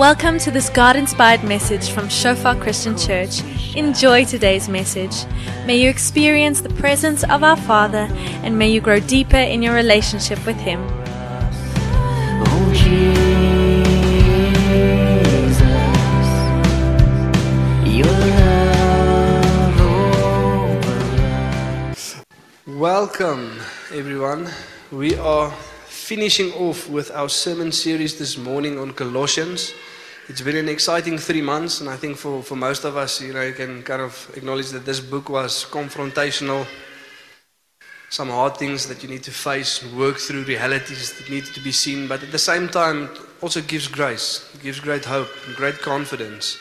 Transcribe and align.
Welcome 0.00 0.38
to 0.38 0.50
this 0.50 0.70
God 0.70 0.96
inspired 0.96 1.44
message 1.44 1.90
from 1.90 2.08
Shofar 2.08 2.56
Christian 2.56 2.96
Church. 2.96 3.42
Enjoy 3.76 4.24
today's 4.24 4.66
message. 4.66 5.26
May 5.66 5.76
you 5.76 5.90
experience 5.90 6.62
the 6.62 6.70
presence 6.70 7.22
of 7.24 7.44
our 7.44 7.54
Father 7.54 8.08
and 8.42 8.58
may 8.58 8.70
you 8.70 8.80
grow 8.80 8.98
deeper 8.98 9.36
in 9.36 9.60
your 9.60 9.74
relationship 9.74 10.38
with 10.46 10.56
Him. 10.56 10.80
Welcome, 22.66 23.60
everyone. 23.92 24.48
We 24.90 25.16
are 25.16 25.52
finishing 25.84 26.52
off 26.54 26.88
with 26.88 27.10
our 27.10 27.28
sermon 27.28 27.70
series 27.70 28.18
this 28.18 28.38
morning 28.38 28.78
on 28.78 28.94
Colossians. 28.94 29.74
It's 30.30 30.42
been 30.42 30.54
an 30.54 30.68
exciting 30.68 31.18
three 31.18 31.42
months, 31.42 31.80
and 31.80 31.90
I 31.90 31.96
think 31.96 32.16
for, 32.16 32.40
for 32.40 32.54
most 32.54 32.84
of 32.84 32.96
us, 32.96 33.20
you 33.20 33.32
know, 33.32 33.42
you 33.42 33.52
can 33.52 33.82
kind 33.82 34.00
of 34.00 34.30
acknowledge 34.36 34.70
that 34.70 34.86
this 34.86 35.00
book 35.00 35.28
was 35.28 35.66
confrontational. 35.68 36.68
Some 38.10 38.28
hard 38.28 38.56
things 38.56 38.86
that 38.86 39.02
you 39.02 39.08
need 39.08 39.24
to 39.24 39.32
face, 39.32 39.82
and 39.82 39.98
work 39.98 40.18
through 40.18 40.44
realities 40.44 41.18
that 41.18 41.28
need 41.28 41.46
to 41.46 41.60
be 41.60 41.72
seen, 41.72 42.06
but 42.06 42.22
at 42.22 42.30
the 42.30 42.38
same 42.38 42.68
time, 42.68 43.06
it 43.06 43.20
also 43.42 43.60
gives 43.60 43.88
grace, 43.88 44.48
it 44.54 44.62
gives 44.62 44.78
great 44.78 45.04
hope, 45.04 45.30
and 45.48 45.56
great 45.56 45.80
confidence 45.80 46.60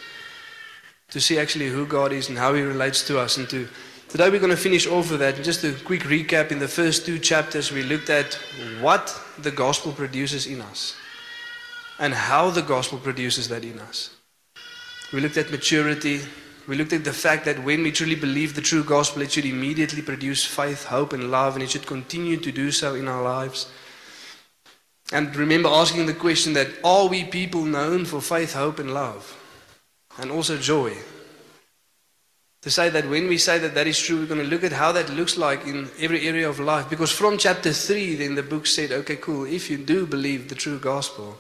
to 1.12 1.22
see 1.22 1.38
actually 1.38 1.70
who 1.70 1.86
God 1.86 2.12
is 2.12 2.28
and 2.28 2.40
how 2.40 2.56
He 2.56 2.64
relates 2.64 3.06
to 3.06 3.20
us. 3.20 3.38
And 3.38 3.48
to 3.50 3.68
today 4.08 4.32
we're 4.32 4.40
going 4.40 4.50
to 4.50 4.58
finish 4.58 4.88
off 4.88 5.12
with 5.12 5.20
that. 5.20 5.36
And 5.36 5.46
just 5.46 5.64
a 5.64 5.74
quick 5.86 6.02
recap: 6.06 6.52
in 6.52 6.58
the 6.58 6.68
first 6.68 7.06
two 7.06 7.20
chapters, 7.20 7.72
we 7.72 7.84
looked 7.84 8.10
at 8.10 8.34
what 8.82 9.16
the 9.38 9.52
gospel 9.52 9.92
produces 9.92 10.48
in 10.48 10.60
us 10.62 10.96
and 12.00 12.14
how 12.14 12.50
the 12.50 12.62
gospel 12.62 12.98
produces 12.98 13.50
that 13.50 13.66
in 13.66 13.78
us. 13.80 14.16
We 15.12 15.20
looked 15.20 15.38
at 15.38 15.52
maturity. 15.52 16.22
We 16.68 16.76
looked 16.76 16.94
at 16.94 17.04
the 17.04 17.14
fact 17.14 17.46
that 17.46 17.64
when 17.64 17.84
we 17.84 17.92
truly 17.92 18.16
believe 18.16 18.56
the 18.56 18.62
true 18.62 18.84
gospel, 18.84 19.22
it 19.22 19.32
should 19.32 19.46
immediately 19.46 20.02
produce 20.02 20.46
faith, 20.46 20.86
hope, 20.86 21.14
and 21.14 21.30
love, 21.30 21.56
and 21.56 21.64
it 21.64 21.72
should 21.72 21.86
continue 21.86 22.38
to 22.38 22.52
do 22.52 22.72
so 22.72 22.96
in 22.96 23.08
our 23.08 23.24
lives. 23.24 23.72
And 25.12 25.36
remember 25.36 25.70
asking 25.70 26.06
the 26.06 26.14
question 26.14 26.54
that 26.54 26.68
are 26.84 27.08
we 27.08 27.24
people 27.24 27.64
known 27.64 28.06
for 28.06 28.22
faith, 28.22 28.54
hope, 28.54 28.80
and 28.80 28.94
love? 28.94 29.36
And 30.20 30.32
also 30.32 30.58
joy. 30.58 30.96
To 32.62 32.70
say 32.70 32.90
that 32.90 33.10
when 33.10 33.28
we 33.28 33.38
say 33.38 33.58
that 33.58 33.74
that 33.74 33.88
is 33.88 34.00
true, 34.00 34.20
we're 34.20 34.26
going 34.28 34.42
to 34.42 34.48
look 34.48 34.64
at 34.64 34.74
how 34.74 34.92
that 34.92 35.10
looks 35.10 35.38
like 35.38 35.66
in 35.66 35.90
every 36.00 36.28
area 36.28 36.48
of 36.48 36.60
life. 36.60 36.90
Because 36.90 37.12
from 37.12 37.38
chapter 37.38 37.72
3, 37.72 38.16
then 38.16 38.36
the 38.36 38.44
book 38.44 38.68
said, 38.68 38.92
okay, 38.92 39.16
cool, 39.16 39.46
if 39.46 39.72
you 39.72 39.78
do 39.78 40.06
believe 40.06 40.50
the 40.50 40.56
true 40.56 40.78
gospel, 40.78 41.38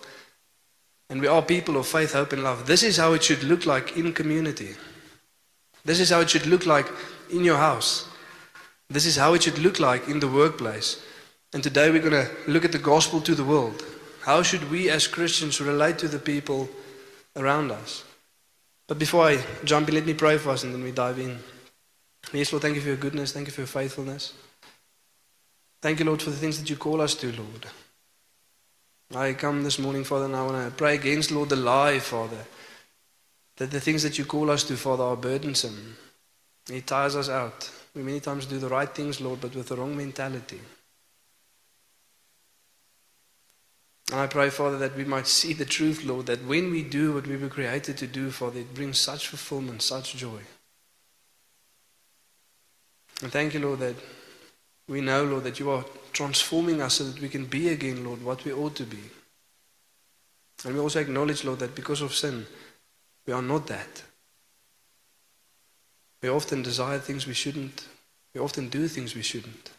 and 1.09 1.19
we 1.21 1.27
are 1.27 1.41
people 1.41 1.77
of 1.77 1.87
faith, 1.87 2.13
hope, 2.13 2.33
and 2.33 2.43
love, 2.43 2.67
this 2.67 2.83
is 2.83 2.97
how 2.97 3.13
it 3.13 3.23
should 3.23 3.43
look 3.43 3.65
like 3.65 3.97
in 3.97 4.13
community. 4.13 4.75
This 5.83 5.99
is 5.99 6.09
how 6.09 6.19
it 6.19 6.29
should 6.29 6.45
look 6.45 6.65
like 6.65 6.87
in 7.31 7.43
your 7.43 7.57
house. 7.57 8.07
This 8.89 9.05
is 9.05 9.15
how 9.15 9.33
it 9.33 9.43
should 9.43 9.59
look 9.59 9.79
like 9.79 10.07
in 10.07 10.19
the 10.19 10.27
workplace. 10.27 11.01
And 11.53 11.63
today 11.63 11.89
we're 11.89 12.07
going 12.07 12.25
to 12.25 12.29
look 12.47 12.65
at 12.65 12.71
the 12.71 12.77
gospel 12.77 13.21
to 13.21 13.33
the 13.33 13.43
world. 13.43 13.83
How 14.21 14.43
should 14.43 14.69
we 14.69 14.89
as 14.89 15.07
Christians 15.07 15.59
relate 15.59 15.97
to 15.99 16.07
the 16.07 16.19
people 16.19 16.69
around 17.35 17.71
us? 17.71 18.03
But 18.87 18.99
before 18.99 19.25
I 19.25 19.43
jump 19.63 19.89
in, 19.89 19.95
let 19.95 20.05
me 20.05 20.13
pray 20.13 20.37
for 20.37 20.49
us 20.49 20.63
and 20.63 20.73
then 20.73 20.83
we 20.83 20.91
dive 20.91 21.19
in. 21.19 21.39
Yes, 22.33 22.51
Lord, 22.51 22.61
thank 22.61 22.75
you 22.75 22.81
for 22.81 22.89
your 22.89 22.97
goodness. 22.97 23.31
Thank 23.31 23.47
you 23.47 23.53
for 23.53 23.61
your 23.61 23.67
faithfulness. 23.67 24.33
Thank 25.81 25.99
you, 25.99 26.05
Lord, 26.05 26.21
for 26.21 26.29
the 26.29 26.35
things 26.35 26.59
that 26.59 26.69
you 26.69 26.75
call 26.75 27.01
us 27.01 27.15
to, 27.15 27.27
Lord. 27.31 27.65
I 29.15 29.33
come 29.33 29.63
this 29.63 29.79
morning, 29.79 30.03
Father, 30.03 30.25
and 30.25 30.35
I 30.35 30.45
want 30.45 30.69
to 30.69 30.75
pray 30.75 30.95
against, 30.95 31.31
Lord, 31.31 31.49
the 31.49 31.55
lie, 31.55 31.97
Father, 31.99 32.45
that 33.57 33.71
the 33.71 33.79
things 33.79 34.03
that 34.03 34.19
you 34.19 34.25
call 34.25 34.51
us 34.51 34.63
to, 34.65 34.77
Father, 34.77 35.03
are 35.03 35.15
burdensome. 35.15 35.97
It 36.71 36.85
tires 36.85 37.15
us 37.15 37.27
out. 37.27 37.71
We 37.95 38.03
many 38.03 38.19
times 38.19 38.45
do 38.45 38.59
the 38.59 38.69
right 38.69 38.93
things, 38.93 39.19
Lord, 39.19 39.41
but 39.41 39.55
with 39.55 39.69
the 39.69 39.77
wrong 39.77 39.97
mentality. 39.97 40.59
And 44.11 44.19
I 44.19 44.27
pray, 44.27 44.51
Father, 44.51 44.77
that 44.77 44.95
we 44.95 45.05
might 45.05 45.27
see 45.27 45.53
the 45.53 45.65
truth, 45.65 46.03
Lord, 46.03 46.27
that 46.27 46.45
when 46.45 46.69
we 46.69 46.83
do 46.83 47.13
what 47.13 47.25
we 47.25 47.37
were 47.37 47.49
created 47.49 47.97
to 47.97 48.07
do, 48.07 48.29
Father, 48.29 48.59
it 48.59 48.75
brings 48.75 48.99
such 48.99 49.27
fulfillment, 49.27 49.81
such 49.81 50.15
joy. 50.15 50.39
And 53.23 53.31
thank 53.31 53.55
you, 53.55 53.59
Lord, 53.59 53.79
that 53.79 53.95
we 54.89 55.01
know, 55.01 55.23
Lord, 55.23 55.43
that 55.43 55.59
you 55.59 55.69
are 55.69 55.85
transforming 56.11 56.81
us 56.81 56.95
so 56.95 57.03
that 57.05 57.21
we 57.21 57.29
can 57.29 57.45
be 57.45 57.69
again, 57.69 58.03
Lord, 58.03 58.23
what 58.23 58.43
we 58.43 58.51
ought 58.51 58.75
to 58.75 58.83
be. 58.83 58.97
And 60.65 60.73
we 60.73 60.81
also 60.81 60.99
acknowledge, 60.99 61.45
Lord, 61.45 61.59
that 61.59 61.75
because 61.75 62.01
of 62.01 62.13
sin, 62.13 62.47
we 63.25 63.31
are 63.31 63.41
not 63.41 63.67
that. 63.67 64.03
We 66.21 66.29
often 66.29 66.63
desire 66.63 66.97
things 66.97 67.27
we 67.27 67.33
shouldn't. 67.33 67.87
We 68.33 68.41
often 68.41 68.67
do 68.67 68.87
things 68.87 69.15
we 69.15 69.21
shouldn't. 69.21 69.69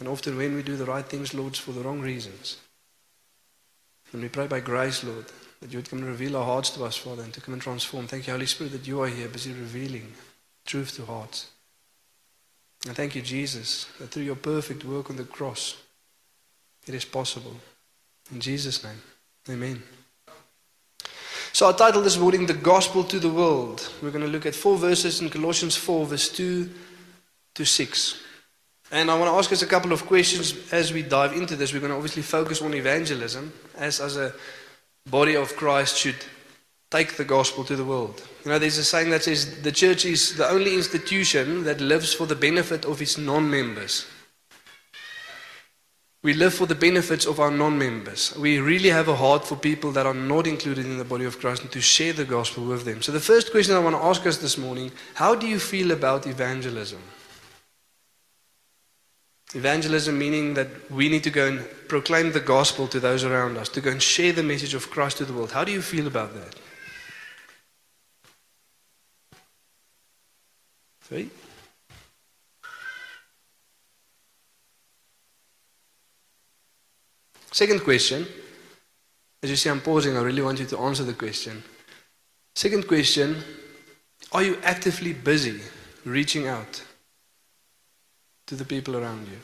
And 0.00 0.08
often 0.08 0.36
when 0.36 0.54
we 0.54 0.62
do 0.62 0.76
the 0.76 0.84
right 0.84 1.06
things, 1.06 1.32
Lord, 1.32 1.52
it's 1.52 1.58
for 1.58 1.72
the 1.72 1.80
wrong 1.80 2.00
reasons. 2.00 2.58
And 4.12 4.22
we 4.22 4.28
pray 4.28 4.48
by 4.48 4.60
grace, 4.60 5.02
Lord, 5.02 5.26
that 5.60 5.72
you 5.72 5.78
would 5.78 5.88
come 5.88 6.00
and 6.00 6.08
reveal 6.08 6.36
our 6.36 6.44
hearts 6.44 6.70
to 6.70 6.84
us, 6.84 6.96
Father, 6.96 7.22
and 7.22 7.32
to 7.32 7.40
come 7.40 7.54
and 7.54 7.62
transform. 7.62 8.06
Thank 8.06 8.26
you, 8.26 8.32
Holy 8.32 8.46
Spirit, 8.46 8.72
that 8.72 8.86
you 8.86 9.00
are 9.00 9.08
here, 9.08 9.28
busy 9.28 9.52
revealing 9.52 10.12
truth 10.66 10.96
to 10.96 11.06
hearts. 11.06 11.50
And 12.86 12.94
thank 12.94 13.16
you, 13.16 13.22
Jesus, 13.22 13.86
that 13.98 14.10
through 14.10 14.22
your 14.22 14.36
perfect 14.36 14.84
work 14.84 15.10
on 15.10 15.16
the 15.16 15.24
cross, 15.24 15.76
it 16.86 16.94
is 16.94 17.04
possible. 17.04 17.56
In 18.32 18.40
Jesus' 18.40 18.82
name, 18.84 19.02
amen. 19.50 19.82
So 21.52 21.68
I 21.68 21.72
titled 21.72 22.04
this 22.04 22.18
morning, 22.18 22.46
The 22.46 22.54
Gospel 22.54 23.02
to 23.04 23.18
the 23.18 23.28
World. 23.28 23.90
We're 24.00 24.10
going 24.10 24.24
to 24.24 24.30
look 24.30 24.46
at 24.46 24.54
four 24.54 24.76
verses 24.76 25.20
in 25.20 25.30
Colossians 25.30 25.74
4, 25.74 26.06
verse 26.06 26.28
2 26.30 26.70
to 27.54 27.64
6. 27.64 28.20
And 28.92 29.10
I 29.10 29.18
want 29.18 29.32
to 29.32 29.38
ask 29.38 29.50
us 29.50 29.62
a 29.62 29.66
couple 29.66 29.92
of 29.92 30.06
questions 30.06 30.72
as 30.72 30.92
we 30.92 31.02
dive 31.02 31.32
into 31.32 31.56
this. 31.56 31.72
We're 31.72 31.80
going 31.80 31.90
to 31.90 31.96
obviously 31.96 32.22
focus 32.22 32.62
on 32.62 32.74
evangelism, 32.74 33.52
as, 33.76 34.00
as 34.00 34.16
a 34.16 34.32
body 35.10 35.34
of 35.34 35.56
Christ 35.56 35.96
should 35.96 36.16
take 36.90 37.16
the 37.16 37.24
gospel 37.24 37.64
to 37.64 37.76
the 37.76 37.84
world. 37.84 38.22
You 38.44 38.50
know, 38.50 38.58
there's 38.58 38.78
a 38.78 38.84
saying 38.84 39.10
that 39.10 39.24
says 39.24 39.62
the 39.62 39.72
church 39.72 40.04
is 40.04 40.36
the 40.36 40.48
only 40.48 40.74
institution 40.74 41.64
that 41.64 41.80
lives 41.80 42.14
for 42.14 42.26
the 42.26 42.36
benefit 42.36 42.84
of 42.84 43.02
its 43.02 43.18
non 43.18 43.50
members. 43.50 44.06
We 46.22 46.34
live 46.34 46.54
for 46.54 46.66
the 46.66 46.74
benefits 46.74 47.24
of 47.24 47.38
our 47.38 47.50
non 47.50 47.78
members. 47.78 48.36
We 48.36 48.58
really 48.58 48.88
have 48.88 49.08
a 49.08 49.16
heart 49.16 49.44
for 49.44 49.56
people 49.56 49.92
that 49.92 50.06
are 50.06 50.14
not 50.14 50.46
included 50.46 50.84
in 50.84 50.98
the 50.98 51.04
body 51.04 51.24
of 51.24 51.38
Christ 51.38 51.62
and 51.62 51.72
to 51.72 51.80
share 51.80 52.12
the 52.12 52.24
gospel 52.24 52.64
with 52.64 52.84
them. 52.84 53.02
So, 53.02 53.12
the 53.12 53.20
first 53.20 53.50
question 53.50 53.76
I 53.76 53.80
want 53.80 53.96
to 53.96 54.02
ask 54.02 54.26
us 54.26 54.38
this 54.38 54.58
morning 54.58 54.90
how 55.14 55.34
do 55.34 55.46
you 55.46 55.60
feel 55.60 55.90
about 55.92 56.26
evangelism? 56.26 57.00
Evangelism 59.54 60.18
meaning 60.18 60.54
that 60.54 60.90
we 60.90 61.08
need 61.08 61.22
to 61.24 61.30
go 61.30 61.46
and 61.46 61.64
proclaim 61.88 62.32
the 62.32 62.40
gospel 62.40 62.88
to 62.88 62.98
those 62.98 63.22
around 63.22 63.56
us, 63.56 63.68
to 63.68 63.80
go 63.80 63.90
and 63.90 64.02
share 64.02 64.32
the 64.32 64.42
message 64.42 64.74
of 64.74 64.90
Christ 64.90 65.18
to 65.18 65.24
the 65.24 65.32
world. 65.32 65.52
How 65.52 65.62
do 65.62 65.70
you 65.70 65.80
feel 65.80 66.08
about 66.08 66.34
that? 66.34 66.56
Three. 71.08 71.30
Second 77.52 77.84
question. 77.84 78.26
As 79.40 79.50
you 79.50 79.56
see, 79.56 79.70
I'm 79.70 79.80
pausing. 79.80 80.16
I 80.16 80.22
really 80.22 80.42
want 80.42 80.58
you 80.58 80.66
to 80.66 80.78
answer 80.78 81.04
the 81.04 81.14
question. 81.14 81.62
Second 82.56 82.88
question 82.88 83.36
Are 84.32 84.42
you 84.42 84.58
actively 84.64 85.12
busy 85.12 85.60
reaching 86.04 86.48
out 86.48 86.82
to 88.48 88.56
the 88.56 88.64
people 88.64 88.96
around 88.96 89.28
you? 89.28 89.38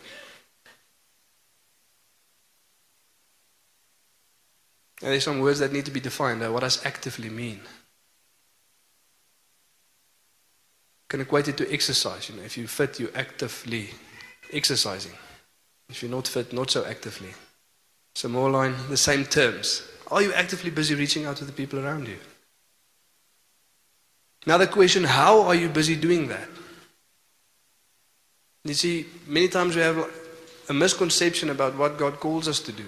And 5.01 5.13
there's 5.13 5.25
some 5.25 5.39
words 5.39 5.61
that 5.61 5.73
need 5.73 5.85
to 5.85 5.93
be 5.93 6.01
defined. 6.01 6.41
What 6.53 6.61
does 6.61 6.85
actively 6.85 7.31
mean? 7.31 7.61
Can 11.13 11.21
equate 11.21 11.47
it 11.47 11.59
to 11.59 11.71
exercise. 11.71 12.31
You 12.31 12.37
know, 12.37 12.43
if 12.43 12.57
you 12.57 12.67
fit, 12.67 12.99
you're 12.99 13.15
actively 13.15 13.91
exercising. 14.51 15.13
If 15.91 16.03
you're 16.03 16.11
not 16.11 16.27
fit, 16.27 16.55
not 16.55 16.71
so 16.71 16.87
actively. 16.87 17.35
So 18.15 18.29
more 18.29 18.49
line 18.49 18.75
the 18.89 18.97
same 18.97 19.27
terms. 19.27 19.83
Are 20.11 20.23
you 20.23 20.33
actively 20.33 20.71
busy 20.71 20.95
reaching 20.95 21.27
out 21.27 21.37
to 21.37 21.45
the 21.45 21.53
people 21.53 21.79
around 21.79 22.09
you? 22.09 22.17
Now 24.47 24.57
the 24.57 24.67
question, 24.67 25.05
how 25.05 25.43
are 25.43 25.55
you 25.55 25.69
busy 25.69 25.97
doing 25.97 26.29
that? 26.29 26.49
You 28.65 28.73
see, 28.73 29.05
many 29.27 29.49
times 29.49 29.77
we 29.77 29.83
have 29.83 30.11
a 30.71 30.73
misconception 30.73 31.51
about 31.51 31.77
what 31.77 31.99
God 31.99 32.21
calls 32.21 32.49
us 32.49 32.61
to 32.61 32.73
do. 32.73 32.87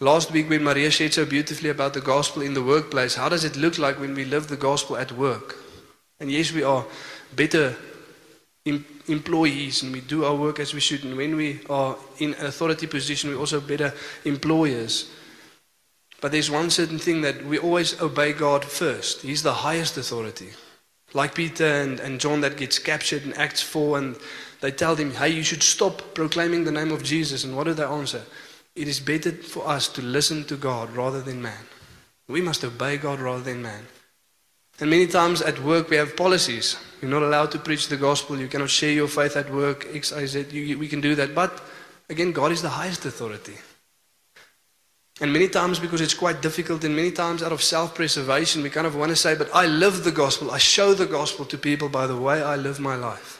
Last 0.00 0.32
week, 0.32 0.50
when 0.50 0.64
Maria 0.64 0.90
shared 0.90 1.14
so 1.14 1.24
beautifully 1.24 1.70
about 1.70 1.94
the 1.94 2.00
gospel 2.00 2.42
in 2.42 2.54
the 2.54 2.64
workplace, 2.64 3.14
how 3.14 3.28
does 3.28 3.44
it 3.44 3.54
look 3.54 3.78
like 3.78 4.00
when 4.00 4.16
we 4.16 4.24
live 4.24 4.48
the 4.48 4.56
gospel 4.56 4.96
at 4.96 5.12
work? 5.12 5.69
And 6.20 6.30
yes, 6.30 6.52
we 6.52 6.62
are 6.62 6.84
better 7.34 7.74
em- 8.66 8.84
employees 9.08 9.82
and 9.82 9.92
we 9.92 10.00
do 10.00 10.24
our 10.24 10.34
work 10.34 10.60
as 10.60 10.74
we 10.74 10.80
should. 10.80 11.04
And 11.04 11.16
when 11.16 11.34
we 11.36 11.60
are 11.68 11.96
in 12.18 12.34
an 12.34 12.46
authority 12.46 12.86
position, 12.86 13.30
we're 13.30 13.38
also 13.38 13.60
better 13.60 13.94
employers. 14.24 15.10
But 16.20 16.32
there's 16.32 16.50
one 16.50 16.68
certain 16.68 16.98
thing 16.98 17.22
that 17.22 17.44
we 17.44 17.58
always 17.58 18.00
obey 18.00 18.34
God 18.34 18.64
first. 18.64 19.22
He's 19.22 19.42
the 19.42 19.54
highest 19.54 19.96
authority. 19.96 20.50
Like 21.14 21.34
Peter 21.34 21.66
and, 21.66 21.98
and 21.98 22.20
John 22.20 22.42
that 22.42 22.58
gets 22.58 22.78
captured 22.78 23.24
in 23.24 23.32
Acts 23.32 23.62
4 23.62 23.98
and 23.98 24.16
they 24.60 24.70
tell 24.70 24.94
him, 24.96 25.12
hey, 25.12 25.30
you 25.30 25.42
should 25.42 25.62
stop 25.62 26.14
proclaiming 26.14 26.64
the 26.64 26.72
name 26.72 26.92
of 26.92 27.02
Jesus. 27.02 27.42
And 27.44 27.56
what 27.56 27.64
do 27.64 27.72
they 27.72 27.84
answer? 27.84 28.22
It 28.76 28.86
is 28.86 29.00
better 29.00 29.32
for 29.32 29.66
us 29.66 29.88
to 29.88 30.02
listen 30.02 30.44
to 30.44 30.56
God 30.56 30.94
rather 30.94 31.22
than 31.22 31.42
man. 31.42 31.64
We 32.28 32.42
must 32.42 32.62
obey 32.62 32.98
God 32.98 33.18
rather 33.18 33.42
than 33.42 33.62
man. 33.62 33.86
And 34.80 34.88
many 34.88 35.06
times 35.06 35.42
at 35.42 35.62
work 35.62 35.90
we 35.90 35.96
have 35.96 36.16
policies. 36.16 36.76
You're 37.00 37.10
not 37.10 37.22
allowed 37.22 37.50
to 37.52 37.58
preach 37.58 37.88
the 37.88 37.96
gospel. 37.96 38.38
You 38.38 38.48
cannot 38.48 38.70
share 38.70 38.92
your 38.92 39.08
faith 39.08 39.36
at 39.36 39.52
work. 39.52 39.86
X, 39.92 40.12
Y, 40.12 40.26
Z. 40.26 40.46
You, 40.50 40.78
we 40.78 40.88
can 40.88 41.00
do 41.00 41.14
that. 41.14 41.34
But 41.34 41.62
again, 42.08 42.32
God 42.32 42.50
is 42.52 42.62
the 42.62 42.70
highest 42.70 43.04
authority. 43.04 43.56
And 45.20 45.34
many 45.34 45.48
times, 45.48 45.78
because 45.78 46.00
it's 46.00 46.14
quite 46.14 46.40
difficult, 46.40 46.82
and 46.82 46.96
many 46.96 47.10
times 47.10 47.42
out 47.42 47.52
of 47.52 47.62
self 47.62 47.94
preservation, 47.94 48.62
we 48.62 48.70
kind 48.70 48.86
of 48.86 48.96
want 48.96 49.10
to 49.10 49.16
say, 49.16 49.34
But 49.34 49.54
I 49.54 49.66
live 49.66 50.02
the 50.02 50.12
gospel. 50.12 50.50
I 50.50 50.58
show 50.58 50.94
the 50.94 51.06
gospel 51.06 51.44
to 51.46 51.58
people 51.58 51.90
by 51.90 52.06
the 52.06 52.16
way 52.16 52.42
I 52.42 52.56
live 52.56 52.80
my 52.80 52.96
life. 52.96 53.36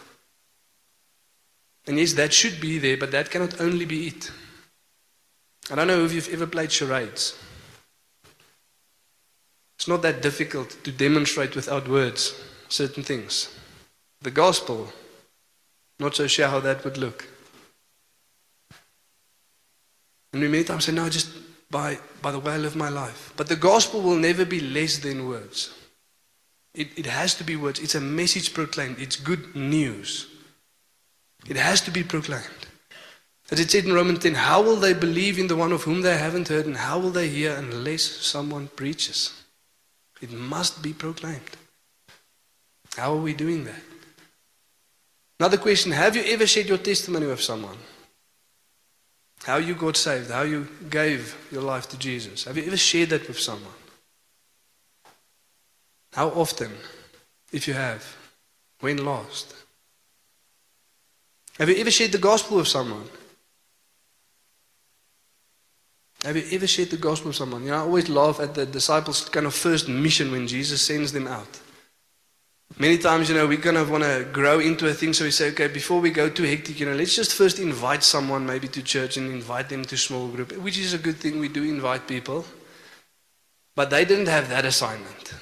And 1.87 1.99
yes, 1.99 2.13
that 2.15 2.35
should 2.35 2.61
be 2.61 2.79
there, 2.79 2.99
but 2.99 3.13
that 3.13 3.31
cannot 3.31 3.61
only 3.61 3.87
be 3.87 4.09
it. 4.09 4.31
I 5.71 5.75
don't 5.75 5.87
know 5.87 6.05
if 6.05 6.13
you've 6.13 6.33
ever 6.35 6.47
played 6.47 6.71
charades. 6.71 7.35
Not 9.91 10.03
that 10.03 10.23
difficult 10.23 10.77
to 10.85 10.93
demonstrate 10.93 11.57
without 11.57 11.89
words 11.89 12.41
certain 12.69 13.03
things. 13.03 13.49
The 14.23 14.31
gospel, 14.31 14.93
not 15.99 16.15
so 16.15 16.29
sure 16.29 16.47
how 16.47 16.61
that 16.61 16.85
would 16.85 16.97
look. 16.97 17.27
And 20.33 20.43
we 20.43 20.47
many 20.47 20.63
times 20.63 20.85
say, 20.85 20.93
no, 20.93 21.09
just 21.09 21.31
by, 21.73 21.99
by 22.23 22.31
the 22.31 22.39
way 22.39 22.53
I 22.53 22.59
live 22.59 22.77
my 22.77 22.89
life. 22.89 23.33
But 23.37 23.49
the 23.49 23.57
gospel 23.57 24.01
will 24.01 24.15
never 24.15 24.45
be 24.45 24.61
less 24.61 24.99
than 24.99 25.29
words. 25.29 25.75
It, 26.73 26.97
it 26.97 27.07
has 27.07 27.35
to 27.35 27.43
be 27.43 27.57
words. 27.57 27.81
It's 27.81 27.97
a 27.97 28.01
message 28.01 28.55
proclaimed. 28.55 29.01
It's 29.01 29.17
good 29.17 29.57
news. 29.57 30.29
It 31.49 31.57
has 31.57 31.81
to 31.81 31.91
be 31.91 32.05
proclaimed. 32.05 32.63
As 33.51 33.59
it 33.59 33.73
said 33.73 33.87
in 33.87 33.93
Romans 33.93 34.21
10, 34.21 34.35
how 34.35 34.63
will 34.63 34.77
they 34.77 34.95
believe 34.95 35.37
in 35.37 35.49
the 35.49 35.57
one 35.57 35.73
of 35.73 35.83
whom 35.83 36.03
they 36.03 36.17
haven't 36.17 36.47
heard, 36.47 36.67
and 36.67 36.77
how 36.77 37.01
will 37.01 37.11
they 37.11 37.29
hear 37.29 37.57
unless 37.57 38.05
someone 38.05 38.69
preaches? 38.69 39.40
It 40.21 40.33
must 40.33 40.83
be 40.83 40.93
proclaimed. 40.93 41.57
How 42.97 43.15
are 43.15 43.21
we 43.21 43.33
doing 43.35 43.65
that? 43.65 43.83
Another 45.39 45.57
question 45.57 45.93
Have 45.93 46.17
you 46.17 46.23
ever 46.27 46.47
shared 46.47 46.69
your 46.69 46.79
testimony 46.79 47.27
with 47.27 47.41
someone? 47.41 47.79
How 49.45 49.57
you 49.57 49.75
got 49.75 49.97
saved, 49.97 50.31
how 50.31 50.43
you 50.43 50.69
gave 50.91 51.35
your 51.51 51.63
life 51.63 51.89
to 51.89 51.99
Jesus. 51.99 52.45
Have 52.45 52.59
you 52.59 52.65
ever 52.65 52.77
shared 52.77 53.09
that 53.11 53.27
with 53.27 53.39
someone? 53.39 53.73
How 56.13 56.29
often, 56.29 56.73
if 57.53 57.67
you 57.67 57.75
have? 57.75 58.05
When 58.81 59.03
last? 59.05 59.55
Have 61.59 61.69
you 61.69 61.77
ever 61.77 61.91
shared 61.91 62.13
the 62.13 62.19
gospel 62.19 62.59
with 62.59 62.69
someone? 62.69 63.09
Have 66.25 66.37
you 66.37 66.45
ever 66.53 66.67
shared 66.67 66.91
the 66.91 66.99
gospel 66.99 67.29
with 67.29 67.37
someone? 67.37 67.65
You 67.65 67.71
know, 67.71 67.77
I 67.77 67.81
always 67.81 68.09
laugh 68.09 68.41
at 68.41 68.55
the 68.55 68.67
disciples' 68.67 69.29
kind 69.29 69.47
of 69.47 69.55
first 69.55 69.89
mission 69.89 70.31
when 70.31 70.47
Jesus 70.47 70.83
sends 70.83 71.13
them 71.13 71.27
out. 71.27 71.61
Many 72.79 72.99
times, 72.99 73.29
you 73.29 73.35
know, 73.35 73.47
we 73.47 73.57
kind 73.57 73.77
of 73.77 73.91
want 73.91 74.05
to 74.05 74.29
grow 74.33 74.61
into 74.61 74.87
a 74.87 74.95
thing, 74.95 75.13
so 75.13 75.25
we 75.25 75.31
say, 75.31 75.49
okay, 75.49 75.67
before 75.67 76.01
we 76.01 76.11
go 76.11 76.29
too 76.29 76.45
hectic, 76.45 76.79
you 76.79 76.87
know, 76.87 76.95
let's 76.95 77.17
just 77.17 77.35
first 77.35 77.59
invite 77.59 78.05
someone 78.05 78.47
maybe 78.47 78.69
to 78.69 78.83
church 78.83 79.17
and 79.17 79.31
invite 79.31 79.69
them 79.69 79.85
to 79.85 79.97
small 79.97 80.29
group, 80.29 80.57
which 80.59 80.79
is 80.79 80.95
a 80.95 80.99
good 80.99 81.17
thing. 81.17 81.41
We 81.41 81.49
do 81.49 81.65
invite 81.65 82.07
people. 82.07 82.45
But 83.75 83.91
they 83.91 84.05
didn't 84.05 84.29
have 84.29 84.49
that 84.51 84.65
assignment. 84.65 85.35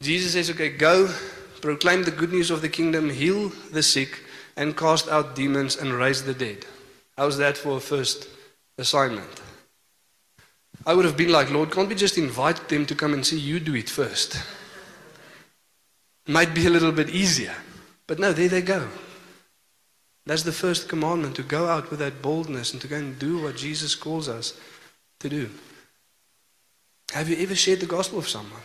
Jesus 0.00 0.32
says, 0.32 0.48
okay, 0.50 0.70
go, 0.70 1.12
proclaim 1.60 2.04
the 2.04 2.10
good 2.10 2.32
news 2.32 2.50
of 2.50 2.62
the 2.62 2.68
kingdom, 2.68 3.10
heal 3.10 3.50
the 3.72 3.82
sick, 3.82 4.20
and 4.56 4.76
cast 4.76 5.08
out 5.08 5.34
demons 5.34 5.76
and 5.76 5.92
raise 5.92 6.22
the 6.22 6.34
dead. 6.34 6.66
How's 7.16 7.36
that 7.38 7.56
for 7.56 7.76
a 7.76 7.80
first 7.80 8.28
assignment? 8.78 9.43
I 10.86 10.94
would 10.94 11.04
have 11.06 11.16
been 11.16 11.32
like, 11.32 11.50
Lord, 11.50 11.72
can't 11.72 11.88
we 11.88 11.94
just 11.94 12.18
invite 12.18 12.68
them 12.68 12.84
to 12.86 12.94
come 12.94 13.14
and 13.14 13.24
see 13.24 13.38
you 13.38 13.58
do 13.58 13.74
it 13.74 13.88
first? 13.88 14.42
Might 16.26 16.54
be 16.54 16.66
a 16.66 16.70
little 16.70 16.92
bit 16.92 17.10
easier. 17.10 17.54
But 18.06 18.18
no, 18.18 18.32
there 18.32 18.48
they 18.48 18.62
go. 18.62 18.88
That's 20.26 20.42
the 20.42 20.52
first 20.52 20.88
commandment 20.88 21.36
to 21.36 21.42
go 21.42 21.68
out 21.68 21.90
with 21.90 21.98
that 22.00 22.22
boldness 22.22 22.72
and 22.72 22.82
to 22.82 22.88
go 22.88 22.96
and 22.96 23.18
do 23.18 23.42
what 23.42 23.56
Jesus 23.56 23.94
calls 23.94 24.28
us 24.28 24.58
to 25.20 25.28
do. 25.28 25.50
Have 27.12 27.28
you 27.28 27.36
ever 27.38 27.54
shared 27.54 27.80
the 27.80 27.86
gospel 27.86 28.18
with 28.18 28.28
someone? 28.28 28.62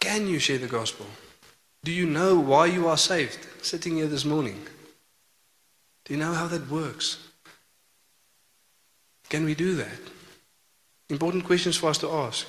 Can 0.00 0.28
you 0.28 0.38
share 0.38 0.58
the 0.58 0.68
gospel? 0.68 1.06
Do 1.84 1.92
you 1.92 2.06
know 2.06 2.38
why 2.38 2.66
you 2.66 2.88
are 2.88 2.96
saved? 2.96 3.46
Sitting 3.62 3.96
here 3.96 4.06
this 4.06 4.24
morning. 4.24 4.66
Do 6.04 6.14
you 6.14 6.20
know 6.20 6.32
how 6.32 6.46
that 6.46 6.70
works? 6.70 7.27
Can 9.28 9.44
we 9.44 9.54
do 9.54 9.74
that? 9.74 10.00
Important 11.10 11.44
questions 11.44 11.76
for 11.76 11.90
us 11.90 11.98
to 11.98 12.10
ask. 12.10 12.46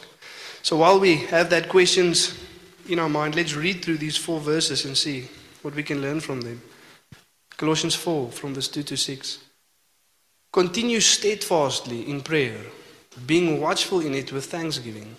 So 0.61 0.77
while 0.77 0.99
we 0.99 1.17
have 1.27 1.49
that 1.49 1.69
questions 1.69 2.37
in 2.87 2.99
our 2.99 3.09
mind, 3.09 3.35
let's 3.35 3.55
read 3.55 3.83
through 3.83 3.97
these 3.97 4.17
four 4.17 4.39
verses 4.39 4.85
and 4.85 4.97
see 4.97 5.29
what 5.61 5.75
we 5.75 5.83
can 5.83 6.01
learn 6.01 6.19
from 6.19 6.41
them. 6.41 6.61
Colossians 7.57 7.95
4, 7.95 8.31
from 8.31 8.53
verse 8.53 8.69
2 8.69 8.83
to 8.83 8.97
6. 8.97 9.39
Continue 10.51 10.99
steadfastly 10.99 12.09
in 12.09 12.21
prayer, 12.21 12.57
being 13.25 13.59
watchful 13.61 13.99
in 13.99 14.15
it 14.15 14.31
with 14.31 14.45
thanksgiving. 14.45 15.15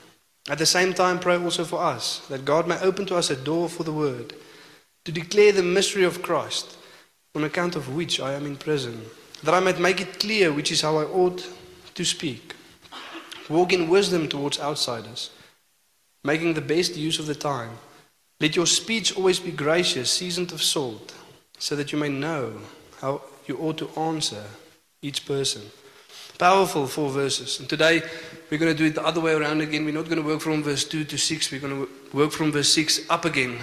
At 0.48 0.58
the 0.58 0.66
same 0.66 0.94
time, 0.94 1.20
pray 1.20 1.36
also 1.36 1.64
for 1.64 1.80
us, 1.80 2.20
that 2.28 2.44
God 2.44 2.66
may 2.66 2.80
open 2.80 3.06
to 3.06 3.16
us 3.16 3.30
a 3.30 3.36
door 3.36 3.68
for 3.68 3.84
the 3.84 3.92
word, 3.92 4.34
to 5.04 5.12
declare 5.12 5.52
the 5.52 5.62
mystery 5.62 6.04
of 6.04 6.22
Christ, 6.22 6.76
on 7.34 7.44
account 7.44 7.76
of 7.76 7.94
which 7.94 8.18
I 8.20 8.32
am 8.32 8.46
in 8.46 8.56
prison, 8.56 9.04
that 9.42 9.54
I 9.54 9.60
might 9.60 9.80
make 9.80 10.00
it 10.00 10.20
clear 10.20 10.52
which 10.52 10.72
is 10.72 10.82
how 10.82 10.98
I 10.98 11.04
ought 11.04 11.46
to 11.94 12.04
speak. 12.04 12.54
Walk 13.48 13.72
in 13.72 13.88
wisdom 13.88 14.28
towards 14.28 14.60
outsiders, 14.60 15.30
making 16.22 16.54
the 16.54 16.60
best 16.60 16.96
use 16.96 17.18
of 17.18 17.26
the 17.26 17.34
time. 17.34 17.70
Let 18.40 18.56
your 18.56 18.66
speech 18.66 19.16
always 19.16 19.40
be 19.40 19.50
gracious, 19.50 20.10
seasoned 20.10 20.52
of 20.52 20.62
salt, 20.62 21.14
so 21.58 21.76
that 21.76 21.92
you 21.92 21.98
may 21.98 22.08
know 22.08 22.60
how 23.00 23.22
you 23.46 23.58
ought 23.58 23.78
to 23.78 23.90
answer 24.00 24.44
each 25.02 25.26
person. 25.26 25.62
Powerful 26.38 26.86
four 26.86 27.10
verses. 27.10 27.60
And 27.60 27.68
today 27.68 28.02
we're 28.50 28.58
going 28.58 28.72
to 28.72 28.78
do 28.78 28.86
it 28.86 28.94
the 28.94 29.04
other 29.04 29.20
way 29.20 29.34
around 29.34 29.60
again. 29.60 29.84
We're 29.84 29.92
not 29.92 30.06
going 30.08 30.22
to 30.22 30.26
work 30.26 30.40
from 30.40 30.62
verse 30.62 30.84
2 30.84 31.04
to 31.04 31.18
6. 31.18 31.52
We're 31.52 31.60
going 31.60 31.86
to 31.86 32.16
work 32.16 32.32
from 32.32 32.50
verse 32.50 32.72
6 32.72 33.10
up 33.10 33.24
again 33.26 33.58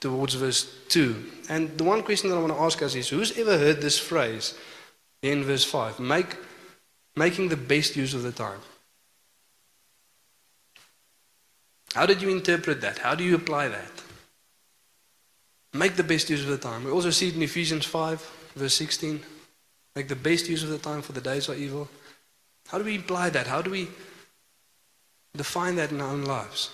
towards 0.00 0.34
verse 0.34 0.74
2. 0.88 1.30
And 1.48 1.76
the 1.76 1.84
one 1.84 2.02
question 2.02 2.30
that 2.30 2.36
I 2.36 2.40
want 2.40 2.54
to 2.54 2.60
ask 2.60 2.80
us 2.82 2.94
is 2.94 3.10
who's 3.10 3.36
ever 3.38 3.58
heard 3.58 3.82
this 3.82 3.98
phrase 3.98 4.54
in 5.22 5.44
verse 5.44 5.64
5? 5.64 6.00
Make, 6.00 6.36
making 7.16 7.48
the 7.48 7.56
best 7.56 7.96
use 7.96 8.14
of 8.14 8.22
the 8.22 8.32
time. 8.32 8.60
How 11.94 12.06
did 12.06 12.22
you 12.22 12.30
interpret 12.30 12.80
that? 12.80 12.98
How 12.98 13.14
do 13.14 13.22
you 13.22 13.34
apply 13.34 13.68
that? 13.68 14.02
Make 15.74 15.96
the 15.96 16.02
best 16.02 16.28
use 16.28 16.42
of 16.42 16.48
the 16.48 16.58
time. 16.58 16.84
We 16.84 16.90
also 16.90 17.10
see 17.10 17.28
it 17.28 17.36
in 17.36 17.42
Ephesians 17.42 17.84
5, 17.86 18.50
verse 18.56 18.74
16. 18.74 19.20
Make 19.94 20.08
the 20.08 20.16
best 20.16 20.48
use 20.48 20.62
of 20.62 20.70
the 20.70 20.78
time, 20.78 21.02
for 21.02 21.12
the 21.12 21.20
days 21.20 21.48
are 21.48 21.54
evil. 21.54 21.88
How 22.68 22.78
do 22.78 22.84
we 22.84 22.98
apply 22.98 23.30
that? 23.30 23.46
How 23.46 23.62
do 23.62 23.70
we 23.70 23.88
define 25.36 25.76
that 25.76 25.90
in 25.90 26.00
our 26.00 26.10
own 26.10 26.24
lives? 26.24 26.70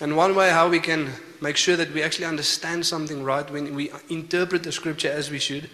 And 0.00 0.16
one 0.16 0.34
way 0.34 0.50
how 0.50 0.68
we 0.68 0.80
can 0.80 1.10
make 1.40 1.56
sure 1.56 1.76
that 1.76 1.92
we 1.92 2.02
actually 2.02 2.24
understand 2.24 2.86
something 2.86 3.22
right 3.22 3.48
when 3.50 3.74
we 3.74 3.92
interpret 4.08 4.62
the 4.62 4.72
scripture 4.72 5.10
as 5.10 5.30
we 5.30 5.38
should 5.38 5.68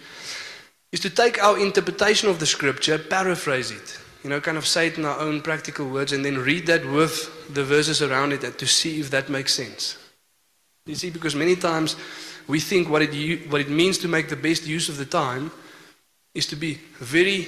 is 0.91 0.99
to 1.01 1.09
take 1.09 1.41
our 1.41 1.59
interpretation 1.59 2.29
of 2.29 2.39
the 2.39 2.45
scripture, 2.45 2.97
paraphrase 2.97 3.71
it, 3.71 3.99
you 4.23 4.29
know, 4.29 4.41
kind 4.41 4.57
of 4.57 4.65
say 4.65 4.87
it 4.87 4.97
in 4.97 5.05
our 5.05 5.19
own 5.19 5.41
practical 5.41 5.87
words, 5.87 6.11
and 6.11 6.25
then 6.25 6.37
read 6.37 6.65
that 6.67 6.85
with 6.85 7.53
the 7.53 7.63
verses 7.63 8.01
around 8.01 8.33
it 8.33 8.57
to 8.57 8.67
see 8.67 8.99
if 8.99 9.09
that 9.11 9.29
makes 9.29 9.53
sense. 9.53 9.97
You 10.85 10.95
see, 10.95 11.09
because 11.09 11.35
many 11.35 11.55
times 11.55 11.95
we 12.47 12.59
think 12.59 12.89
what 12.89 13.01
it, 13.01 13.51
what 13.51 13.61
it 13.61 13.69
means 13.69 13.97
to 13.99 14.07
make 14.07 14.29
the 14.29 14.35
best 14.35 14.65
use 14.65 14.89
of 14.89 14.97
the 14.97 15.05
time 15.05 15.51
is 16.33 16.47
to 16.47 16.55
be 16.55 16.79
very 16.99 17.47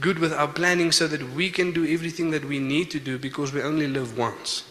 good 0.00 0.18
with 0.18 0.32
our 0.32 0.48
planning 0.48 0.92
so 0.92 1.06
that 1.06 1.22
we 1.34 1.50
can 1.50 1.72
do 1.72 1.86
everything 1.86 2.30
that 2.30 2.44
we 2.44 2.58
need 2.58 2.90
to 2.90 3.00
do 3.00 3.18
because 3.18 3.52
we 3.52 3.62
only 3.62 3.86
live 3.86 4.16
once. 4.16 4.64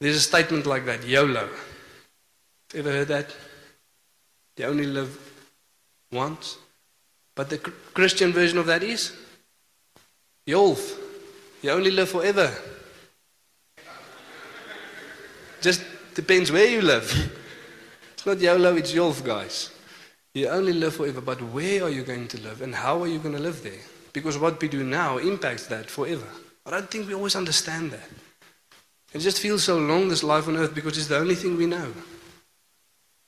There's 0.00 0.16
a 0.16 0.20
statement 0.20 0.66
like 0.66 0.84
that 0.86 1.04
YOLO. 1.04 1.48
Ever 2.74 2.90
heard 2.90 3.08
that? 3.08 3.34
You 4.56 4.66
only 4.66 4.86
live 4.86 5.33
once. 6.14 6.56
But 7.34 7.50
the 7.50 7.58
Christian 7.58 8.32
version 8.32 8.58
of 8.58 8.66
that 8.66 8.82
is 8.82 9.12
YOLF. 10.46 10.98
You 11.62 11.70
only 11.70 11.90
live 11.90 12.08
forever. 12.08 12.50
Just 15.60 15.82
depends 16.14 16.52
where 16.52 16.66
you 16.66 16.80
live. 16.80 17.06
It's 18.14 18.24
not 18.24 18.40
YOLO, 18.40 18.76
it's 18.76 18.92
YOLF, 18.92 19.24
guys. 19.24 19.70
You 20.32 20.48
only 20.48 20.72
live 20.72 20.94
forever, 20.94 21.20
but 21.20 21.42
where 21.42 21.84
are 21.84 21.90
you 21.90 22.04
going 22.04 22.28
to 22.28 22.40
live 22.40 22.62
and 22.62 22.74
how 22.74 23.02
are 23.02 23.06
you 23.08 23.18
going 23.18 23.34
to 23.34 23.42
live 23.42 23.62
there? 23.62 23.82
because 24.14 24.38
what 24.38 24.62
we 24.62 24.68
do 24.68 24.82
now 24.82 25.18
impacts 25.18 25.66
that 25.66 25.90
forever. 25.90 26.26
I 26.64 26.70
don't 26.70 26.90
think 26.90 27.06
we 27.06 27.14
always 27.14 27.36
understand 27.36 27.90
that. 27.90 28.08
It 29.12 29.18
just 29.18 29.40
feels 29.40 29.64
so 29.64 29.76
long, 29.76 30.08
this 30.08 30.22
life 30.22 30.48
on 30.48 30.56
earth, 30.56 30.74
because 30.74 30.96
it's 30.96 31.08
the 31.08 31.18
only 31.18 31.34
thing 31.34 31.56
we 31.58 31.66
know. 31.66 31.92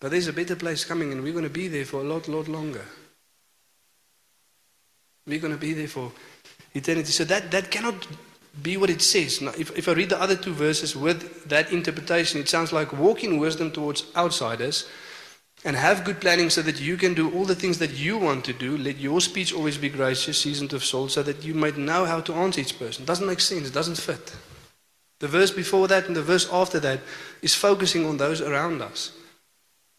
But 0.01 0.11
there's 0.11 0.29
a 0.29 0.33
better 0.33 0.57
place 0.57 0.85
coming, 0.85 1.13
and 1.13 1.23
we're 1.23 1.33
going 1.33 1.45
to 1.45 1.51
be 1.51 1.69
there 1.69 1.85
for 1.85 2.01
a 2.01 2.05
lot, 2.05 2.29
lot 2.29 2.49
longer. 2.49 2.85
We're 5.27 5.41
going 5.41 5.55
to 5.55 5.59
be 5.59 5.73
there 5.73 5.89
for 5.89 6.13
eternity. 6.75 7.13
So 7.13 7.25
that, 7.25 7.51
that 7.51 7.71
cannot 7.71 8.07
be 8.63 8.77
what 8.77 8.91
it 8.91 9.03
says. 9.03 9.41
Now, 9.41 9.53
if, 9.59 9.77
if 9.77 9.89
I 9.89 9.93
read 9.93 10.11
the 10.11 10.21
other 10.21 10.37
two 10.37 10.53
verses 10.53 10.95
with 10.95 11.49
that 11.49 11.73
interpretation, 11.73 12.41
it 12.41 12.49
sounds 12.49 12.73
like 12.73 12.93
walk 12.93 13.25
in 13.25 13.39
wisdom 13.39 13.71
towards 13.71 14.05
outsiders 14.15 14.87
and 15.65 15.75
have 15.77 16.05
good 16.05 16.21
planning 16.21 16.51
so 16.51 16.63
that 16.63 16.81
you 16.81 16.97
can 16.97 17.15
do 17.15 17.33
all 17.35 17.45
the 17.45 17.55
things 17.55 17.79
that 17.79 17.93
you 17.93 18.19
want 18.19 18.45
to 18.45 18.53
do. 18.53 18.77
Let 18.77 18.99
your 18.99 19.21
speech 19.21 19.53
always 19.53 19.79
be 19.79 19.89
gracious, 19.89 20.39
seasoned 20.39 20.73
of 20.73 20.85
salt, 20.85 21.11
so 21.11 21.23
that 21.23 21.43
you 21.43 21.55
might 21.55 21.77
know 21.77 22.05
how 22.05 22.21
to 22.21 22.35
answer 22.35 22.61
each 22.61 22.79
person. 22.79 23.03
It 23.03 23.07
Doesn't 23.07 23.27
make 23.27 23.41
sense, 23.41 23.69
it 23.69 23.75
doesn't 23.75 23.99
fit. 23.99 24.37
The 25.19 25.29
verse 25.29 25.51
before 25.51 25.89
that 25.89 26.07
and 26.07 26.15
the 26.15 26.23
verse 26.23 26.49
after 26.53 26.79
that 26.81 27.01
is 27.41 27.55
focusing 27.55 28.05
on 28.07 28.19
those 28.19 28.43
around 28.43 28.83
us. 28.83 29.16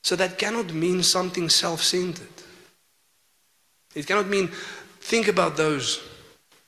So 0.03 0.15
that 0.15 0.37
cannot 0.37 0.73
mean 0.73 1.03
something 1.03 1.49
self 1.49 1.81
centered. 1.83 2.27
It 3.95 4.05
cannot 4.07 4.27
mean 4.27 4.49
think 4.99 5.27
about 5.27 5.57
those 5.57 6.01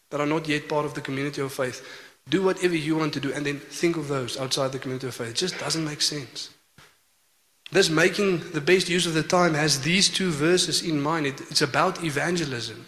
that 0.09 0.19
are 0.19 0.25
not 0.25 0.47
yet 0.47 0.67
part 0.67 0.85
of 0.85 0.93
the 0.93 1.01
community 1.01 1.41
of 1.41 1.53
faith. 1.53 1.85
Do 2.29 2.43
whatever 2.43 2.75
you 2.75 2.95
want 2.95 3.13
to 3.13 3.19
do 3.19 3.33
and 3.33 3.45
then 3.45 3.59
think 3.59 3.97
of 3.97 4.07
those 4.07 4.37
outside 4.37 4.71
the 4.71 4.79
community 4.79 5.07
of 5.07 5.15
faith. 5.15 5.29
It 5.29 5.35
just 5.35 5.59
doesn't 5.59 5.85
make 5.85 6.01
sense. 6.01 6.49
This 7.71 7.89
making 7.89 8.51
the 8.51 8.61
best 8.61 8.89
use 8.89 9.05
of 9.05 9.13
the 9.13 9.23
time 9.23 9.53
has 9.53 9.81
these 9.81 10.09
two 10.09 10.31
verses 10.31 10.81
in 10.81 10.99
mind. 11.01 11.27
It, 11.27 11.41
it's 11.51 11.61
about 11.61 12.03
evangelism. 12.03 12.85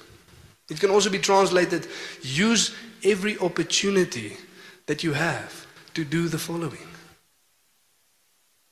It 0.69 0.79
can 0.79 0.89
also 0.89 1.09
be 1.09 1.19
translated 1.19 1.87
use 2.21 2.73
every 3.03 3.37
opportunity 3.39 4.37
that 4.87 5.03
you 5.03 5.13
have 5.13 5.67
to 5.93 6.03
do 6.03 6.27
the 6.27 6.39
following 6.39 6.90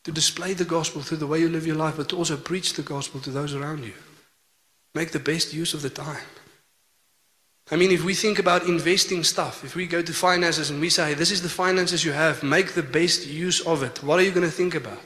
to 0.09 0.15
display 0.15 0.53
the 0.53 0.65
gospel 0.65 1.03
through 1.03 1.19
the 1.19 1.27
way 1.27 1.39
you 1.39 1.47
live 1.47 1.67
your 1.67 1.75
life, 1.75 1.95
but 1.95 2.09
to 2.09 2.17
also 2.17 2.35
preach 2.35 2.73
the 2.73 2.81
gospel 2.81 3.19
to 3.21 3.29
those 3.29 3.53
around 3.53 3.83
you. 3.83 3.93
Make 4.95 5.11
the 5.11 5.19
best 5.19 5.53
use 5.53 5.75
of 5.75 5.83
the 5.83 5.89
time. 5.91 6.25
I 7.69 7.75
mean, 7.75 7.91
if 7.91 8.03
we 8.03 8.15
think 8.15 8.39
about 8.39 8.63
investing 8.63 9.23
stuff, 9.23 9.63
if 9.63 9.75
we 9.75 9.85
go 9.85 10.01
to 10.01 10.11
finances 10.11 10.71
and 10.71 10.81
we 10.81 10.89
say, 10.89 11.13
this 11.13 11.29
is 11.29 11.43
the 11.43 11.47
finances 11.63 12.03
you 12.03 12.11
have, 12.11 12.41
make 12.41 12.73
the 12.73 12.81
best 12.81 13.27
use 13.27 13.61
of 13.61 13.83
it, 13.83 14.01
what 14.01 14.17
are 14.17 14.23
you 14.23 14.31
going 14.31 14.49
to 14.49 14.51
think 14.51 14.73
about? 14.73 14.97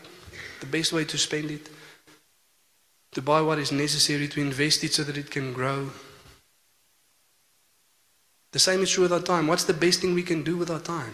The 0.61 0.67
best 0.67 0.93
way 0.93 1.03
to 1.03 1.17
spend 1.17 1.51
it? 1.51 1.69
To 3.11 3.21
buy 3.21 3.41
what 3.41 3.59
is 3.59 3.73
necessary, 3.73 4.29
to 4.29 4.39
invest 4.39 4.85
it 4.85 4.93
so 4.93 5.03
that 5.03 5.17
it 5.17 5.29
can 5.29 5.51
grow. 5.51 5.91
The 8.53 8.59
same 8.59 8.81
is 8.83 8.91
true 8.91 9.03
with 9.03 9.11
our 9.11 9.19
time. 9.19 9.47
What's 9.47 9.65
the 9.65 9.73
best 9.73 9.99
thing 9.99 10.13
we 10.13 10.23
can 10.23 10.43
do 10.43 10.55
with 10.55 10.71
our 10.71 10.79
time? 10.79 11.13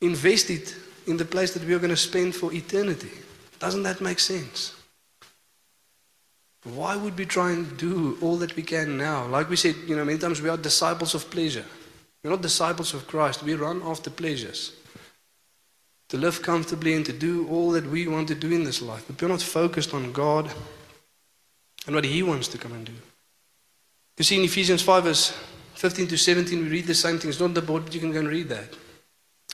Invest 0.00 0.48
it 0.50 0.76
in 1.06 1.16
the 1.16 1.24
place 1.24 1.52
that 1.54 1.64
we 1.64 1.74
are 1.74 1.78
going 1.78 1.90
to 1.90 1.96
spend 1.96 2.34
for 2.34 2.52
eternity. 2.52 3.10
Doesn't 3.58 3.82
that 3.84 4.00
make 4.00 4.18
sense? 4.18 4.74
Why 6.64 6.96
would 6.96 7.18
we 7.18 7.26
try 7.26 7.50
and 7.50 7.76
do 7.76 8.16
all 8.20 8.36
that 8.36 8.54
we 8.54 8.62
can 8.62 8.96
now? 8.96 9.26
Like 9.26 9.50
we 9.50 9.56
said, 9.56 9.74
you 9.86 9.96
know, 9.96 10.04
many 10.04 10.18
times 10.18 10.40
we 10.40 10.48
are 10.48 10.56
disciples 10.56 11.14
of 11.14 11.30
pleasure. 11.30 11.64
We're 12.22 12.30
not 12.30 12.42
disciples 12.42 12.94
of 12.94 13.06
Christ. 13.08 13.42
We 13.42 13.54
run 13.54 13.82
after 13.82 14.10
pleasures. 14.10 14.72
To 16.10 16.16
live 16.16 16.42
comfortably 16.42 16.94
and 16.94 17.04
to 17.06 17.12
do 17.12 17.48
all 17.48 17.72
that 17.72 17.86
we 17.86 18.06
want 18.06 18.28
to 18.28 18.34
do 18.34 18.52
in 18.52 18.64
this 18.64 18.80
life. 18.80 19.04
But 19.08 19.20
we're 19.20 19.28
not 19.28 19.42
focused 19.42 19.92
on 19.92 20.12
God 20.12 20.52
and 21.86 21.96
what 21.96 22.04
He 22.04 22.22
wants 22.22 22.48
to 22.48 22.58
come 22.58 22.72
and 22.72 22.86
do. 22.86 22.92
You 24.18 24.24
see, 24.24 24.38
in 24.38 24.44
Ephesians 24.44 24.82
5, 24.82 25.04
verse 25.04 25.32
15 25.74 26.06
to 26.08 26.18
17, 26.18 26.62
we 26.62 26.68
read 26.68 26.86
the 26.86 26.94
same 26.94 27.18
thing. 27.18 27.30
It's 27.30 27.40
not 27.40 27.54
the 27.54 27.62
board, 27.62 27.84
but 27.84 27.94
you 27.94 28.00
can 28.00 28.12
go 28.12 28.20
and 28.20 28.28
read 28.28 28.48
that. 28.50 28.68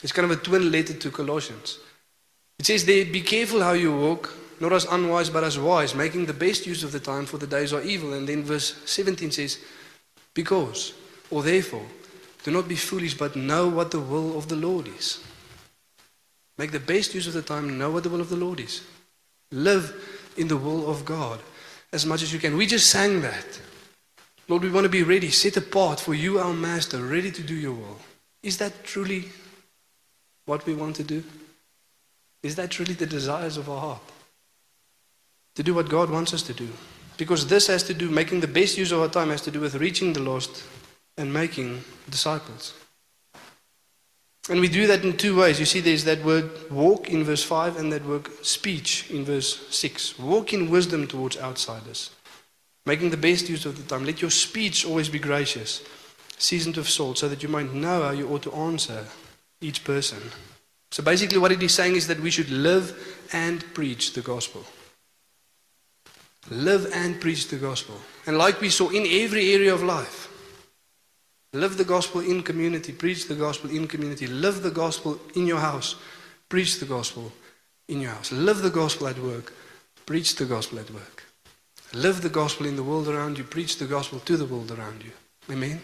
It's 0.02 0.12
kind 0.12 0.31
of 0.31 0.38
a 0.38 0.40
twin 0.40 0.71
letter 0.71 0.95
to 0.95 1.11
Colossians. 1.11 1.78
It 2.59 2.67
says 2.67 2.85
there, 2.85 3.05
be 3.05 3.21
careful 3.21 3.62
how 3.62 3.73
you 3.73 3.97
walk, 3.97 4.33
not 4.61 4.73
as 4.73 4.85
unwise 4.85 5.31
but 5.31 5.45
as 5.45 5.59
wise, 5.59 5.95
making 5.95 6.26
the 6.26 6.33
best 6.33 6.67
use 6.67 6.83
of 6.83 6.93
the 6.93 7.00
time, 7.00 7.26
for 7.26 7.38
the 7.38 7.47
days 7.47 7.73
are 7.73 7.83
evil. 7.83 8.12
And 8.12 8.28
then 8.28 8.43
verse 8.43 8.81
17 8.87 9.31
says, 9.31 9.59
because, 10.35 10.95
or 11.31 11.43
therefore, 11.43 11.87
do 12.45 12.50
not 12.50 12.69
be 12.69 12.76
foolish, 12.76 13.14
but 13.14 13.37
know 13.37 13.69
what 13.69 13.90
the 13.90 14.00
will 14.00 14.38
of 14.38 14.49
the 14.49 14.57
Lord 14.57 14.88
is. 14.88 15.23
Make 16.57 16.73
the 16.73 16.81
best 16.81 17.14
use 17.14 17.26
of 17.26 17.35
the 17.35 17.43
time, 17.43 17.78
know 17.78 17.90
what 17.90 18.02
the 18.02 18.11
will 18.11 18.21
of 18.21 18.31
the 18.31 18.37
Lord 18.37 18.61
is. 18.61 18.83
Live 19.52 20.33
in 20.37 20.49
the 20.49 20.57
will 20.57 20.90
of 20.90 21.05
God 21.05 21.40
as 21.93 22.05
much 22.05 22.23
as 22.23 22.33
you 22.33 22.38
can. 22.38 22.57
We 22.57 22.67
just 22.67 22.90
sang 22.90 23.23
that. 23.23 23.61
Lord, 24.49 24.62
we 24.62 24.71
want 24.71 24.85
to 24.85 24.90
be 24.90 25.02
ready, 25.02 25.31
set 25.31 25.57
apart 25.57 26.00
for 26.00 26.14
you, 26.14 26.38
our 26.38 26.55
Master, 26.55 27.02
ready 27.02 27.31
to 27.31 27.43
do 27.43 27.55
your 27.55 27.73
will. 27.73 27.99
Is 28.43 28.59
that 28.59 28.85
truly 28.85 29.26
what 30.49 30.64
we 30.64 30.75
want 30.75 30.97
to 30.97 31.05
do? 31.05 31.23
Is 32.43 32.57
that 32.57 32.78
really 32.78 32.95
the 32.95 33.07
desires 33.07 33.57
of 33.57 33.69
our 33.69 33.81
heart? 33.81 34.02
To 35.57 35.62
do 35.62 35.75
what 35.75 35.90
God 35.90 36.11
wants 36.11 36.33
us 36.33 36.43
to 36.45 36.55
do. 36.55 36.69
Because 37.19 37.47
this 37.49 37.67
has 37.67 37.83
to 37.85 37.95
do, 37.95 38.09
making 38.09 38.40
the 38.40 38.47
best 38.47 38.78
use 38.78 38.93
of 38.93 39.00
our 39.00 39.09
time 39.09 39.28
has 39.28 39.43
to 39.43 39.50
do 39.50 39.61
with 39.61 39.75
reaching 39.75 40.12
the 40.12 40.23
lost 40.23 40.64
and 41.19 41.33
making 41.33 41.85
disciples. 42.09 42.75
And 44.49 44.61
we 44.61 44.69
do 44.69 44.87
that 44.87 45.05
in 45.05 45.17
two 45.17 45.37
ways. 45.38 45.61
You 45.61 45.67
see, 45.67 45.81
there's 45.81 46.05
that 46.05 46.25
word 46.25 46.49
walk 46.71 47.11
in 47.11 47.25
verse 47.25 47.45
5 47.45 47.76
and 47.76 47.93
that 47.93 48.07
word 48.07 48.28
speech 48.43 49.11
in 49.11 49.25
verse 49.25 49.69
6. 49.69 50.19
Walk 50.19 50.55
in 50.55 50.71
wisdom 50.71 51.07
towards 51.07 51.37
outsiders, 51.37 52.11
making 52.87 53.11
the 53.11 53.19
best 53.19 53.50
use 53.50 53.67
of 53.67 53.76
the 53.76 53.83
time. 53.83 54.07
Let 54.07 54.23
your 54.23 54.31
speech 54.31 54.87
always 54.87 55.11
be 55.11 55.19
gracious, 55.19 55.83
seasoned 56.38 56.76
with 56.76 56.88
salt, 56.88 57.19
so 57.19 57.28
that 57.28 57.43
you 57.43 57.50
might 57.50 57.75
know 57.75 58.05
how 58.05 58.12
you 58.12 58.28
ought 58.28 58.43
to 58.45 58.55
answer 58.55 59.05
each 59.61 59.85
person. 59.85 60.19
So 60.91 61.03
basically, 61.03 61.38
what 61.38 61.53
it 61.53 61.62
is 61.62 61.75
saying 61.75 61.97
is 61.97 62.07
that 62.07 62.21
we 62.21 62.31
should 62.31 62.50
live 62.50 63.27
and 63.33 63.62
preach 63.75 64.15
the 64.15 64.23
gospel. 64.23 64.65
Live 66.50 66.91
and 66.95 67.21
preach 67.21 67.49
the 67.49 67.57
gospel. 67.57 67.97
And 68.27 68.38
like 68.38 68.61
we 68.61 68.71
saw 68.71 68.88
in 68.88 69.07
every 69.07 69.53
area 69.53 69.75
of 69.75 69.83
life, 69.83 70.29
live 71.53 71.77
the 71.77 71.85
gospel 71.85 72.21
in 72.21 72.43
community, 72.43 72.93
preach 72.93 73.29
the 73.29 73.35
gospel 73.35 73.71
in 73.71 73.87
community, 73.87 74.27
live 74.27 74.62
the 74.62 74.71
gospel 74.71 75.21
in 75.35 75.47
your 75.47 75.61
house, 75.61 75.97
preach 76.49 76.81
the 76.81 76.87
gospel 76.87 77.33
in 77.88 78.00
your 78.00 78.12
house, 78.12 78.33
live 78.33 78.62
the 78.62 78.71
gospel 78.71 79.09
at 79.09 79.19
work, 79.19 79.53
preach 80.07 80.37
the 80.37 80.47
gospel 80.47 80.79
at 80.79 80.91
work. 80.91 81.25
Live 81.95 82.21
the 82.21 82.29
gospel 82.29 82.67
in 82.67 82.77
the 82.77 82.83
world 82.83 83.09
around 83.09 83.38
you, 83.38 83.45
preach 83.45 83.79
the 83.79 83.87
gospel 83.87 84.21
to 84.21 84.37
the 84.37 84.45
world 84.45 84.71
around 84.71 85.03
you. 85.03 85.12
Amen. 85.50 85.81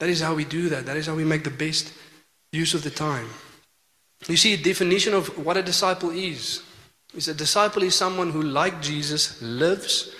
That 0.00 0.08
is 0.08 0.20
how 0.20 0.34
we 0.34 0.44
do 0.44 0.68
that. 0.70 0.86
That 0.86 0.96
is 0.96 1.06
how 1.06 1.14
we 1.14 1.24
make 1.24 1.44
the 1.44 1.50
best 1.50 1.92
use 2.52 2.74
of 2.74 2.82
the 2.82 2.90
time. 2.90 3.28
You 4.28 4.36
see, 4.36 4.54
a 4.54 4.56
definition 4.56 5.14
of 5.14 5.28
what 5.44 5.56
a 5.56 5.62
disciple 5.62 6.10
is 6.10 6.62
is 7.14 7.28
a 7.28 7.34
disciple 7.34 7.82
is 7.82 7.94
someone 7.94 8.30
who, 8.30 8.42
like 8.42 8.82
Jesus, 8.82 9.40
lives 9.40 10.14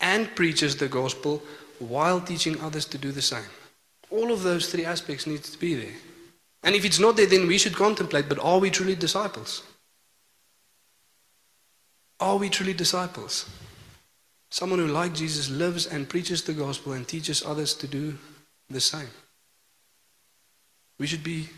and 0.00 0.34
preaches 0.34 0.76
the 0.76 0.88
gospel 0.88 1.42
while 1.78 2.20
teaching 2.20 2.60
others 2.60 2.84
to 2.86 2.98
do 2.98 3.12
the 3.12 3.22
same. 3.22 3.50
All 4.10 4.30
of 4.30 4.42
those 4.42 4.70
three 4.70 4.84
aspects 4.84 5.26
need 5.26 5.42
to 5.44 5.58
be 5.58 5.74
there. 5.74 5.94
And 6.62 6.74
if 6.74 6.84
it's 6.84 6.98
not 6.98 7.16
there, 7.16 7.26
then 7.26 7.46
we 7.46 7.58
should 7.58 7.74
contemplate 7.74 8.28
but 8.28 8.38
are 8.38 8.58
we 8.58 8.70
truly 8.70 8.94
disciples? 8.94 9.62
Are 12.20 12.36
we 12.36 12.48
truly 12.48 12.74
disciples? 12.74 13.48
Someone 14.50 14.78
who, 14.78 14.86
like 14.86 15.14
Jesus, 15.14 15.50
lives 15.50 15.86
and 15.86 16.08
preaches 16.08 16.42
the 16.42 16.52
gospel 16.52 16.92
and 16.92 17.08
teaches 17.08 17.42
others 17.44 17.74
to 17.74 17.86
do 17.86 18.18
the 18.74 18.80
same. 18.80 19.10
We 20.98 21.06
should 21.06 21.24
be 21.24 21.48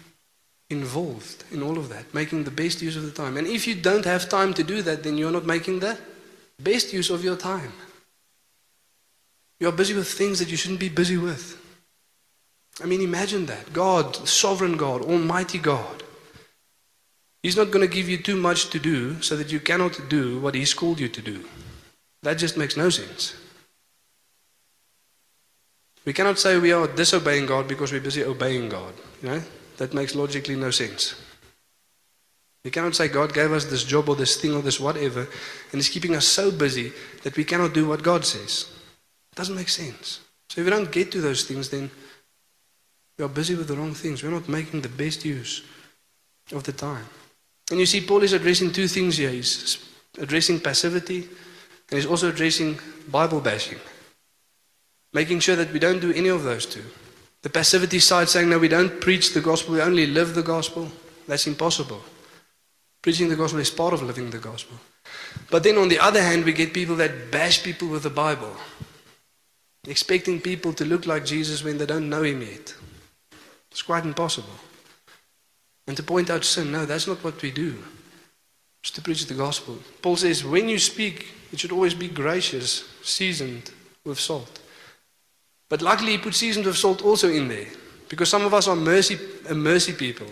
involved 0.71 1.45
in 1.51 1.63
all 1.63 1.79
of 1.79 1.89
that, 1.89 2.13
making 2.15 2.45
the 2.45 2.51
best 2.51 2.83
use 2.83 2.97
of 2.97 3.03
the 3.03 3.11
time. 3.11 3.37
And 3.37 3.47
if 3.47 3.67
you 3.67 3.75
don't 3.75 4.05
have 4.05 4.29
time 4.29 4.55
to 4.55 4.65
do 4.65 4.83
that, 4.83 5.03
then 5.03 5.19
you're 5.19 5.31
not 5.31 5.45
making 5.45 5.81
the 5.81 5.99
best 6.59 6.93
use 6.93 7.11
of 7.11 7.25
your 7.25 7.37
time. 7.37 7.73
You're 9.61 9.73
busy 9.73 9.95
with 9.95 10.09
things 10.09 10.39
that 10.39 10.51
you 10.51 10.57
shouldn't 10.57 10.81
be 10.81 10.89
busy 10.89 11.17
with. 11.17 11.61
I 12.83 12.87
mean, 12.87 13.01
imagine 13.01 13.47
that. 13.47 13.73
God, 13.73 14.29
sovereign 14.29 14.77
God, 14.77 15.03
Almighty 15.03 15.59
God. 15.59 16.03
He's 17.43 17.57
not 17.57 17.71
going 17.71 17.89
to 17.89 17.95
give 17.95 18.09
you 18.09 18.19
too 18.19 18.37
much 18.37 18.71
to 18.71 18.79
do 18.79 19.23
so 19.23 19.37
that 19.37 19.53
you 19.53 19.61
cannot 19.61 20.09
do 20.09 20.41
what 20.41 20.55
He's 20.55 20.75
called 20.75 21.01
you 21.01 21.09
to 21.09 21.23
do. 21.23 21.45
That 22.23 22.39
just 22.39 22.57
makes 22.57 22.77
no 22.77 22.91
sense. 22.91 23.35
We 26.07 26.13
cannot 26.13 26.39
say 26.39 26.57
we 26.57 26.73
are 26.73 26.87
disobeying 26.87 27.47
God 27.47 27.69
because 27.69 27.93
we're 27.93 28.01
busy 28.01 28.25
obeying 28.25 28.69
God. 28.69 28.95
You 29.23 29.29
know? 29.29 29.43
That 29.77 29.93
makes 29.93 30.15
logically 30.15 30.57
no 30.57 30.71
sense. 30.71 31.17
We 32.65 32.71
cannot 32.71 32.95
say 32.95 33.09
God 33.09 33.35
gave 33.35 33.53
us 33.53 33.67
this 33.67 33.85
job 33.85 34.09
or 34.09 34.17
this 34.17 34.41
thing 34.41 34.55
or 34.55 34.63
this 34.63 34.81
whatever, 34.81 35.21
and 35.21 35.75
He's 35.75 35.89
keeping 35.89 36.17
us 36.17 36.27
so 36.27 36.51
busy 36.51 36.93
that 37.23 37.37
we 37.37 37.45
cannot 37.45 37.75
do 37.75 37.87
what 37.87 38.03
God 38.03 38.25
says. 38.25 38.71
It 39.33 39.37
doesn't 39.37 39.55
make 39.55 39.69
sense. 39.69 40.21
So 40.49 40.61
if 40.61 40.65
we 40.65 40.71
don't 40.71 40.91
get 40.91 41.13
to 41.13 41.21
those 41.21 41.45
things, 41.45 41.69
then 41.69 41.91
we 43.19 43.25
are 43.25 43.29
busy 43.29 43.55
with 43.55 43.69
the 43.69 43.77
wrong 43.77 43.95
things. 43.95 44.23
We're 44.23 44.31
not 44.31 44.49
making 44.49 44.81
the 44.81 44.89
best 44.89 45.25
use 45.25 45.63
of 46.53 46.65
the 46.65 46.73
time. 46.73 47.07
And 47.71 47.81
you 47.81 47.87
see, 47.87 48.01
Paul 48.01 48.23
is 48.23 48.33
addressing 48.33 48.73
two 48.73 48.89
things 48.89 49.17
here. 49.17 49.31
He's 49.31 49.79
addressing 50.19 50.61
passivity, 50.61 51.19
and 51.91 51.99
he's 51.99 52.07
also 52.07 52.31
addressing 52.31 52.79
Bible 53.09 53.41
bashing. 53.41 53.79
Making 55.17 55.41
sure 55.41 55.57
that 55.57 55.73
we 55.73 55.79
don't 55.79 56.01
do 56.01 56.13
any 56.13 56.29
of 56.29 56.43
those 56.43 56.67
two. 56.67 56.85
The 57.41 57.49
passivity 57.49 58.01
side 58.01 58.29
saying, 58.29 58.51
no, 58.51 58.59
we 58.59 58.69
don't 58.69 59.01
preach 59.01 59.33
the 59.33 59.41
gospel, 59.41 59.73
we 59.73 59.81
only 59.81 60.05
live 60.05 60.35
the 60.35 60.43
gospel. 60.43 60.93
That's 61.27 61.47
impossible. 61.47 62.03
Preaching 63.01 63.31
the 63.31 63.37
gospel 63.37 63.61
is 63.61 63.71
part 63.71 63.95
of 63.95 64.03
living 64.03 64.29
the 64.29 64.37
gospel. 64.51 64.77
But 65.51 65.63
then 65.63 65.79
on 65.79 65.89
the 65.89 65.99
other 65.99 66.21
hand, 66.21 66.45
we 66.45 66.53
get 66.53 66.75
people 66.75 66.97
that 66.97 67.31
bash 67.31 67.63
people 67.63 67.89
with 67.89 68.03
the 68.03 68.11
Bible, 68.11 68.55
expecting 69.89 70.39
people 70.39 70.75
to 70.75 70.85
look 70.85 71.07
like 71.07 71.25
Jesus 71.25 71.65
when 71.65 71.79
they 71.79 71.87
don't 71.87 72.11
know 72.11 72.23
him 72.23 72.43
yet. 72.43 72.75
It's 73.71 73.81
quite 73.81 74.05
impossible. 74.05 74.59
And 75.87 75.97
to 75.97 76.03
point 76.03 76.29
out 76.29 76.45
sin, 76.45 76.71
no, 76.71 76.85
that's 76.85 77.07
not 77.07 77.25
what 77.25 77.41
we 77.41 77.51
do. 77.51 77.83
It's 78.83 78.91
to 78.91 79.01
preach 79.01 79.25
the 79.25 79.35
gospel. 79.47 79.79
Paul 80.03 80.17
says, 80.17 80.45
when 80.45 80.69
you 80.69 80.79
speak, 80.79 81.29
it 81.53 81.61
should 81.61 81.73
always 81.73 81.95
be 81.95 82.09
gracious, 82.09 82.85
seasoned 83.03 83.71
with 84.05 84.21
salt. 84.21 84.61
But 85.69 85.83
luckily, 85.83 86.13
he 86.13 86.19
put 86.19 86.35
seasoned 86.35 86.67
with 86.67 86.77
salt 86.77 87.03
also 87.03 87.29
in 87.29 87.49
there. 87.49 87.67
Because 88.09 88.29
some 88.29 88.45
of 88.45 88.55
us 88.55 88.69
are 88.69 88.77
mercy, 88.77 89.19
a 89.49 89.55
mercy 89.55 89.93
people. 89.93 90.29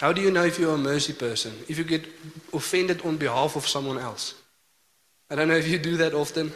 How 0.00 0.12
do 0.12 0.22
you 0.22 0.30
know 0.30 0.44
if 0.44 0.58
you're 0.58 0.74
a 0.74 0.78
mercy 0.78 1.12
person? 1.12 1.52
If 1.68 1.76
you 1.76 1.84
get 1.84 2.06
offended 2.52 3.04
on 3.04 3.18
behalf 3.18 3.56
of 3.56 3.66
someone 3.66 3.98
else. 3.98 4.34
I 5.28 5.34
don't 5.34 5.48
know 5.48 5.56
if 5.56 5.68
you 5.68 5.78
do 5.78 5.96
that 5.98 6.14
often. 6.14 6.52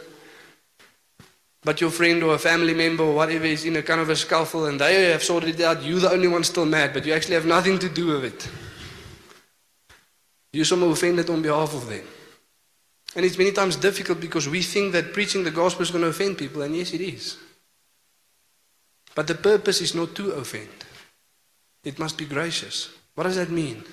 But 1.63 1.81
your 1.81 1.91
friend 1.91 2.23
or 2.23 2.35
a 2.35 2.39
family 2.39 2.73
member 2.73 3.03
or 3.03 3.13
whatever 3.13 3.45
is 3.45 3.65
in 3.65 3.75
a 3.75 3.83
kind 3.83 4.01
of 4.01 4.09
a 4.09 4.15
scuffle 4.15 4.65
and 4.65 4.79
they 4.79 5.11
have 5.11 5.23
sorted 5.23 5.59
it 5.59 5.63
out. 5.63 5.83
You're 5.83 5.99
the 5.99 6.11
only 6.11 6.27
one 6.27 6.43
still 6.43 6.65
mad, 6.65 6.93
but 6.93 7.05
you 7.05 7.13
actually 7.13 7.35
have 7.35 7.45
nothing 7.45 7.79
to 7.79 7.89
do 7.89 8.07
with 8.07 8.23
it. 8.23 8.49
You're 10.53 10.65
somehow 10.65 10.87
offended 10.87 11.29
on 11.29 11.41
behalf 11.41 11.73
of 11.73 11.87
them. 11.87 12.03
And 13.15 13.25
it's 13.25 13.37
many 13.37 13.51
times 13.51 13.75
difficult 13.75 14.19
because 14.19 14.49
we 14.49 14.61
think 14.61 14.93
that 14.93 15.13
preaching 15.13 15.43
the 15.43 15.51
gospel 15.51 15.83
is 15.83 15.91
going 15.91 16.03
to 16.03 16.09
offend 16.09 16.37
people, 16.37 16.61
and 16.61 16.75
yes, 16.75 16.93
it 16.93 17.01
is. 17.01 17.37
But 19.15 19.27
the 19.27 19.35
purpose 19.35 19.81
is 19.81 19.95
not 19.95 20.13
to 20.15 20.31
offend, 20.31 20.69
it 21.83 21.97
must 21.97 22.17
be 22.17 22.25
gracious. 22.25 22.89
What 23.15 23.23
does 23.23 23.37
that 23.37 23.49
mean? 23.49 23.83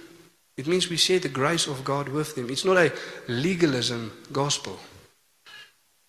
It 0.56 0.66
means 0.66 0.90
we 0.90 0.96
share 0.96 1.20
the 1.20 1.28
grace 1.28 1.66
of 1.66 1.84
God 1.84 2.08
with 2.08 2.34
them. 2.34 2.50
It's 2.50 2.64
not 2.64 2.76
a 2.76 2.92
legalism 3.28 4.12
gospel. 4.32 4.78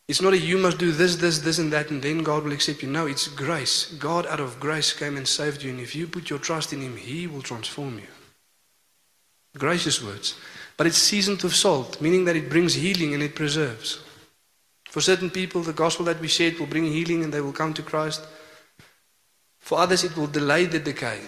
It's 0.07 0.21
not 0.21 0.33
a 0.33 0.37
you 0.37 0.57
must 0.57 0.79
do 0.79 0.91
this, 0.91 1.15
this, 1.15 1.39
this, 1.39 1.59
and 1.59 1.71
that, 1.71 1.89
and 1.89 2.01
then 2.01 2.23
God 2.23 2.43
will 2.43 2.51
accept 2.51 2.83
you. 2.83 2.89
No, 2.89 3.07
it's 3.07 3.29
grace. 3.29 3.93
God, 3.99 4.25
out 4.27 4.41
of 4.41 4.59
grace, 4.59 4.91
came 4.91 5.15
and 5.15 5.27
saved 5.27 5.63
you. 5.63 5.69
And 5.69 5.79
if 5.79 5.95
you 5.95 6.07
put 6.07 6.29
your 6.29 6.39
trust 6.39 6.73
in 6.73 6.81
Him, 6.81 6.97
He 6.97 7.25
will 7.25 7.41
transform 7.41 7.99
you. 7.99 8.07
Gracious 9.57 10.03
words. 10.03 10.35
But 10.75 10.87
it's 10.87 10.97
seasoned 10.97 11.41
with 11.41 11.55
salt, 11.55 12.01
meaning 12.01 12.25
that 12.25 12.35
it 12.35 12.49
brings 12.49 12.73
healing 12.73 13.13
and 13.13 13.23
it 13.23 13.35
preserves. 13.35 14.03
For 14.89 14.99
certain 14.99 15.29
people, 15.29 15.61
the 15.61 15.71
gospel 15.71 16.05
that 16.05 16.19
we 16.19 16.27
shared 16.27 16.59
will 16.59 16.67
bring 16.67 16.85
healing 16.85 17.23
and 17.23 17.33
they 17.33 17.41
will 17.41 17.53
come 17.53 17.73
to 17.75 17.81
Christ. 17.81 18.25
For 19.63 19.79
others, 19.79 20.03
it 20.03 20.17
will 20.17 20.27
delay 20.27 20.65
the 20.65 20.77
decay. 20.77 21.21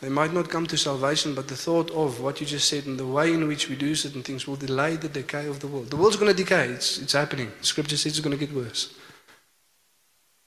They 0.00 0.08
might 0.08 0.32
not 0.32 0.50
come 0.50 0.66
to 0.66 0.76
salvation, 0.76 1.32
but 1.32 1.46
the 1.46 1.54
thought 1.54 1.88
of 1.92 2.20
what 2.20 2.40
you 2.40 2.46
just 2.46 2.68
said 2.68 2.86
and 2.86 2.98
the 2.98 3.06
way 3.06 3.32
in 3.32 3.46
which 3.46 3.68
we 3.68 3.76
do 3.76 3.94
certain 3.94 4.24
things 4.24 4.48
will 4.48 4.56
delay 4.56 4.96
the 4.96 5.08
decay 5.08 5.46
of 5.46 5.60
the 5.60 5.68
world. 5.68 5.90
The 5.90 5.96
world's 5.96 6.16
going 6.16 6.34
to 6.34 6.36
decay, 6.36 6.70
it's, 6.70 6.98
it's 6.98 7.12
happening. 7.12 7.52
Scripture 7.60 7.96
says 7.96 8.18
it's 8.18 8.26
going 8.26 8.36
to 8.36 8.46
get 8.46 8.54
worse. 8.54 8.92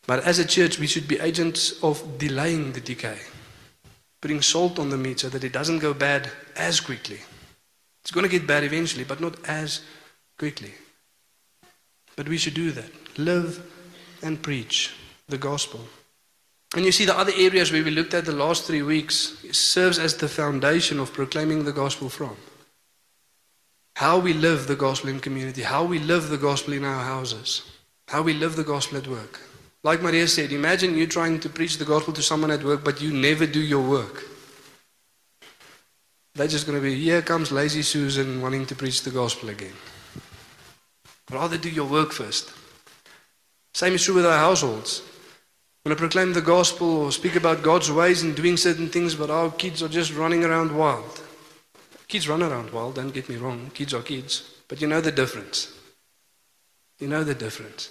But 0.06 0.26
as 0.26 0.38
a 0.38 0.46
church, 0.46 0.80
we 0.80 0.88
should 0.88 1.08
be 1.08 1.18
agents 1.18 1.82
of 1.82 2.18
delaying 2.18 2.74
the 2.74 2.82
decay, 2.82 3.20
putting 4.22 4.42
salt 4.42 4.80
on 4.80 4.90
the 4.90 4.98
meat 4.98 5.22
so 5.22 5.30
that 5.30 5.46
it 5.46 5.54
doesn't 5.54 5.80
go 5.80 5.94
bad 5.94 6.30
as 6.58 6.82
quickly. 6.82 7.22
It's 8.04 8.12
going 8.12 8.26
to 8.26 8.38
get 8.38 8.46
bad 8.46 8.66
eventually, 8.66 9.06
but 9.06 9.22
not 9.22 9.38
as 9.48 9.80
quickly. 10.38 10.74
But 12.18 12.28
we 12.28 12.38
should 12.38 12.54
do 12.54 12.72
that. 12.74 12.92
Live 13.18 13.66
and 14.22 14.44
preach 14.44 14.94
the 15.30 15.38
gospel. 15.38 15.80
And 16.76 16.86
you 16.86 16.92
see, 16.92 17.06
the 17.06 17.18
other 17.18 17.32
areas 17.36 17.72
where 17.72 17.84
we 17.84 17.92
looked 17.92 18.14
at 18.14 18.26
the 18.26 18.34
last 18.34 18.66
three 18.66 18.82
weeks 18.82 19.38
serves 19.52 19.98
as 20.00 20.18
the 20.18 20.28
foundation 20.28 21.00
of 21.00 21.14
proclaiming 21.14 21.64
the 21.64 21.72
gospel 21.72 22.10
from. 22.10 22.36
How 23.96 24.20
we 24.20 24.34
live 24.34 24.68
the 24.68 24.76
gospel 24.76 25.10
in 25.10 25.20
community, 25.20 25.64
how 25.64 25.84
we 25.86 25.98
live 26.00 26.30
the 26.30 26.38
gospel 26.38 26.74
in 26.74 26.84
our 26.84 27.04
houses, 27.04 27.64
how 28.10 28.22
we 28.22 28.34
live 28.34 28.56
the 28.56 28.64
gospel 28.64 28.98
at 28.98 29.08
work. 29.08 29.40
Like 29.84 30.02
Maria 30.02 30.28
said, 30.28 30.52
imagine 30.52 30.98
you 30.98 31.08
trying 31.08 31.40
to 31.40 31.50
preach 31.50 31.78
the 31.78 31.86
gospel 31.86 32.14
to 32.14 32.22
someone 32.22 32.52
at 32.52 32.64
work, 32.64 32.84
but 32.84 33.02
you 33.02 33.12
never 33.12 33.48
do 33.48 33.62
your 33.62 33.88
work. 33.88 34.26
They're 36.36 36.48
just 36.48 36.68
going 36.68 36.78
to 36.78 36.84
be, 36.84 36.96
here 36.96 37.22
comes 37.22 37.52
lazy 37.52 37.82
Susan 37.82 38.42
wanting 38.42 38.66
to 38.68 38.76
preach 38.76 39.02
the 39.04 39.10
gospel 39.10 39.50
again. 39.50 39.74
Rather 41.32 41.58
do 41.58 41.70
your 41.70 41.88
work 41.88 42.12
first. 42.12 42.54
Same 43.74 43.94
is 43.94 44.04
true 44.04 44.16
with 44.16 44.26
our 44.26 44.38
households. 44.38 45.02
When 45.88 45.96
I 45.96 46.00
proclaim 46.00 46.34
the 46.34 46.42
gospel 46.42 47.04
or 47.04 47.14
speak 47.14 47.38
about 47.38 47.64
God's 47.64 47.90
ways 47.90 48.22
and 48.22 48.36
doing 48.36 48.58
certain 48.58 48.90
things, 48.90 49.16
but 49.16 49.30
our 49.30 49.50
kids 49.50 49.82
are 49.82 49.88
just 49.88 50.14
running 50.14 50.44
around 50.44 50.78
wild. 50.78 51.22
Kids 52.10 52.28
run 52.28 52.44
around 52.44 52.72
wild, 52.72 52.96
don't 52.96 53.14
get 53.14 53.30
me 53.30 53.38
wrong. 53.38 53.72
Kids 53.74 53.94
are 53.94 54.02
kids. 54.02 54.52
But 54.68 54.82
you 54.82 54.88
know 54.88 55.00
the 55.00 55.14
difference. 55.14 55.72
You 57.00 57.08
know 57.08 57.24
the 57.24 57.34
difference. 57.34 57.90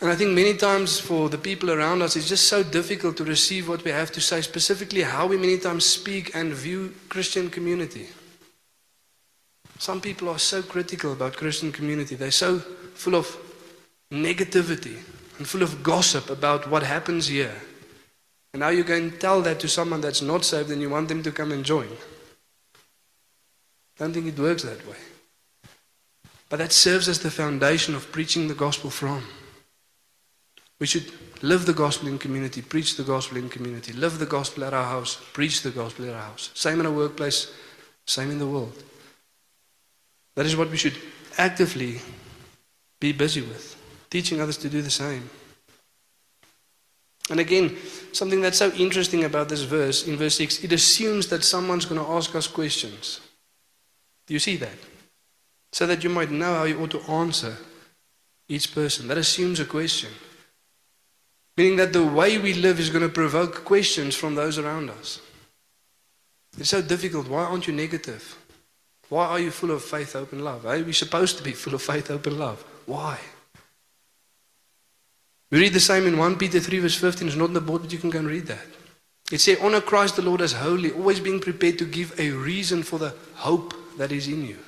And 0.00 0.10
I 0.10 0.14
think 0.14 0.30
many 0.30 0.54
times 0.56 0.98
for 0.98 1.28
the 1.28 1.36
people 1.36 1.70
around 1.70 2.00
us, 2.00 2.16
it's 2.16 2.30
just 2.30 2.48
so 2.48 2.62
difficult 2.62 3.18
to 3.18 3.24
receive 3.24 3.68
what 3.68 3.84
we 3.84 3.90
have 3.90 4.10
to 4.12 4.20
say, 4.22 4.40
specifically 4.40 5.02
how 5.02 5.26
we 5.26 5.36
many 5.36 5.58
times 5.58 5.84
speak 5.84 6.34
and 6.34 6.54
view 6.54 6.94
Christian 7.10 7.50
community. 7.50 8.08
Some 9.78 10.00
people 10.00 10.30
are 10.30 10.38
so 10.38 10.62
critical 10.62 11.12
about 11.12 11.36
Christian 11.36 11.72
community. 11.72 12.14
They're 12.14 12.30
so 12.30 12.58
full 12.94 13.16
of 13.16 13.36
negativity 14.10 14.96
and 15.40 15.48
full 15.48 15.62
of 15.62 15.82
gossip 15.82 16.28
about 16.28 16.68
what 16.68 16.82
happens 16.82 17.28
here. 17.28 17.54
And 18.52 18.60
now 18.60 18.68
you 18.68 18.84
go 18.84 18.94
and 18.94 19.18
tell 19.18 19.40
that 19.40 19.58
to 19.60 19.68
someone 19.68 20.02
that's 20.02 20.20
not 20.20 20.44
saved 20.44 20.70
and 20.70 20.82
you 20.82 20.90
want 20.90 21.08
them 21.08 21.22
to 21.22 21.32
come 21.32 21.50
and 21.50 21.64
join. 21.64 21.88
I 23.96 24.04
don't 24.04 24.12
think 24.12 24.26
it 24.26 24.38
works 24.38 24.64
that 24.64 24.86
way. 24.86 24.98
But 26.50 26.58
that 26.58 26.72
serves 26.72 27.08
as 27.08 27.20
the 27.20 27.30
foundation 27.30 27.94
of 27.94 28.12
preaching 28.12 28.48
the 28.48 28.54
gospel 28.54 28.90
from. 28.90 29.22
We 30.78 30.86
should 30.86 31.10
live 31.40 31.64
the 31.64 31.72
gospel 31.72 32.08
in 32.08 32.18
community, 32.18 32.60
preach 32.60 32.98
the 32.98 33.02
gospel 33.02 33.38
in 33.38 33.48
community, 33.48 33.94
live 33.94 34.18
the 34.18 34.26
gospel 34.26 34.64
at 34.64 34.74
our 34.74 34.84
house, 34.84 35.18
preach 35.32 35.62
the 35.62 35.70
gospel 35.70 36.04
at 36.04 36.12
our 36.12 36.20
house. 36.20 36.50
Same 36.52 36.80
in 36.80 36.86
our 36.86 36.92
workplace, 36.92 37.50
same 38.06 38.30
in 38.30 38.38
the 38.38 38.46
world. 38.46 38.74
That 40.36 40.44
is 40.44 40.54
what 40.54 40.70
we 40.70 40.76
should 40.76 40.98
actively 41.38 42.02
be 43.00 43.12
busy 43.12 43.40
with 43.40 43.79
teaching 44.10 44.40
others 44.40 44.56
to 44.58 44.68
do 44.68 44.82
the 44.82 44.90
same. 44.90 45.30
And 47.30 47.38
again, 47.38 47.76
something 48.12 48.40
that's 48.40 48.58
so 48.58 48.72
interesting 48.72 49.24
about 49.24 49.48
this 49.48 49.62
verse, 49.62 50.06
in 50.06 50.16
verse 50.16 50.36
6, 50.36 50.64
it 50.64 50.72
assumes 50.72 51.28
that 51.28 51.44
someone's 51.44 51.84
going 51.84 52.04
to 52.04 52.10
ask 52.10 52.34
us 52.34 52.48
questions. 52.48 53.20
Do 54.26 54.34
you 54.34 54.40
see 54.40 54.56
that? 54.56 54.76
So 55.72 55.86
that 55.86 56.02
you 56.02 56.10
might 56.10 56.32
know 56.32 56.54
how 56.54 56.64
you 56.64 56.80
ought 56.80 56.90
to 56.90 57.02
answer 57.02 57.56
each 58.48 58.74
person. 58.74 59.06
That 59.06 59.18
assumes 59.18 59.60
a 59.60 59.64
question. 59.64 60.10
Meaning 61.56 61.76
that 61.76 61.92
the 61.92 62.04
way 62.04 62.38
we 62.38 62.54
live 62.54 62.80
is 62.80 62.90
going 62.90 63.06
to 63.06 63.08
provoke 63.08 63.64
questions 63.64 64.16
from 64.16 64.34
those 64.34 64.58
around 64.58 64.90
us. 64.90 65.20
It's 66.58 66.70
so 66.70 66.82
difficult. 66.82 67.28
Why 67.28 67.44
aren't 67.44 67.68
you 67.68 67.72
negative? 67.72 68.36
Why 69.08 69.26
are 69.26 69.38
you 69.38 69.52
full 69.52 69.70
of 69.70 69.84
faith, 69.84 70.14
hope, 70.14 70.32
and 70.32 70.44
love? 70.44 70.66
Are 70.66 70.78
we 70.82 70.92
supposed 70.92 71.36
to 71.38 71.44
be 71.44 71.52
full 71.52 71.74
of 71.74 71.82
faith, 71.82 72.08
hope, 72.08 72.26
and 72.26 72.38
love? 72.38 72.64
Why? 72.86 73.18
We 75.50 75.58
read 75.58 75.72
the 75.72 75.80
same 75.80 76.06
in 76.06 76.16
1 76.16 76.36
Peter 76.36 76.60
3, 76.60 76.78
verse 76.78 76.94
15. 76.94 77.28
It's 77.28 77.36
not 77.36 77.48
in 77.48 77.54
the 77.54 77.60
board, 77.60 77.82
but 77.82 77.92
you 77.92 77.98
can 77.98 78.10
go 78.10 78.20
and 78.20 78.28
read 78.28 78.46
that. 78.46 78.66
It 79.32 79.40
says, 79.40 79.58
Honor 79.60 79.80
Christ 79.80 80.16
the 80.16 80.22
Lord 80.22 80.40
as 80.40 80.52
holy, 80.52 80.92
always 80.92 81.20
being 81.20 81.40
prepared 81.40 81.78
to 81.78 81.84
give 81.84 82.18
a 82.18 82.30
reason 82.30 82.82
for 82.82 82.98
the 82.98 83.14
hope 83.34 83.74
that 83.96 84.12
is 84.12 84.28
in 84.28 84.46
you. 84.46 84.58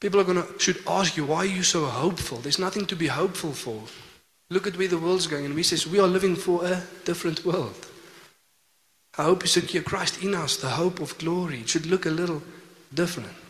People 0.00 0.20
are 0.20 0.24
going 0.24 0.42
to 0.42 0.58
should 0.58 0.82
ask 0.86 1.16
you, 1.16 1.24
why 1.24 1.38
are 1.38 1.46
you 1.46 1.62
so 1.62 1.86
hopeful? 1.86 2.38
There's 2.38 2.58
nothing 2.58 2.86
to 2.86 2.96
be 2.96 3.06
hopeful 3.06 3.52
for. 3.52 3.82
Look 4.50 4.66
at 4.66 4.76
where 4.76 4.88
the 4.88 4.98
world's 4.98 5.26
going, 5.26 5.46
and 5.46 5.54
we 5.54 5.62
says 5.62 5.86
we 5.86 5.98
are 5.98 6.06
living 6.06 6.36
for 6.36 6.64
a 6.64 6.82
different 7.04 7.44
world. 7.44 7.86
Our 9.18 9.24
hope 9.24 9.44
is 9.44 9.52
secure 9.52 9.82
Christ 9.82 10.22
in 10.22 10.34
us, 10.34 10.58
the 10.58 10.68
hope 10.68 11.00
of 11.00 11.16
glory. 11.18 11.60
It 11.60 11.68
should 11.68 11.86
look 11.86 12.06
a 12.06 12.10
little 12.10 12.42
different. 12.92 13.45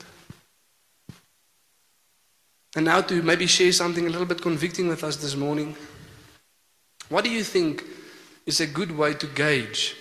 And 2.76 2.84
now 2.84 3.00
to 3.00 3.22
maybe 3.22 3.46
share 3.46 3.72
something 3.72 4.06
a 4.06 4.10
little 4.10 4.26
bit 4.26 4.42
convicting 4.42 4.86
with 4.86 5.02
us 5.02 5.16
this 5.16 5.34
morning. 5.34 5.74
What 7.08 7.24
do 7.24 7.30
you 7.30 7.42
think 7.42 7.82
is 8.44 8.60
a 8.60 8.66
good 8.66 8.96
way 8.96 9.14
to 9.14 9.26
gauge 9.26 9.96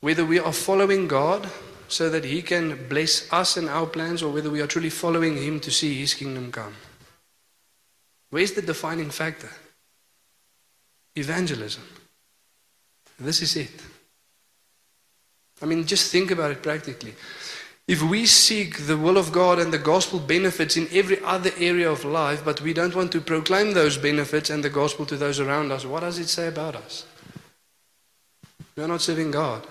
whether 0.00 0.24
we 0.24 0.38
are 0.38 0.52
following 0.52 1.08
God 1.08 1.48
so 1.88 2.10
that 2.10 2.24
He 2.24 2.42
can 2.42 2.88
bless 2.88 3.32
us 3.32 3.56
and 3.56 3.70
our 3.70 3.86
plans 3.86 4.22
or 4.22 4.30
whether 4.30 4.50
we 4.50 4.60
are 4.60 4.66
truly 4.66 4.90
following 4.90 5.36
Him 5.38 5.60
to 5.60 5.70
see 5.70 5.98
His 5.98 6.12
kingdom 6.12 6.52
come? 6.52 6.74
Where's 8.28 8.52
the 8.52 8.62
defining 8.62 9.08
factor? 9.08 9.50
Evangelism. 11.16 11.84
This 13.18 13.40
is 13.40 13.56
it. 13.56 13.82
I 15.62 15.66
mean, 15.66 15.86
just 15.86 16.12
think 16.12 16.32
about 16.32 16.50
it 16.50 16.62
practically. 16.62 17.14
If 17.86 18.02
we 18.02 18.24
seek 18.24 18.86
the 18.86 18.96
will 18.96 19.18
of 19.18 19.30
God 19.30 19.58
and 19.58 19.70
the 19.70 19.78
gospel 19.78 20.18
benefits 20.18 20.76
in 20.76 20.88
every 20.90 21.22
other 21.22 21.50
area 21.58 21.90
of 21.90 22.04
life, 22.04 22.42
but 22.42 22.62
we 22.62 22.72
don't 22.72 22.94
want 22.94 23.12
to 23.12 23.20
proclaim 23.20 23.74
those 23.74 23.98
benefits 23.98 24.48
and 24.48 24.64
the 24.64 24.70
gospel 24.70 25.04
to 25.06 25.16
those 25.16 25.38
around 25.38 25.70
us, 25.70 25.84
what 25.84 26.00
does 26.00 26.18
it 26.18 26.28
say 26.28 26.48
about 26.48 26.76
us? 26.76 27.04
We 28.74 28.82
are 28.82 28.88
not 28.88 29.02
serving 29.02 29.32
God. 29.32 29.66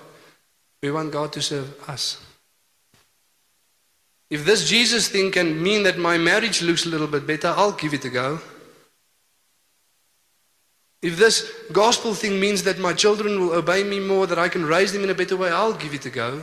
We 0.83 0.91
want 0.91 1.11
God 1.11 1.33
to 1.33 1.41
serve 1.41 1.89
us. 1.89 2.23
If 4.29 4.45
this 4.45 4.69
Jesus 4.69 5.07
thing 5.07 5.31
can 5.31 5.61
mean 5.61 5.83
that 5.83 5.97
my 5.97 6.17
marriage 6.17 6.61
looks 6.61 6.85
a 6.85 6.89
little 6.89 7.07
bit 7.07 7.25
better, 7.25 7.53
I'll 7.55 7.71
give 7.71 7.93
it 7.93 8.05
a 8.05 8.09
go. 8.09 8.39
If 11.01 11.17
this 11.17 11.51
gospel 11.71 12.13
thing 12.13 12.39
means 12.39 12.63
that 12.63 12.79
my 12.79 12.93
children 12.93 13.39
will 13.39 13.53
obey 13.53 13.83
me 13.83 13.99
more, 13.99 14.27
that 14.27 14.39
I 14.39 14.49
can 14.49 14.65
raise 14.65 14.93
them 14.93 15.03
in 15.03 15.09
a 15.09 15.15
better 15.15 15.35
way, 15.35 15.49
I'll 15.49 15.73
give 15.73 15.93
it 15.93 16.05
a 16.05 16.09
go. 16.09 16.41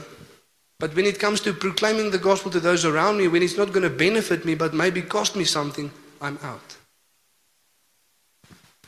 But 0.80 0.96
when 0.96 1.04
it 1.04 1.20
comes 1.20 1.42
to 1.42 1.52
proclaiming 1.52 2.10
the 2.10 2.18
gospel 2.18 2.50
to 2.52 2.58
those 2.58 2.86
around 2.86 3.18
me, 3.18 3.28
when 3.28 3.42
it's 3.42 3.58
not 3.58 3.68
going 3.72 3.82
to 3.82 3.90
benefit 3.90 4.46
me 4.46 4.54
but 4.54 4.72
maybe 4.72 5.02
cost 5.02 5.36
me 5.36 5.44
something, 5.44 5.92
I'm 6.22 6.38
out. 6.42 6.78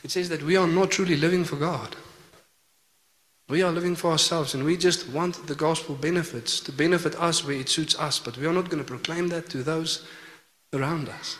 It 0.03 0.09
says 0.09 0.27
that 0.29 0.41
we 0.41 0.57
are 0.57 0.67
not 0.67 0.89
truly 0.89 1.15
living 1.15 1.45
for 1.45 1.55
God. 1.55 1.95
We 3.47 3.61
are 3.61 3.71
living 3.71 3.95
for 3.95 4.09
ourselves 4.09 4.55
and 4.55 4.65
we 4.65 4.75
just 4.75 5.07
want 5.09 5.45
the 5.45 5.53
gospel 5.53 5.93
benefits 5.93 6.59
to 6.61 6.71
benefit 6.71 7.15
us 7.21 7.45
where 7.45 7.57
it 7.57 7.69
suits 7.69 7.97
us, 7.99 8.17
but 8.17 8.37
we 8.37 8.47
are 8.47 8.53
not 8.53 8.71
going 8.71 8.83
to 8.83 8.89
proclaim 8.89 9.27
that 9.27 9.51
to 9.51 9.61
those 9.61 10.03
around 10.73 11.09
us. 11.09 11.37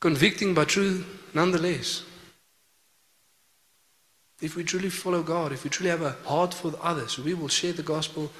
Convicting 0.00 0.54
but 0.54 0.68
true 0.68 1.04
nonetheless. 1.34 2.04
If 4.40 4.54
we 4.54 4.62
truly 4.62 4.88
follow 4.88 5.24
God, 5.24 5.50
if 5.50 5.64
we 5.64 5.70
truly 5.70 5.90
have 5.90 6.02
a 6.02 6.16
heart 6.24 6.54
for 6.54 6.72
others, 6.80 7.18
we 7.18 7.34
will 7.34 7.48
share 7.48 7.72
the 7.72 7.82
gospel 7.82 8.30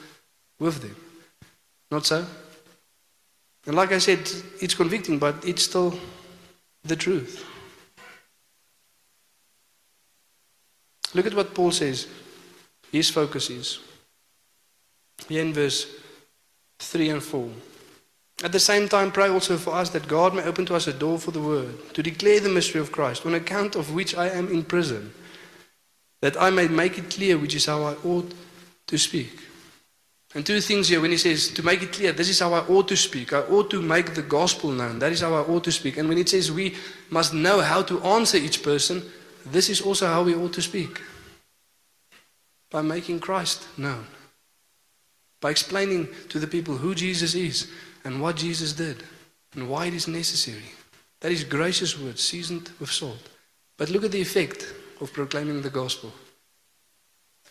with 0.61 0.81
them. 0.83 0.95
Not 1.91 2.07
so? 2.07 2.25
And 3.67 3.75
like 3.75 3.91
I 3.91 3.99
said, 3.99 4.21
it's 4.61 4.75
convicting, 4.75 5.19
but 5.19 5.45
it's 5.45 5.65
still 5.65 5.99
the 6.85 6.97
truth. 6.97 7.45
Look 11.13 11.27
at 11.27 11.35
what 11.35 11.55
Paul 11.55 11.73
says. 11.73 12.07
His 12.93 13.11
focus 13.11 13.51
is. 13.51 13.81
Here 15.29 15.43
in 15.43 15.53
verse 15.53 15.87
3 16.79 17.11
and 17.11 17.23
4. 17.23 17.49
At 18.43 18.53
the 18.53 18.61
same 18.61 18.89
time, 18.89 19.13
pray 19.13 19.29
also 19.29 19.59
for 19.59 19.75
us 19.75 19.91
that 19.91 20.09
God 20.09 20.35
may 20.35 20.43
open 20.43 20.65
to 20.67 20.75
us 20.75 20.87
a 20.87 20.93
door 20.93 21.19
for 21.19 21.31
the 21.31 21.43
word, 21.43 21.93
to 21.95 22.03
declare 22.03 22.41
the 22.41 22.49
mystery 22.49 22.81
of 22.81 22.91
Christ, 22.91 23.27
on 23.27 23.35
account 23.35 23.77
of 23.77 23.93
which 23.93 24.17
I 24.17 24.29
am 24.29 24.49
in 24.49 24.65
prison, 24.65 25.13
that 26.23 26.41
I 26.41 26.49
may 26.49 26.67
make 26.69 26.97
it 26.97 27.11
clear 27.11 27.37
which 27.37 27.55
is 27.55 27.67
how 27.67 27.83
I 27.83 27.95
ought 28.03 28.33
to 28.87 28.99
speak. 28.99 29.50
And 30.35 30.47
two 30.47 30.61
things 30.61 30.89
here 30.89 31.01
when 31.01 31.11
he 31.11 31.17
says 31.17 31.49
to 31.49 31.63
make 31.65 31.83
it 31.83 31.93
clear, 31.93 32.13
this 32.13 32.29
is 32.29 32.39
how 32.39 32.53
I 32.53 32.61
ought 32.61 32.87
to 32.89 32.97
speak. 32.97 33.33
I 33.33 33.41
ought 33.41 33.69
to 33.71 33.83
make 33.83 34.15
the 34.15 34.23
gospel 34.23 34.71
known. 34.71 35.01
That 35.01 35.11
is 35.11 35.23
how 35.23 35.35
I 35.35 35.41
ought 35.41 35.65
to 35.65 35.73
speak. 35.73 35.97
And 35.97 36.09
when 36.09 36.19
it 36.19 36.29
says 36.29 36.53
we 36.53 36.77
must 37.11 37.35
know 37.35 37.61
how 37.61 37.83
to 37.83 38.01
answer 38.03 38.37
each 38.37 38.63
person, 38.63 39.03
this 39.45 39.69
is 39.69 39.81
also 39.81 40.07
how 40.07 40.23
we 40.23 40.35
ought 40.35 40.53
to 40.53 40.63
speak. 40.63 41.01
By 42.71 42.83
making 42.83 43.19
Christ 43.19 43.67
known. 43.77 44.07
By 45.41 45.51
explaining 45.51 46.09
to 46.29 46.39
the 46.39 46.47
people 46.47 46.77
who 46.77 46.95
Jesus 46.95 47.35
is 47.35 47.69
and 48.05 48.23
what 48.23 48.37
Jesus 48.37 48.73
did 48.73 49.03
and 49.55 49.69
why 49.69 49.87
it 49.87 49.95
is 49.95 50.07
necessary. 50.07 50.75
That 51.21 51.33
is 51.33 51.43
gracious 51.43 51.99
words 51.99 52.23
seasoned 52.23 52.71
with 52.79 52.93
salt. 52.93 53.31
But 53.77 53.91
look 53.91 54.05
at 54.05 54.13
the 54.13 54.21
effect 54.21 54.73
of 55.01 55.13
proclaiming 55.13 55.63
the 55.63 55.71
gospel. 55.71 56.13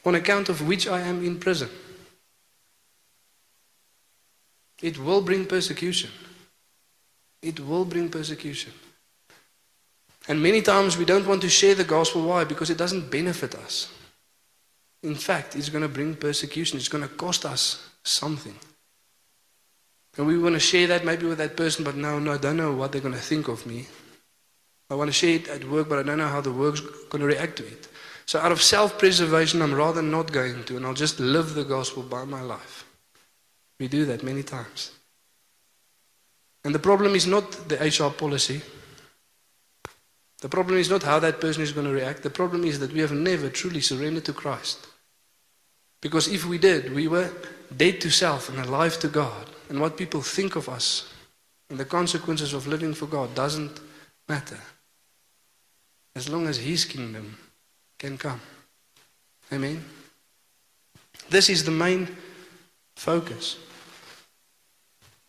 On 0.06 0.16
account 0.16 0.48
of 0.48 0.66
which 0.66 0.88
I 0.88 1.02
am 1.02 1.26
in 1.26 1.40
prison. 1.40 1.70
It 4.82 4.98
will 4.98 5.22
bring 5.22 5.46
persecution. 5.46 6.10
It 7.42 7.60
will 7.60 7.86
bring 7.86 8.10
persecution. 8.10 8.72
And 10.28 10.42
many 10.42 10.62
times 10.62 10.98
we 10.98 11.06
don't 11.06 11.28
want 11.28 11.42
to 11.42 11.50
share 11.50 11.76
the 11.76 11.84
gospel. 11.84 12.24
Why? 12.24 12.44
Because 12.44 12.70
it 12.70 12.78
doesn't 12.78 13.10
benefit 13.10 13.56
us. 13.56 13.92
In 15.02 15.16
fact, 15.16 15.56
it's 15.56 15.70
going 15.70 15.82
to 15.82 15.88
bring 15.88 16.16
persecution. 16.16 16.78
It's 16.78 16.90
going 16.90 17.08
to 17.08 17.14
cost 17.16 17.46
us 17.46 17.90
something. 18.04 18.56
And 20.18 20.28
we 20.28 20.38
want 20.38 20.56
to 20.56 20.60
share 20.60 20.88
that 20.88 21.06
maybe 21.06 21.26
with 21.26 21.38
that 21.38 21.56
person, 21.56 21.84
but 21.86 21.96
no, 21.96 22.20
no, 22.20 22.34
I 22.34 22.38
don't 22.38 22.58
know 22.58 22.74
what 22.74 22.92
they're 22.92 23.02
going 23.02 23.14
to 23.14 23.20
think 23.20 23.48
of 23.48 23.66
me. 23.66 23.88
I 24.90 24.96
want 24.96 25.08
to 25.08 25.14
share 25.14 25.36
it 25.36 25.48
at 25.48 25.64
work, 25.66 25.88
but 25.88 26.00
I 26.00 26.04
don't 26.04 26.18
know 26.18 26.28
how 26.28 26.42
the 26.42 26.52
work's 26.52 26.82
going 26.82 27.22
to 27.22 27.28
react 27.28 27.58
to 27.58 27.66
it. 27.66 27.88
So 28.26 28.40
out 28.40 28.52
of 28.52 28.62
self-preservation, 28.62 29.62
I'm 29.62 29.74
rather 29.74 30.02
not 30.02 30.32
going 30.32 30.64
to, 30.66 30.78
and 30.78 30.86
I'll 30.86 30.94
just 30.94 31.20
live 31.20 31.54
the 31.54 31.64
gospel 31.64 32.04
by 32.04 32.26
my 32.26 32.42
life. 32.42 32.79
We 33.80 33.88
do 33.88 34.06
that 34.06 34.24
many 34.24 34.44
times. 34.44 34.92
And 36.64 36.76
the 36.76 36.80
problem 36.80 37.16
is 37.16 37.26
not 37.26 37.70
the 37.70 37.78
HR 37.78 38.12
policy. 38.12 38.62
The 40.42 40.50
problem 40.50 40.78
is 40.78 40.90
not 40.90 41.04
how 41.04 41.20
that 41.20 41.42
person 41.42 41.64
is 41.64 41.72
going 41.72 41.88
to 41.88 41.94
react. 41.94 42.24
The 42.24 42.30
problem 42.30 42.64
is 42.66 42.80
that 42.80 42.94
we 42.94 43.00
have 43.00 43.12
never 43.12 43.50
truly 43.50 43.82
surrendered 43.82 44.26
to 44.26 44.34
Christ. 44.34 44.88
Because 46.02 46.28
if 46.28 46.46
we 46.46 46.58
did, 46.58 46.94
we 46.94 47.08
were 47.08 47.32
dead 47.76 48.00
to 48.02 48.10
self 48.10 48.50
and 48.50 48.60
alive 48.60 49.00
to 49.00 49.08
God. 49.08 49.50
And 49.70 49.80
what 49.80 49.98
people 49.98 50.22
think 50.22 50.56
of 50.56 50.70
us 50.70 51.14
and 51.70 51.80
the 51.80 51.86
consequences 51.86 52.54
of 52.54 52.68
living 52.68 52.94
for 52.94 53.06
God 53.06 53.36
doesn't 53.36 53.80
matter. 54.28 54.60
As 56.16 56.30
long 56.30 56.48
as 56.48 56.58
His 56.58 56.86
kingdom 56.86 57.38
can 57.98 58.18
come. 58.18 58.42
Amen. 59.52 59.84
This 61.30 61.50
is 61.50 61.64
the 61.64 61.72
main 61.72 62.16
focus. 62.96 63.58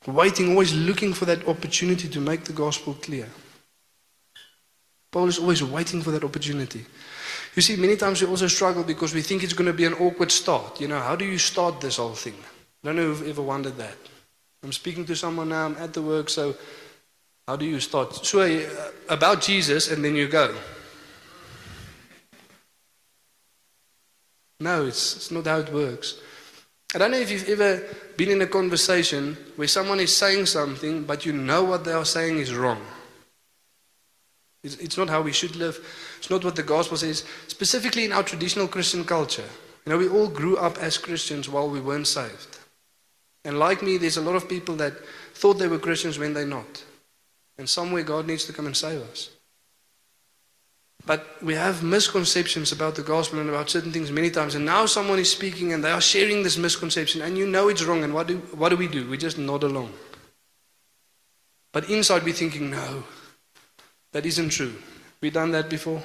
Waiting, 0.06 0.50
always 0.50 0.74
looking 0.74 1.12
for 1.12 1.26
that 1.26 1.46
opportunity 1.46 2.08
to 2.08 2.20
make 2.20 2.44
the 2.44 2.52
gospel 2.52 2.94
clear. 2.94 3.28
Paul 5.12 5.26
is 5.26 5.38
always 5.38 5.62
waiting 5.62 6.02
for 6.02 6.10
that 6.12 6.24
opportunity. 6.24 6.86
You 7.54 7.62
see, 7.62 7.76
many 7.76 7.96
times 7.96 8.22
we 8.22 8.28
also 8.28 8.46
struggle 8.46 8.84
because 8.84 9.12
we 9.12 9.22
think 9.22 9.42
it's 9.42 9.52
going 9.52 9.66
to 9.66 9.72
be 9.72 9.84
an 9.84 9.94
awkward 9.94 10.30
start. 10.30 10.80
You 10.80 10.88
know, 10.88 11.00
how 11.00 11.16
do 11.16 11.24
you 11.24 11.36
start 11.36 11.80
this 11.80 11.96
whole 11.96 12.14
thing? 12.14 12.34
I 12.82 12.86
don't 12.86 12.96
know 12.96 13.10
if 13.10 13.18
you've 13.18 13.28
ever 13.28 13.42
wondered 13.42 13.76
that. 13.76 13.96
I'm 14.62 14.72
speaking 14.72 15.04
to 15.06 15.16
someone 15.16 15.48
now, 15.48 15.66
I'm 15.66 15.76
at 15.76 15.92
the 15.92 16.02
work, 16.02 16.28
so 16.28 16.54
how 17.48 17.56
do 17.56 17.64
you 17.64 17.80
start? 17.80 18.14
So, 18.24 18.40
uh, 18.40 18.90
about 19.08 19.42
Jesus, 19.42 19.90
and 19.90 20.04
then 20.04 20.14
you 20.14 20.28
go. 20.28 20.54
No, 24.60 24.86
it's, 24.86 25.16
it's 25.16 25.30
not 25.30 25.46
how 25.46 25.58
it 25.58 25.72
works. 25.72 26.20
I 26.94 26.98
don't 26.98 27.12
know 27.12 27.18
if 27.18 27.31
you've 27.31 27.48
ever 27.48 27.83
been 28.16 28.31
in 28.31 28.42
a 28.42 28.46
conversation 28.46 29.37
where 29.57 29.68
someone 29.68 30.00
is 30.00 30.16
saying 30.16 30.46
something, 30.46 31.05
but 31.05 31.24
you 31.24 31.33
know 31.33 31.62
what 31.62 31.85
they 31.85 31.92
are 31.92 32.05
saying 32.05 32.38
is 32.38 32.55
wrong. 32.55 32.85
It's, 34.64 34.76
it's 34.76 34.98
not 34.98 35.09
how 35.09 35.22
we 35.22 35.33
should 35.33 35.57
live. 35.57 35.79
It's 36.18 36.31
not 36.31 36.44
what 36.44 36.57
the 36.57 36.62
gospel 36.62 36.96
says, 36.96 37.24
specifically 37.46 38.05
in 38.05 38.12
our 38.12 38.24
traditional 38.24 38.66
Christian 38.66 39.05
culture. 39.05 39.48
You 39.87 39.90
know, 39.90 39.98
we 39.98 40.09
all 40.09 40.29
grew 40.29 40.57
up 40.57 40.79
as 40.79 40.98
Christians 40.98 41.48
while 41.48 41.70
we 41.70 41.81
weren't 41.81 42.09
saved. 42.09 42.59
And 43.44 43.59
like 43.59 43.83
me, 43.83 43.96
there's 43.96 44.18
a 44.18 44.22
lot 44.22 44.35
of 44.35 44.48
people 44.48 44.76
that 44.76 44.92
thought 45.35 45.55
they 45.55 45.68
were 45.68 45.79
Christians 45.79 46.18
when 46.18 46.35
they're 46.35 46.44
not. 46.44 46.85
And 47.57 47.68
somewhere 47.68 48.03
God 48.03 48.26
needs 48.26 48.44
to 48.46 48.53
come 48.53 48.66
and 48.66 48.76
save 48.76 49.00
us. 49.03 49.31
But 51.06 51.42
we 51.42 51.54
have 51.54 51.82
misconceptions 51.82 52.72
about 52.72 52.94
the 52.94 53.02
gospel 53.02 53.40
and 53.40 53.48
about 53.48 53.70
certain 53.70 53.90
things 53.90 54.10
many 54.10 54.30
times. 54.30 54.54
And 54.54 54.64
now 54.64 54.86
someone 54.86 55.18
is 55.18 55.30
speaking 55.30 55.72
and 55.72 55.82
they 55.82 55.90
are 55.90 56.00
sharing 56.00 56.42
this 56.42 56.58
misconception, 56.58 57.22
and 57.22 57.36
you 57.36 57.46
know 57.46 57.68
it's 57.68 57.82
wrong. 57.82 58.04
And 58.04 58.14
what 58.14 58.26
do, 58.26 58.38
what 58.54 58.68
do 58.68 58.76
we 58.76 58.86
do? 58.86 59.08
We 59.08 59.16
just 59.16 59.38
nod 59.38 59.62
along. 59.62 59.92
But 61.72 61.88
inside 61.88 62.24
we're 62.24 62.34
thinking, 62.34 62.70
no, 62.70 63.04
that 64.12 64.26
isn't 64.26 64.50
true. 64.50 64.74
We've 65.20 65.32
done 65.32 65.52
that 65.52 65.70
before. 65.70 66.02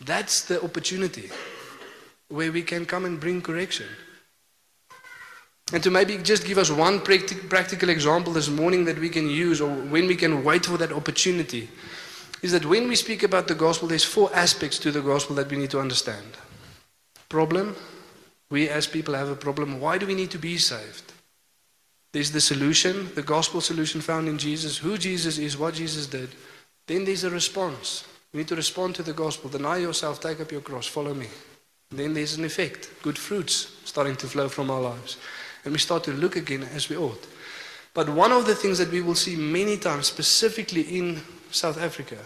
That's 0.00 0.44
the 0.44 0.62
opportunity 0.62 1.30
where 2.28 2.52
we 2.52 2.62
can 2.62 2.84
come 2.84 3.04
and 3.04 3.20
bring 3.20 3.40
correction. 3.42 3.86
And 5.72 5.82
to 5.82 5.90
maybe 5.90 6.18
just 6.18 6.44
give 6.44 6.58
us 6.58 6.70
one 6.70 7.00
practical 7.00 7.88
example 7.88 8.32
this 8.32 8.48
morning 8.48 8.84
that 8.84 8.98
we 8.98 9.08
can 9.08 9.30
use, 9.30 9.60
or 9.60 9.70
when 9.70 10.06
we 10.06 10.16
can 10.16 10.44
wait 10.44 10.66
for 10.66 10.76
that 10.76 10.92
opportunity 10.92 11.70
is 12.44 12.52
that 12.52 12.66
when 12.66 12.86
we 12.88 12.94
speak 12.94 13.22
about 13.22 13.48
the 13.48 13.54
gospel, 13.54 13.88
there's 13.88 14.04
four 14.04 14.28
aspects 14.34 14.78
to 14.78 14.90
the 14.90 15.00
gospel 15.00 15.34
that 15.34 15.50
we 15.50 15.56
need 15.56 15.70
to 15.70 15.80
understand. 15.80 16.36
Problem, 17.30 17.74
we 18.50 18.68
as 18.68 18.86
people 18.86 19.14
have 19.14 19.30
a 19.30 19.34
problem. 19.34 19.80
Why 19.80 19.96
do 19.96 20.06
we 20.06 20.14
need 20.14 20.30
to 20.32 20.38
be 20.38 20.58
saved? 20.58 21.14
There's 22.12 22.32
the 22.32 22.42
solution, 22.42 23.08
the 23.14 23.22
gospel 23.22 23.62
solution 23.62 24.02
found 24.02 24.28
in 24.28 24.36
Jesus, 24.36 24.76
who 24.76 24.98
Jesus 24.98 25.38
is, 25.38 25.56
what 25.56 25.72
Jesus 25.72 26.06
did. 26.06 26.28
Then 26.86 27.06
there's 27.06 27.24
a 27.24 27.30
response. 27.30 28.04
We 28.34 28.40
need 28.40 28.48
to 28.48 28.56
respond 28.56 28.94
to 28.96 29.02
the 29.02 29.14
gospel. 29.14 29.48
Deny 29.48 29.78
yourself, 29.78 30.20
take 30.20 30.38
up 30.42 30.52
your 30.52 30.60
cross, 30.60 30.86
follow 30.86 31.14
me. 31.14 31.28
And 31.92 31.98
then 31.98 32.12
there's 32.12 32.36
an 32.36 32.44
effect, 32.44 32.90
good 33.02 33.16
fruits 33.16 33.74
starting 33.86 34.16
to 34.16 34.26
flow 34.26 34.50
from 34.50 34.70
our 34.70 34.82
lives. 34.82 35.16
And 35.64 35.72
we 35.72 35.78
start 35.78 36.04
to 36.04 36.12
look 36.12 36.36
again 36.36 36.64
as 36.74 36.90
we 36.90 36.96
ought. 36.98 37.26
But 37.94 38.10
one 38.10 38.32
of 38.32 38.44
the 38.44 38.54
things 38.54 38.76
that 38.76 38.92
we 38.92 39.00
will 39.00 39.14
see 39.14 39.34
many 39.34 39.78
times, 39.78 40.08
specifically 40.08 40.82
in 40.82 41.22
South 41.54 41.80
Africa 41.80 42.18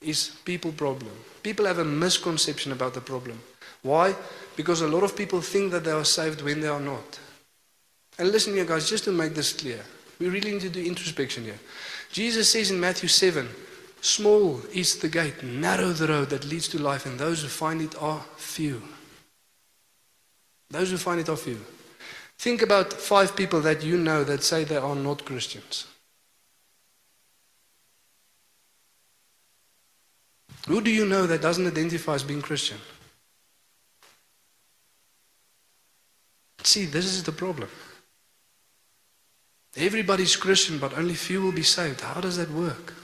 is 0.00 0.36
people 0.44 0.72
problem. 0.72 1.12
People 1.42 1.66
have 1.66 1.78
a 1.78 1.84
misconception 1.84 2.72
about 2.72 2.94
the 2.94 3.00
problem. 3.00 3.38
Why? 3.82 4.14
Because 4.56 4.80
a 4.80 4.88
lot 4.88 5.02
of 5.02 5.14
people 5.14 5.42
think 5.42 5.70
that 5.72 5.84
they 5.84 5.90
are 5.90 6.04
saved 6.04 6.40
when 6.40 6.60
they 6.60 6.68
are 6.68 6.80
not. 6.80 7.18
And 8.18 8.30
listen 8.30 8.54
here, 8.54 8.64
guys, 8.64 8.88
just 8.88 9.04
to 9.04 9.12
make 9.12 9.34
this 9.34 9.52
clear, 9.52 9.80
we 10.18 10.28
really 10.28 10.52
need 10.52 10.62
to 10.62 10.70
do 10.70 10.82
introspection 10.82 11.44
here. 11.44 11.58
Jesus 12.10 12.50
says 12.50 12.70
in 12.70 12.80
Matthew 12.80 13.08
7 13.08 13.48
Small 14.00 14.60
is 14.72 14.96
the 14.96 15.08
gate, 15.08 15.42
narrow 15.42 15.88
the 15.88 16.06
road 16.06 16.30
that 16.30 16.44
leads 16.44 16.68
to 16.68 16.78
life, 16.80 17.06
and 17.06 17.18
those 17.18 17.42
who 17.42 17.48
find 17.48 17.80
it 17.80 17.94
are 18.00 18.24
few. 18.36 18.82
Those 20.70 20.90
who 20.90 20.96
find 20.96 21.20
it 21.20 21.28
are 21.28 21.36
few. 21.36 21.60
Think 22.38 22.62
about 22.62 22.92
five 22.92 23.36
people 23.36 23.60
that 23.62 23.82
you 23.82 23.96
know 23.96 24.24
that 24.24 24.42
say 24.42 24.64
they 24.64 24.76
are 24.76 24.94
not 24.94 25.24
Christians. 25.24 25.86
Who 30.66 30.80
do 30.80 30.90
you 30.90 31.06
know 31.06 31.26
that 31.26 31.42
doesn't 31.42 31.66
identify 31.66 32.14
as 32.14 32.22
being 32.22 32.42
Christian? 32.42 32.78
See, 36.62 36.86
this 36.86 37.04
is 37.04 37.22
the 37.22 37.32
problem. 37.32 37.68
Everybody's 39.76 40.36
Christian, 40.36 40.78
but 40.78 40.96
only 40.96 41.14
few 41.14 41.42
will 41.42 41.52
be 41.52 41.62
saved. 41.62 42.00
How 42.00 42.20
does 42.20 42.36
that 42.36 42.50
work? 42.50 42.94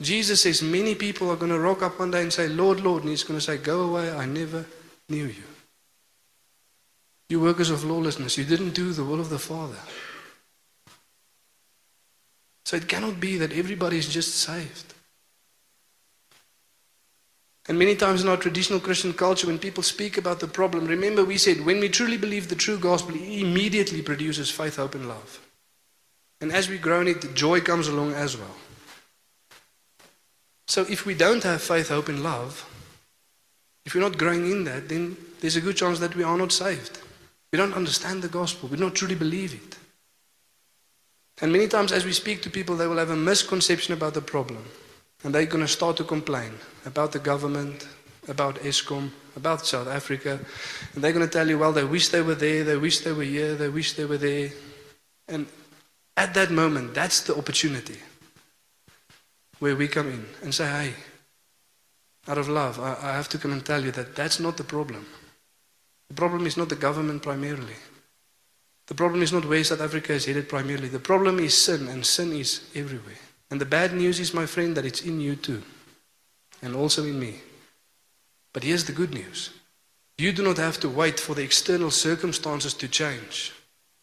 Jesus 0.00 0.42
says 0.42 0.62
many 0.62 0.94
people 0.94 1.30
are 1.30 1.36
going 1.36 1.50
to 1.50 1.58
rock 1.58 1.82
up 1.82 1.98
one 1.98 2.10
day 2.10 2.22
and 2.22 2.32
say, 2.32 2.48
Lord, 2.48 2.80
Lord, 2.80 3.02
and 3.02 3.10
he's 3.10 3.24
going 3.24 3.40
to 3.40 3.44
say, 3.44 3.56
Go 3.56 3.82
away, 3.82 4.12
I 4.12 4.26
never 4.26 4.64
knew 5.08 5.24
you. 5.24 5.42
You 7.28 7.40
workers 7.40 7.70
of 7.70 7.82
lawlessness, 7.82 8.38
you 8.38 8.44
didn't 8.44 8.74
do 8.74 8.92
the 8.92 9.04
will 9.04 9.20
of 9.20 9.30
the 9.30 9.38
Father. 9.38 9.78
So 12.64 12.76
it 12.76 12.88
cannot 12.88 13.18
be 13.18 13.38
that 13.38 13.52
everybody 13.52 13.98
is 13.98 14.08
just 14.12 14.34
saved. 14.34 14.94
And 17.68 17.78
many 17.78 17.96
times 17.96 18.22
in 18.22 18.28
our 18.28 18.36
traditional 18.36 18.78
Christian 18.78 19.12
culture, 19.12 19.48
when 19.48 19.58
people 19.58 19.82
speak 19.82 20.16
about 20.16 20.38
the 20.38 20.46
problem, 20.46 20.86
remember 20.86 21.24
we 21.24 21.36
said 21.36 21.64
when 21.66 21.80
we 21.80 21.88
truly 21.88 22.16
believe 22.16 22.48
the 22.48 22.54
true 22.54 22.78
gospel, 22.78 23.16
it 23.16 23.40
immediately 23.40 24.02
produces 24.02 24.50
faith, 24.50 24.76
hope, 24.76 24.94
and 24.94 25.08
love. 25.08 25.40
And 26.40 26.52
as 26.52 26.68
we 26.68 26.78
grow 26.78 27.00
in 27.00 27.08
it, 27.08 27.34
joy 27.34 27.60
comes 27.60 27.88
along 27.88 28.12
as 28.12 28.36
well. 28.36 28.54
So 30.68 30.82
if 30.82 31.06
we 31.06 31.14
don't 31.14 31.42
have 31.42 31.62
faith, 31.62 31.88
hope, 31.88 32.08
and 32.08 32.22
love, 32.22 32.64
if 33.84 33.94
we're 33.94 34.00
not 34.00 34.18
growing 34.18 34.50
in 34.50 34.64
that, 34.64 34.88
then 34.88 35.16
there's 35.40 35.56
a 35.56 35.60
good 35.60 35.76
chance 35.76 35.98
that 36.00 36.14
we 36.14 36.22
are 36.22 36.36
not 36.36 36.52
saved. 36.52 36.98
We 37.52 37.56
don't 37.56 37.74
understand 37.74 38.22
the 38.22 38.28
gospel. 38.28 38.68
We 38.68 38.76
don't 38.76 38.94
truly 38.94 39.14
believe 39.14 39.54
it. 39.54 39.76
And 41.40 41.52
many 41.52 41.68
times, 41.68 41.92
as 41.92 42.04
we 42.04 42.12
speak 42.12 42.42
to 42.42 42.50
people, 42.50 42.76
they 42.76 42.86
will 42.86 42.96
have 42.98 43.10
a 43.10 43.16
misconception 43.16 43.94
about 43.94 44.14
the 44.14 44.20
problem. 44.22 44.64
And 45.24 45.34
they're 45.34 45.46
going 45.46 45.64
to 45.64 45.68
start 45.68 45.96
to 45.96 46.04
complain 46.04 46.52
about 46.84 47.12
the 47.12 47.18
government, 47.18 47.88
about 48.28 48.56
Eskom, 48.56 49.10
about 49.36 49.66
South 49.66 49.88
Africa. 49.88 50.38
And 50.94 51.02
they're 51.02 51.12
going 51.12 51.26
to 51.26 51.32
tell 51.32 51.48
you, 51.48 51.58
well, 51.58 51.72
they 51.72 51.84
wish 51.84 52.08
they 52.08 52.22
were 52.22 52.34
there, 52.34 52.64
they 52.64 52.76
wish 52.76 53.00
they 53.00 53.12
were 53.12 53.24
here, 53.24 53.54
they 53.54 53.68
wish 53.68 53.94
they 53.94 54.04
were 54.04 54.18
there. 54.18 54.50
And 55.28 55.46
at 56.16 56.34
that 56.34 56.50
moment, 56.50 56.94
that's 56.94 57.20
the 57.22 57.36
opportunity 57.36 57.98
where 59.58 59.76
we 59.76 59.88
come 59.88 60.08
in 60.08 60.26
and 60.42 60.54
say, 60.54 60.66
hey, 60.66 60.94
out 62.28 62.38
of 62.38 62.48
love, 62.48 62.80
I, 62.80 62.96
I 63.02 63.12
have 63.12 63.28
to 63.30 63.38
come 63.38 63.52
and 63.52 63.64
tell 63.64 63.82
you 63.82 63.92
that 63.92 64.16
that's 64.16 64.40
not 64.40 64.56
the 64.56 64.64
problem. 64.64 65.06
The 66.08 66.14
problem 66.14 66.46
is 66.46 66.56
not 66.56 66.68
the 66.68 66.76
government 66.76 67.22
primarily. 67.22 67.76
The 68.86 68.94
problem 68.94 69.22
is 69.22 69.32
not 69.32 69.44
where 69.44 69.64
South 69.64 69.80
Africa 69.80 70.12
is 70.12 70.26
headed 70.26 70.48
primarily. 70.48 70.88
The 70.88 71.00
problem 71.00 71.40
is 71.40 71.56
sin, 71.56 71.88
and 71.88 72.06
sin 72.06 72.32
is 72.32 72.68
everywhere. 72.74 73.25
And 73.50 73.60
the 73.60 73.66
bad 73.66 73.92
news 73.92 74.18
is, 74.18 74.34
my 74.34 74.46
friend, 74.46 74.76
that 74.76 74.84
it's 74.84 75.02
in 75.02 75.20
you 75.20 75.36
too, 75.36 75.62
and 76.62 76.74
also 76.74 77.04
in 77.04 77.18
me. 77.18 77.36
But 78.52 78.64
here's 78.64 78.84
the 78.84 78.92
good 78.92 79.12
news 79.12 79.50
you 80.18 80.32
do 80.32 80.42
not 80.42 80.56
have 80.56 80.80
to 80.80 80.88
wait 80.88 81.20
for 81.20 81.34
the 81.34 81.42
external 81.42 81.90
circumstances 81.90 82.72
to 82.74 82.88
change. 82.88 83.52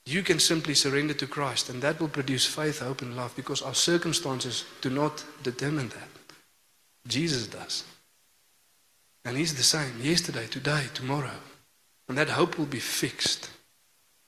You 0.06 0.22
can 0.22 0.40
simply 0.40 0.76
surrender 0.76 1.14
to 1.16 1.28
Christ, 1.28 1.70
and 1.70 1.82
that 1.82 2.00
will 2.00 2.10
produce 2.10 2.46
faith, 2.46 2.80
hope, 2.80 3.02
and 3.02 3.16
love 3.16 3.36
because 3.36 3.62
our 3.62 3.74
circumstances 3.74 4.66
do 4.82 4.90
not 4.90 5.24
determine 5.44 5.90
that. 5.90 6.10
Jesus 7.08 7.48
does. 7.48 7.84
And 9.26 9.38
He's 9.38 9.56
the 9.56 9.64
same 9.64 9.94
yesterday, 10.02 10.48
today, 10.48 10.84
tomorrow. 10.94 11.40
And 12.10 12.18
that 12.18 12.30
hope 12.30 12.58
will 12.58 12.66
be 12.66 12.80
fixed. 12.80 13.50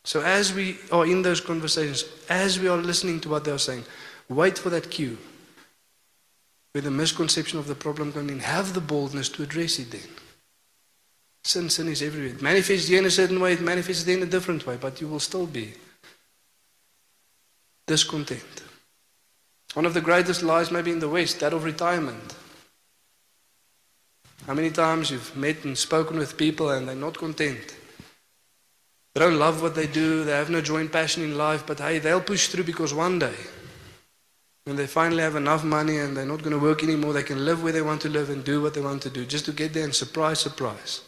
So, 0.06 0.22
as 0.22 0.54
we 0.54 0.78
are 0.92 1.06
in 1.06 1.24
those 1.24 1.42
conversations, 1.42 2.06
as 2.30 2.60
we 2.60 2.68
are 2.68 2.78
listening 2.78 3.20
to 3.22 3.30
what 3.30 3.44
they 3.44 3.52
are 3.52 3.58
saying, 3.58 3.84
wait 4.30 4.58
for 4.58 4.70
that 4.70 4.90
cue 4.90 5.18
where 6.76 6.82
the 6.82 6.92
misconception 6.92 7.58
of 7.58 7.68
the 7.68 7.74
problem 7.76 8.12
comes 8.12 8.30
in. 8.30 8.40
Have 8.40 8.74
the 8.74 8.82
boldness 8.82 9.30
to 9.30 9.44
address 9.44 9.80
it 9.80 9.92
then. 9.92 10.10
Sin, 11.46 11.70
sin 11.70 11.88
is 11.88 12.02
everywhere. 12.02 12.32
It 12.32 12.42
manifests 12.42 12.90
in 12.90 13.06
a 13.06 13.10
certain 13.12 13.40
way, 13.40 13.54
it 13.54 13.62
manifests 13.62 14.06
in 14.08 14.22
a 14.22 14.26
different 14.26 14.68
way, 14.68 14.78
but 14.82 15.00
you 15.00 15.08
will 15.08 15.22
still 15.22 15.46
be 15.46 15.74
discontent. 17.88 18.64
One 19.74 19.86
of 19.86 19.94
the 19.94 20.02
greatest 20.02 20.44
lies, 20.44 20.70
maybe 20.70 20.92
in 20.92 21.00
the 21.00 21.08
West, 21.08 21.40
that 21.40 21.54
of 21.54 21.64
retirement. 21.64 22.36
How 24.46 24.54
many 24.54 24.70
times 24.70 25.12
you've 25.12 25.38
met 25.38 25.64
and 25.64 25.78
spoken 25.78 26.18
with 26.18 26.36
people 26.36 26.72
and 26.72 26.90
they're 26.90 26.96
not 26.96 27.18
content? 27.18 27.76
They 29.14 29.22
don't 29.22 29.40
love 29.40 29.62
what 29.62 29.76
they 29.76 29.88
do, 29.88 30.26
they 30.26 30.32
have 30.32 30.50
no 30.50 30.60
joy 30.60 30.82
and 30.82 30.92
passion 30.92 31.24
in 31.24 31.38
life, 31.38 31.66
but 31.66 31.80
hey, 31.80 32.00
they'll 32.00 32.20
push 32.20 32.50
through 32.50 32.66
because 32.66 32.94
one 32.94 33.18
day, 33.18 33.36
when 34.66 34.76
they 34.76 34.88
finally 34.88 35.22
have 35.22 35.36
enough 35.36 35.64
money 35.64 35.98
and 36.00 36.18
they're 36.18 36.26
not 36.26 36.42
going 36.42 36.52
to 36.52 36.60
work 36.60 36.84
anymore, 36.84 37.14
they 37.14 37.24
can 37.24 37.46
live 37.46 37.64
where 37.64 37.72
they 37.72 37.84
want 37.84 38.02
to 38.02 38.10
live 38.10 38.32
and 38.32 38.44
do 38.44 38.62
what 38.62 38.74
they 38.74 38.82
want 38.82 39.02
to 39.04 39.10
do, 39.12 39.26
just 39.26 39.46
to 39.46 39.52
get 39.52 39.74
there 39.74 39.84
and 39.84 39.94
surprise, 39.94 40.40
surprise. 40.40 41.02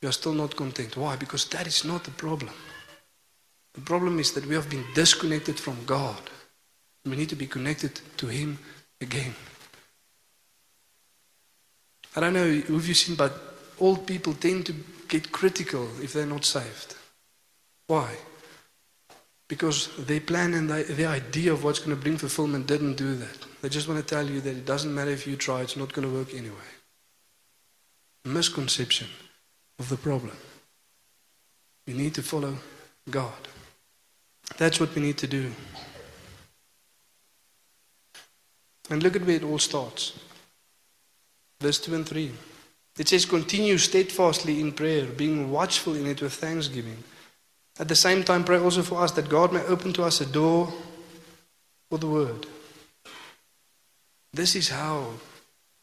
You 0.00 0.08
are 0.08 0.12
still 0.12 0.32
not 0.32 0.54
content. 0.54 0.96
Why? 0.96 1.16
Because 1.16 1.44
that 1.46 1.66
is 1.66 1.84
not 1.84 2.04
the 2.04 2.12
problem. 2.12 2.54
The 3.74 3.80
problem 3.80 4.20
is 4.20 4.32
that 4.32 4.46
we 4.46 4.54
have 4.54 4.70
been 4.70 4.84
disconnected 4.94 5.58
from 5.58 5.76
God. 5.86 6.30
We 7.04 7.16
need 7.16 7.30
to 7.30 7.36
be 7.36 7.48
connected 7.48 8.00
to 8.18 8.28
Him 8.28 8.58
again. 9.00 9.34
I 12.14 12.20
don't 12.20 12.32
know 12.32 12.48
who 12.48 12.78
you've 12.78 12.96
seen, 12.96 13.16
but 13.16 13.32
old 13.80 14.06
people 14.06 14.34
tend 14.34 14.66
to 14.66 14.74
get 15.08 15.32
critical 15.32 15.88
if 16.00 16.12
they're 16.12 16.26
not 16.26 16.44
saved. 16.44 16.94
Why? 17.88 18.16
Because 19.54 19.88
their 19.96 20.18
plan 20.18 20.52
and 20.54 20.68
their 20.68 21.08
idea 21.08 21.52
of 21.52 21.62
what's 21.62 21.78
going 21.78 21.94
to 21.94 22.02
bring 22.02 22.18
fulfillment 22.18 22.66
didn't 22.66 22.96
do 22.96 23.14
that. 23.14 23.38
They 23.62 23.68
just 23.68 23.86
want 23.86 24.00
to 24.00 24.14
tell 24.14 24.28
you 24.28 24.40
that 24.40 24.50
it 24.50 24.66
doesn't 24.66 24.92
matter 24.92 25.12
if 25.12 25.28
you 25.28 25.36
try, 25.36 25.60
it's 25.60 25.76
not 25.76 25.92
going 25.92 26.08
to 26.08 26.12
work 26.12 26.34
anyway. 26.34 26.70
Misconception 28.24 29.06
of 29.78 29.88
the 29.88 29.96
problem. 29.96 30.36
We 31.86 31.94
need 31.94 32.14
to 32.14 32.22
follow 32.24 32.56
God. 33.08 33.46
That's 34.56 34.80
what 34.80 34.92
we 34.92 35.02
need 35.02 35.18
to 35.18 35.28
do. 35.28 35.52
And 38.90 39.04
look 39.04 39.14
at 39.14 39.22
where 39.22 39.36
it 39.36 39.44
all 39.44 39.60
starts. 39.60 40.18
Verse 41.60 41.78
2 41.78 41.94
and 41.94 42.08
3. 42.08 42.32
It 42.98 43.06
says, 43.06 43.24
Continue 43.24 43.78
steadfastly 43.78 44.60
in 44.60 44.72
prayer, 44.72 45.06
being 45.06 45.52
watchful 45.52 45.94
in 45.94 46.08
it 46.08 46.20
with 46.20 46.32
thanksgiving. 46.32 47.04
At 47.78 47.88
the 47.88 47.96
same 47.96 48.22
time, 48.22 48.44
pray 48.44 48.58
also 48.58 48.82
for 48.82 49.00
us 49.02 49.12
that 49.12 49.28
God 49.28 49.52
may 49.52 49.62
open 49.64 49.92
to 49.94 50.04
us 50.04 50.20
a 50.20 50.26
door 50.26 50.72
for 51.90 51.98
the 51.98 52.06
word. 52.06 52.46
This 54.32 54.54
is 54.54 54.68
how 54.68 55.10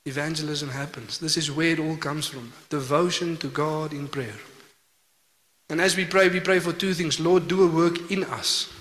evangelism 0.06 0.70
happens. 0.70 1.20
This 1.20 1.38
is 1.38 1.52
where 1.52 1.72
it 1.72 1.80
all 1.80 1.98
comes 1.98 2.28
from 2.28 2.54
devotion 2.70 3.38
to 3.38 3.48
God 3.48 3.94
in 3.94 4.08
prayer. 4.08 4.36
And 5.70 5.80
as 5.80 5.96
we 5.96 6.06
pray, 6.06 6.28
we 6.28 6.40
pray 6.40 6.60
for 6.60 6.74
two 6.74 6.94
things 6.94 7.20
Lord, 7.20 7.48
do 7.48 7.64
a 7.64 7.68
work 7.68 8.12
in 8.12 8.24
us 8.26 8.72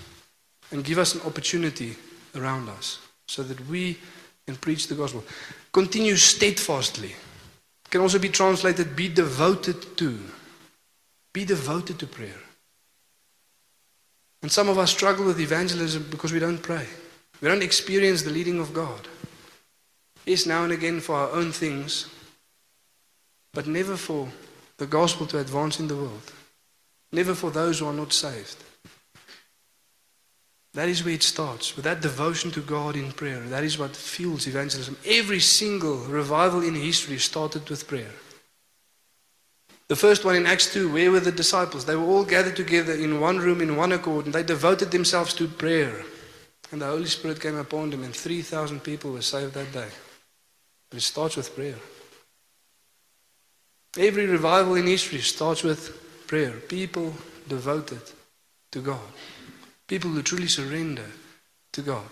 and 0.71 0.83
give 0.83 0.97
us 0.97 1.15
an 1.15 1.21
opportunity 1.21 1.95
around 2.35 2.69
us 2.69 2.99
so 3.27 3.43
that 3.43 3.65
we 3.67 3.97
can 4.45 4.55
preach 4.55 4.87
the 4.87 4.95
gospel. 4.95 5.23
Continue 5.71 6.15
steadfastly. 6.15 7.09
It 7.85 7.89
can 7.89 8.01
also 8.01 8.19
be 8.19 8.29
translated 8.29 8.95
be 8.95 9.07
devoted 9.07 9.97
to. 9.97 10.19
Be 11.33 11.45
devoted 11.45 11.97
to 11.99 12.07
prayer. 12.07 12.39
And 14.41 14.51
some 14.51 14.69
of 14.69 14.77
us 14.77 14.91
struggle 14.91 15.25
with 15.25 15.39
evangelism 15.39 16.07
because 16.09 16.33
we 16.33 16.39
don't 16.39 16.61
pray. 16.61 16.87
We 17.41 17.47
don't 17.47 17.63
experience 17.63 18.23
the 18.23 18.31
leading 18.31 18.59
of 18.59 18.73
God. 18.73 19.07
Yes, 20.25 20.45
now 20.45 20.63
and 20.63 20.71
again 20.71 20.99
for 20.99 21.15
our 21.15 21.31
own 21.31 21.51
things, 21.51 22.07
but 23.53 23.67
never 23.67 23.97
for 23.97 24.29
the 24.77 24.87
gospel 24.87 25.25
to 25.27 25.39
advance 25.39 25.79
in 25.79 25.87
the 25.87 25.95
world. 25.95 26.31
Never 27.11 27.35
for 27.35 27.51
those 27.51 27.79
who 27.79 27.87
are 27.87 27.93
not 27.93 28.13
saved. 28.13 28.57
That 30.73 30.87
is 30.87 31.03
where 31.03 31.15
it 31.15 31.23
starts, 31.23 31.75
with 31.75 31.83
that 31.83 32.01
devotion 32.01 32.49
to 32.51 32.61
God 32.61 32.95
in 32.95 33.11
prayer. 33.11 33.41
That 33.41 33.65
is 33.65 33.77
what 33.77 33.95
fuels 33.95 34.47
evangelism. 34.47 34.95
Every 35.05 35.41
single 35.41 35.97
revival 35.97 36.63
in 36.63 36.75
history 36.75 37.17
started 37.17 37.69
with 37.69 37.87
prayer. 37.87 38.11
The 39.91 39.97
first 39.97 40.23
one 40.23 40.37
in 40.37 40.45
Acts 40.45 40.71
2, 40.71 40.93
where 40.93 41.11
were 41.11 41.19
the 41.19 41.33
disciples? 41.33 41.83
They 41.83 41.97
were 41.97 42.05
all 42.05 42.23
gathered 42.23 42.55
together 42.55 42.93
in 42.93 43.19
one 43.19 43.39
room, 43.39 43.59
in 43.59 43.75
one 43.75 43.91
accord, 43.91 44.23
and 44.23 44.33
they 44.33 44.41
devoted 44.41 44.89
themselves 44.89 45.33
to 45.33 45.49
prayer. 45.49 46.05
And 46.71 46.81
the 46.81 46.85
Holy 46.85 47.07
Spirit 47.07 47.41
came 47.41 47.57
upon 47.57 47.89
them, 47.89 48.03
and 48.03 48.15
3,000 48.15 48.79
people 48.79 49.11
were 49.11 49.21
saved 49.21 49.53
that 49.55 49.73
day. 49.73 49.89
But 50.89 50.99
it 50.99 51.01
starts 51.01 51.35
with 51.35 51.53
prayer. 51.53 51.75
Every 53.97 54.27
revival 54.27 54.75
in 54.75 54.87
history 54.87 55.19
starts 55.19 55.61
with 55.61 56.25
prayer. 56.25 56.53
People 56.53 57.13
devoted 57.49 58.01
to 58.71 58.79
God. 58.79 59.11
People 59.87 60.11
who 60.11 60.21
truly 60.21 60.47
surrender 60.47 61.11
to 61.73 61.81
God. 61.81 62.07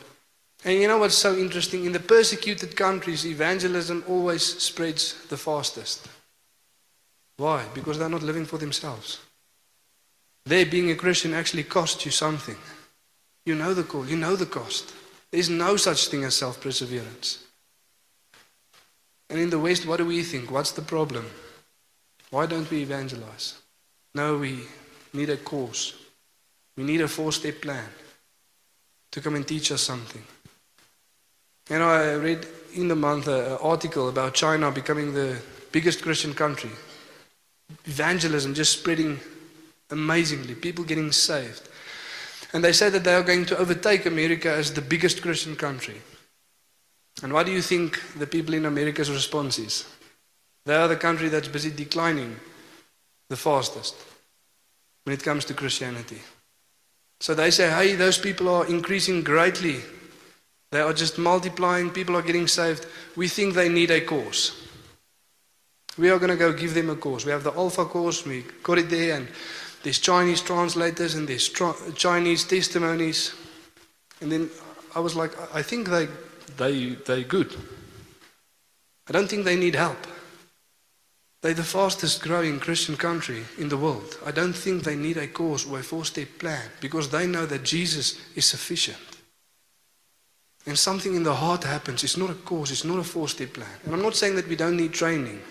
And 0.66 0.82
you 0.82 0.90
know 0.90 0.98
what's 0.98 1.16
so 1.16 1.38
interesting? 1.38 1.86
In 1.86 1.94
the 1.94 2.02
persecuted 2.02 2.76
countries, 2.76 3.26
evangelism 3.26 4.04
always 4.06 4.44
spreads 4.62 5.16
the 5.30 5.38
fastest. 5.38 6.10
Why? 7.40 7.64
Because 7.74 7.98
they're 7.98 8.10
not 8.10 8.22
living 8.22 8.46
for 8.46 8.58
themselves. 8.58 9.22
They, 10.46 10.66
being 10.66 10.92
a 10.92 10.96
Christian 10.96 11.34
actually 11.34 11.64
costs 11.64 12.04
you 12.06 12.12
something. 12.12 12.58
You 13.46 13.56
know 13.56 13.74
the 13.74 13.84
call, 13.84 14.06
you 14.06 14.18
know 14.18 14.36
the 14.36 14.46
cost. 14.46 14.94
There's 15.32 15.50
no 15.50 15.78
such 15.78 16.10
thing 16.10 16.26
as 16.26 16.36
self 16.36 16.60
perseverance. 16.60 17.42
And 19.30 19.40
in 19.40 19.50
the 19.50 19.60
West, 19.60 19.86
what 19.86 19.98
do 19.98 20.06
we 20.06 20.22
think? 20.22 20.52
What's 20.52 20.72
the 20.72 20.82
problem? 20.82 21.26
Why 22.30 22.46
don't 22.46 22.70
we 22.70 22.82
evangelize? 22.82 23.56
No, 24.14 24.38
we 24.38 24.60
need 25.14 25.30
a 25.30 25.38
course. 25.38 25.94
We 26.76 26.84
need 26.84 27.00
a 27.00 27.08
four 27.08 27.32
step 27.32 27.62
plan 27.62 27.88
to 29.12 29.22
come 29.22 29.36
and 29.36 29.48
teach 29.48 29.72
us 29.72 29.82
something. 29.82 30.24
You 31.70 31.80
know, 31.80 31.90
I 31.90 32.16
read 32.16 32.46
in 32.76 32.90
the 32.90 32.96
month 32.96 33.28
an 33.28 33.58
article 33.62 34.10
about 34.10 34.34
China 34.34 34.72
becoming 34.72 35.14
the 35.14 35.40
biggest 35.72 36.02
Christian 36.02 36.34
country. 36.34 36.72
Evangelism 37.86 38.54
just 38.54 38.80
spreading 38.80 39.20
amazingly, 39.90 40.56
people 40.56 40.84
getting 40.84 41.12
saved. 41.12 41.70
And 42.54 42.64
they 42.64 42.74
say 42.74 42.90
that 42.90 43.04
they 43.04 43.14
are 43.14 43.24
going 43.24 43.46
to 43.46 43.58
overtake 43.58 44.06
America 44.06 44.52
as 44.52 44.74
the 44.74 44.82
biggest 44.82 45.22
Christian 45.22 45.56
country. 45.56 46.02
And 47.22 47.34
what 47.34 47.46
do 47.46 47.52
you 47.52 47.62
think 47.62 48.02
the 48.18 48.28
people 48.28 48.54
in 48.54 48.66
America's 48.66 49.12
response 49.12 49.60
is? 49.60 49.86
They 50.66 50.76
are 50.76 50.88
the 50.88 50.96
country 50.96 51.30
that's 51.30 51.48
busy 51.48 51.72
declining 51.72 52.36
the 53.30 53.38
fastest 53.38 53.96
when 55.04 55.14
it 55.14 55.24
comes 55.24 55.46
to 55.46 55.54
Christianity. 55.54 56.22
So 57.20 57.36
they 57.36 57.52
say, 57.52 57.70
hey, 57.70 57.96
those 57.96 58.18
people 58.18 58.48
are 58.50 58.66
increasing 58.68 59.24
greatly. 59.24 59.82
They 60.72 60.82
are 60.82 60.94
just 60.94 61.18
multiplying, 61.18 61.90
people 61.90 62.16
are 62.16 62.22
getting 62.22 62.48
saved. 62.48 62.86
We 63.16 63.28
think 63.28 63.54
they 63.54 63.70
need 63.70 63.92
a 63.92 64.02
course. 64.02 64.69
We 66.00 66.10
are 66.10 66.18
going 66.18 66.32
to 66.32 66.38
go 66.38 66.54
give 66.54 66.74
them 66.74 66.90
a 66.90 66.96
course. 66.96 67.26
We 67.26 67.34
have 67.34 67.44
the 67.44 67.52
Alpha 67.52 67.84
course, 67.84 68.26
we 68.26 68.46
got 68.64 68.78
it 68.78 68.90
there, 68.90 69.18
and 69.18 69.28
there's 69.84 70.00
Chinese 70.00 70.40
translators 70.40 71.16
and 71.16 71.28
there's 71.28 71.50
Chinese 71.96 72.46
testimonies. 72.46 73.34
And 74.22 74.32
then 74.32 74.50
I 74.96 75.02
was 75.02 75.18
like, 75.18 75.34
I 75.54 75.62
think 75.62 75.90
they, 75.90 76.08
they, 76.56 76.96
they're 77.06 77.24
good. 77.24 77.54
I 79.10 79.12
don't 79.12 79.30
think 79.30 79.44
they 79.44 79.58
need 79.58 79.76
help. 79.76 80.08
They're 81.42 81.54
the 81.54 81.64
fastest 81.64 82.22
growing 82.22 82.62
Christian 82.62 82.96
country 82.96 83.44
in 83.58 83.68
the 83.68 83.78
world. 83.78 84.18
I 84.26 84.32
don't 84.32 84.54
think 84.54 84.84
they 84.84 84.96
need 84.96 85.18
a 85.18 85.28
course 85.28 85.66
or 85.66 85.80
a 85.80 85.84
four 85.84 86.06
step 86.06 86.28
plan 86.40 86.70
because 86.80 87.10
they 87.10 87.28
know 87.28 87.46
that 87.46 87.64
Jesus 87.64 88.18
is 88.36 88.46
sufficient. 88.46 88.98
And 90.66 90.78
something 90.78 91.16
in 91.16 91.24
the 91.24 91.36
heart 91.36 91.66
happens. 91.66 92.06
It's 92.06 92.18
not 92.18 92.30
a 92.30 92.36
course, 92.36 92.72
it's 92.72 92.86
not 92.86 93.00
a 93.00 93.04
four 93.04 93.28
step 93.28 93.54
plan. 93.54 93.80
And 93.84 93.94
I'm 93.94 94.02
not 94.02 94.16
saying 94.16 94.36
that 94.36 94.48
we 94.48 94.56
don't 94.56 94.78
need 94.78 94.94
training. 94.94 95.42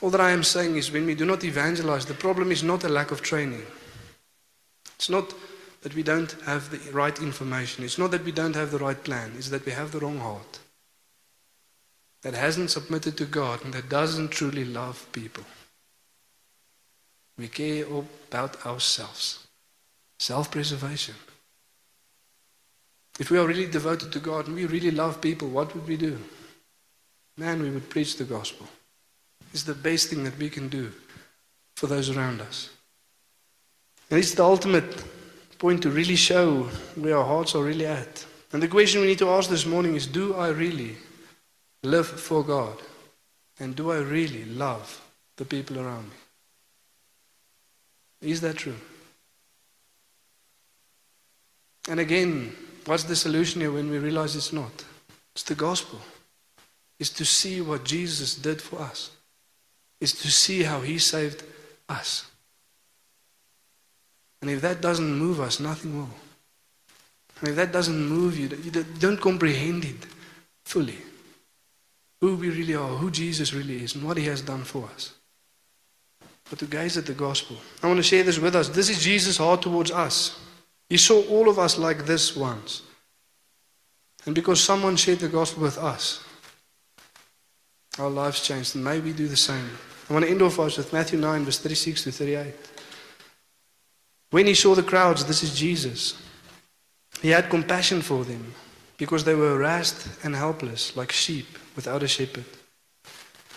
All 0.00 0.10
that 0.10 0.20
I 0.20 0.30
am 0.30 0.42
saying 0.42 0.76
is 0.76 0.90
when 0.90 1.06
we 1.06 1.14
do 1.14 1.26
not 1.26 1.44
evangelize, 1.44 2.06
the 2.06 2.14
problem 2.14 2.50
is 2.50 2.62
not 2.62 2.84
a 2.84 2.88
lack 2.88 3.10
of 3.10 3.20
training. 3.20 3.66
It's 4.94 5.10
not 5.10 5.34
that 5.82 5.94
we 5.94 6.02
don't 6.02 6.32
have 6.42 6.70
the 6.70 6.92
right 6.92 7.18
information. 7.20 7.84
It's 7.84 7.98
not 7.98 8.10
that 8.12 8.24
we 8.24 8.32
don't 8.32 8.56
have 8.56 8.70
the 8.70 8.78
right 8.78 9.02
plan. 9.02 9.32
It's 9.36 9.50
that 9.50 9.66
we 9.66 9.72
have 9.72 9.92
the 9.92 9.98
wrong 10.00 10.18
heart 10.18 10.58
that 12.22 12.34
hasn't 12.34 12.70
submitted 12.70 13.16
to 13.16 13.24
God 13.24 13.64
and 13.64 13.72
that 13.74 13.88
doesn't 13.88 14.30
truly 14.30 14.64
love 14.64 15.06
people. 15.12 15.44
We 17.38 17.48
care 17.48 17.86
about 18.28 18.66
ourselves. 18.66 19.46
Self 20.18 20.50
preservation. 20.50 21.14
If 23.18 23.30
we 23.30 23.38
are 23.38 23.46
really 23.46 23.66
devoted 23.66 24.12
to 24.12 24.18
God 24.18 24.46
and 24.46 24.56
we 24.56 24.66
really 24.66 24.90
love 24.90 25.20
people, 25.20 25.48
what 25.48 25.74
would 25.74 25.86
we 25.86 25.96
do? 25.96 26.18
Man, 27.36 27.62
we 27.62 27.70
would 27.70 27.88
preach 27.88 28.16
the 28.16 28.24
gospel. 28.24 28.66
It's 29.52 29.64
the 29.64 29.74
best 29.74 30.08
thing 30.08 30.24
that 30.24 30.38
we 30.38 30.48
can 30.48 30.68
do 30.68 30.92
for 31.76 31.86
those 31.86 32.10
around 32.10 32.40
us. 32.40 32.70
And 34.10 34.18
it's 34.18 34.34
the 34.34 34.44
ultimate 34.44 35.04
point 35.58 35.82
to 35.82 35.90
really 35.90 36.16
show 36.16 36.64
where 36.96 37.16
our 37.16 37.24
hearts 37.24 37.54
are 37.54 37.62
really 37.62 37.86
at. 37.86 38.24
And 38.52 38.62
the 38.62 38.68
question 38.68 39.00
we 39.00 39.06
need 39.08 39.18
to 39.18 39.30
ask 39.30 39.48
this 39.48 39.66
morning 39.66 39.94
is 39.94 40.06
Do 40.06 40.34
I 40.34 40.48
really 40.48 40.96
live 41.82 42.06
for 42.06 42.44
God? 42.44 42.76
And 43.58 43.76
do 43.76 43.92
I 43.92 43.98
really 43.98 44.44
love 44.46 45.00
the 45.36 45.44
people 45.44 45.78
around 45.78 46.08
me? 46.08 46.16
Is 48.30 48.40
that 48.40 48.56
true? 48.56 48.76
And 51.88 52.00
again, 52.00 52.54
what's 52.86 53.04
the 53.04 53.16
solution 53.16 53.60
here 53.60 53.72
when 53.72 53.90
we 53.90 53.98
realize 53.98 54.36
it's 54.36 54.52
not? 54.52 54.84
It's 55.34 55.44
the 55.44 55.54
gospel. 55.54 56.00
It's 56.98 57.10
to 57.10 57.24
see 57.24 57.60
what 57.60 57.84
Jesus 57.84 58.34
did 58.34 58.60
for 58.60 58.80
us. 58.80 59.10
It's 60.00 60.12
to 60.22 60.30
see 60.30 60.62
how 60.62 60.80
he 60.80 60.98
saved 60.98 61.42
us. 61.88 62.26
And 64.40 64.50
if 64.50 64.60
that 64.62 64.80
doesn't 64.80 65.18
move 65.18 65.40
us, 65.40 65.60
nothing 65.60 65.96
will. 65.98 66.08
And 67.40 67.48
if 67.48 67.56
that 67.56 67.72
doesn't 67.72 68.06
move 68.06 68.38
you, 68.38 68.48
you 68.48 68.70
don't 68.70 69.20
comprehend 69.20 69.84
it 69.84 70.06
fully 70.64 70.98
who 72.20 72.36
we 72.36 72.50
really 72.50 72.74
are, 72.74 72.88
who 72.88 73.10
Jesus 73.10 73.54
really 73.54 73.82
is, 73.82 73.94
and 73.94 74.04
what 74.04 74.16
he 74.16 74.26
has 74.26 74.42
done 74.42 74.62
for 74.62 74.84
us. 74.94 75.14
But 76.48 76.58
to 76.58 76.66
gaze 76.66 76.96
at 76.98 77.06
the 77.06 77.14
gospel. 77.14 77.56
I 77.82 77.86
want 77.86 77.98
to 77.98 78.02
share 78.02 78.24
this 78.24 78.38
with 78.38 78.54
us. 78.54 78.68
This 78.68 78.90
is 78.90 79.02
Jesus' 79.02 79.38
heart 79.38 79.62
towards 79.62 79.90
us. 79.90 80.38
He 80.88 80.96
saw 80.96 81.22
all 81.22 81.48
of 81.48 81.58
us 81.58 81.78
like 81.78 82.06
this 82.06 82.36
once. 82.36 82.82
And 84.26 84.34
because 84.34 84.60
someone 84.60 84.96
shared 84.96 85.20
the 85.20 85.28
gospel 85.28 85.62
with 85.62 85.78
us, 85.78 86.22
our 87.98 88.10
lives 88.10 88.42
changed. 88.42 88.74
And 88.74 88.84
may 88.84 89.00
we 89.00 89.12
do 89.12 89.28
the 89.28 89.36
same. 89.36 89.70
I 90.10 90.12
want 90.12 90.24
to 90.24 90.30
end 90.30 90.42
off 90.42 90.58
us 90.58 90.76
with 90.76 90.92
Matthew 90.92 91.20
9, 91.20 91.44
verse 91.44 91.60
36 91.60 92.02
to 92.02 92.10
38. 92.10 92.52
When 94.30 94.46
he 94.46 94.54
saw 94.54 94.74
the 94.74 94.82
crowds, 94.82 95.24
this 95.24 95.44
is 95.44 95.56
Jesus. 95.56 96.20
He 97.22 97.28
had 97.28 97.48
compassion 97.48 98.02
for 98.02 98.24
them 98.24 98.52
because 98.96 99.22
they 99.22 99.36
were 99.36 99.56
harassed 99.56 100.08
and 100.24 100.34
helpless, 100.34 100.96
like 100.96 101.12
sheep 101.12 101.46
without 101.76 102.02
a 102.02 102.08
shepherd. 102.08 102.44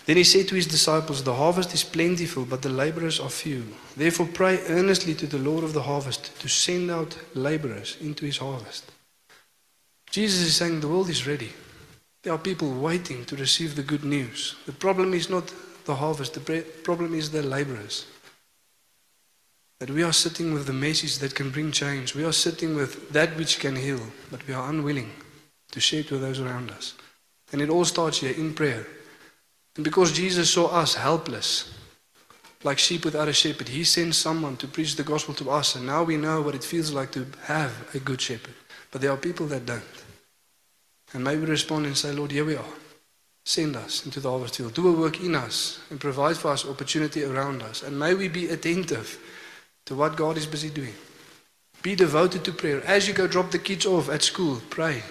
Then 0.06 0.16
he 0.16 0.22
said 0.22 0.46
to 0.48 0.54
his 0.54 0.68
disciples, 0.68 1.24
The 1.24 1.34
harvest 1.34 1.74
is 1.74 1.82
plentiful, 1.82 2.44
but 2.44 2.62
the 2.62 2.68
laborers 2.68 3.18
are 3.18 3.30
few. 3.30 3.64
Therefore, 3.96 4.28
pray 4.32 4.60
earnestly 4.68 5.14
to 5.14 5.26
the 5.26 5.38
Lord 5.38 5.64
of 5.64 5.72
the 5.72 5.82
harvest 5.82 6.38
to 6.40 6.48
send 6.48 6.88
out 6.88 7.18
laborers 7.34 7.96
into 8.00 8.26
his 8.26 8.36
harvest. 8.36 8.92
Jesus 10.10 10.42
is 10.42 10.54
saying 10.54 10.80
the 10.80 10.88
world 10.88 11.08
is 11.08 11.26
ready. 11.26 11.52
There 12.22 12.32
are 12.32 12.38
people 12.38 12.70
waiting 12.70 13.24
to 13.24 13.36
receive 13.36 13.74
the 13.74 13.82
good 13.82 14.04
news. 14.04 14.54
The 14.66 14.72
problem 14.72 15.14
is 15.14 15.28
not 15.28 15.52
the 15.84 15.96
harvest, 15.96 16.34
the 16.34 16.64
problem 16.82 17.14
is 17.14 17.30
the 17.30 17.42
laborers. 17.42 18.06
That 19.80 19.90
we 19.90 20.02
are 20.02 20.12
sitting 20.12 20.54
with 20.54 20.66
the 20.66 20.72
message 20.72 21.18
that 21.18 21.34
can 21.34 21.50
bring 21.50 21.72
change. 21.72 22.14
We 22.14 22.24
are 22.24 22.32
sitting 22.32 22.74
with 22.74 23.10
that 23.10 23.36
which 23.36 23.58
can 23.58 23.76
heal, 23.76 24.00
but 24.30 24.46
we 24.46 24.54
are 24.54 24.68
unwilling 24.68 25.10
to 25.72 25.80
share 25.80 26.00
it 26.00 26.10
with 26.10 26.20
those 26.20 26.40
around 26.40 26.70
us. 26.70 26.94
And 27.52 27.60
it 27.60 27.70
all 27.70 27.84
starts 27.84 28.18
here 28.18 28.32
in 28.32 28.54
prayer. 28.54 28.86
And 29.76 29.84
because 29.84 30.12
Jesus 30.12 30.50
saw 30.50 30.66
us 30.66 30.94
helpless, 30.94 31.74
like 32.62 32.78
sheep 32.78 33.04
without 33.04 33.28
a 33.28 33.32
shepherd, 33.32 33.68
he 33.68 33.84
sent 33.84 34.14
someone 34.14 34.56
to 34.56 34.68
preach 34.68 34.96
the 34.96 35.02
gospel 35.02 35.34
to 35.34 35.50
us. 35.50 35.74
And 35.74 35.86
now 35.86 36.02
we 36.02 36.16
know 36.16 36.40
what 36.40 36.54
it 36.54 36.64
feels 36.64 36.92
like 36.92 37.12
to 37.12 37.26
have 37.42 37.94
a 37.94 37.98
good 37.98 38.20
shepherd. 38.20 38.54
But 38.90 39.00
there 39.00 39.10
are 39.10 39.16
people 39.16 39.46
that 39.48 39.66
don't. 39.66 39.82
And 41.12 41.22
maybe 41.22 41.42
we 41.42 41.46
respond 41.46 41.86
and 41.86 41.96
say, 41.96 42.12
Lord, 42.12 42.30
here 42.30 42.44
we 42.44 42.56
are. 42.56 42.64
Send 43.44 43.76
us 43.76 44.04
into 44.06 44.20
the 44.20 44.30
harvest 44.30 44.56
field. 44.56 44.74
Do 44.74 44.88
a 44.88 44.98
work 44.98 45.20
in 45.20 45.34
us 45.34 45.78
and 45.90 46.00
provide 46.00 46.36
for 46.36 46.52
us 46.52 46.66
opportunity 46.66 47.24
around 47.24 47.62
us. 47.62 47.82
And 47.82 47.98
may 47.98 48.14
we 48.14 48.28
be 48.28 48.48
attentive 48.48 49.18
to 49.84 49.94
what 49.94 50.16
God 50.16 50.38
is 50.38 50.46
busy 50.46 50.70
doing. 50.70 50.94
Be 51.82 51.94
devoted 51.94 52.42
to 52.44 52.52
prayer. 52.52 52.82
As 52.86 53.06
you 53.06 53.12
go 53.12 53.26
drop 53.26 53.50
the 53.50 53.58
kids 53.58 53.84
off 53.84 54.08
at 54.08 54.22
school, 54.22 54.62
pray. 54.70 55.02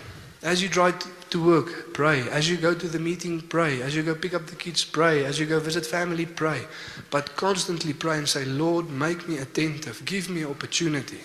As 0.41 0.63
you 0.63 0.67
drive 0.67 0.95
to 1.29 1.45
work, 1.45 1.93
pray. 1.93 2.27
As 2.29 2.49
you 2.49 2.57
go 2.57 2.73
to 2.73 2.88
the 2.88 2.99
meeting, 2.99 3.39
pray. 3.39 3.81
As 3.84 3.95
you 3.95 4.01
go 4.01 4.15
pick 4.15 4.34
up 4.34 4.47
the 4.47 4.55
kids, 4.55 4.84
pray. 4.84 5.23
As 5.23 5.39
you 5.39 5.45
go 5.45 5.59
visit 5.59 5.86
family, 5.86 6.25
pray. 6.25 6.65
But 7.11 7.36
constantly 7.36 7.93
pray 7.93 8.17
and 8.17 8.27
say, 8.27 8.45
Lord, 8.45 8.89
make 8.89 9.29
me 9.29 9.38
attentive. 9.38 10.03
Give 10.05 10.29
me 10.29 10.43
opportunity 10.43 11.19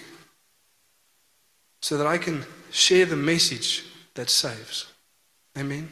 so 1.81 1.97
that 1.97 2.07
I 2.07 2.19
can 2.19 2.45
share 2.71 3.07
the 3.07 3.17
message 3.17 3.85
that 4.15 4.29
saves. 4.29 4.93
Amen. 5.57 5.89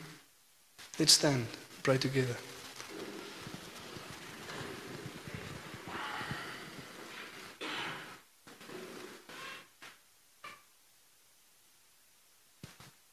Let's 0.98 1.12
stand, 1.12 1.46
pray 1.82 1.98
together. 1.98 2.36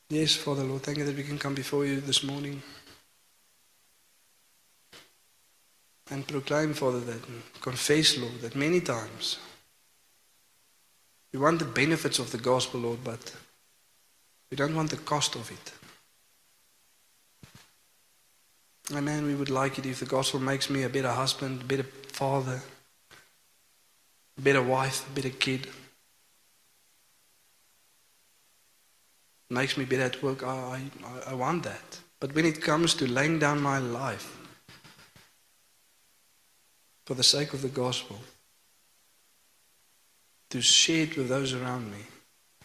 Yes, 0.09 0.35
Father 0.35 0.63
Lord, 0.63 0.83
thank 0.83 0.97
you 0.99 1.05
that 1.05 1.15
we 1.15 1.23
can 1.23 1.37
come 1.37 1.55
before 1.55 1.85
you 1.85 1.99
this 1.99 2.23
morning 2.23 2.61
and 6.09 6.25
proclaim, 6.27 6.73
Father, 6.73 6.99
that 6.99 7.21
confess, 7.61 8.17
Lord, 8.17 8.39
that 8.41 8.55
many 8.55 8.79
times 8.79 9.39
We 11.33 11.39
want 11.39 11.57
the 11.57 11.65
benefits 11.65 12.19
of 12.19 12.31
the 12.31 12.37
gospel, 12.37 12.81
Lord, 12.81 12.99
but 13.03 13.35
we 14.51 14.55
don't 14.55 14.75
want 14.75 14.91
the 14.91 14.97
cost 14.97 15.35
of 15.35 15.49
it. 15.51 15.82
Amen. 18.95 19.25
We 19.25 19.33
would 19.33 19.49
like 19.49 19.79
it 19.79 19.85
if 19.87 19.99
the 19.99 20.05
gospel 20.05 20.39
makes 20.39 20.69
me 20.69 20.83
a 20.83 20.89
better 20.89 21.11
husband, 21.11 21.61
a 21.61 21.65
better 21.65 21.83
father, 21.83 22.61
a 24.37 24.41
better 24.41 24.61
wife, 24.61 25.07
a 25.09 25.15
better 25.15 25.29
kid. 25.29 25.67
Makes 29.49 29.77
me 29.77 29.85
better 29.85 30.03
at 30.03 30.21
work. 30.21 30.43
I, 30.43 30.81
I, 31.03 31.31
I 31.31 31.33
want 31.33 31.63
that. 31.63 31.99
But 32.19 32.35
when 32.35 32.45
it 32.45 32.61
comes 32.61 32.93
to 32.95 33.07
laying 33.07 33.39
down 33.39 33.61
my 33.61 33.79
life 33.79 34.37
for 37.05 37.15
the 37.15 37.23
sake 37.23 37.53
of 37.53 37.61
the 37.61 37.69
gospel, 37.69 38.19
to 40.51 40.61
share 40.61 41.03
it 41.03 41.17
with 41.17 41.29
those 41.29 41.53
around 41.53 41.91
me, 41.91 41.97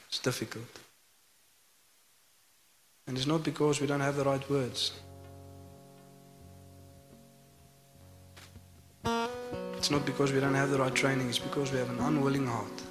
it's 0.08 0.18
difficult. 0.18 0.78
And 3.06 3.16
it's 3.16 3.26
not 3.26 3.42
because 3.42 3.80
we 3.80 3.86
don't 3.86 4.00
have 4.00 4.16
the 4.16 4.24
right 4.24 4.48
words. 4.50 4.92
It's 9.78 9.92
not 9.92 10.04
because 10.04 10.32
we 10.32 10.40
don't 10.40 10.54
have 10.54 10.70
the 10.70 10.78
right 10.78 10.92
training, 10.92 11.28
it's 11.28 11.38
because 11.38 11.70
we 11.70 11.78
have 11.78 11.88
an 11.88 12.00
unwilling 12.00 12.48
heart. 12.48 12.82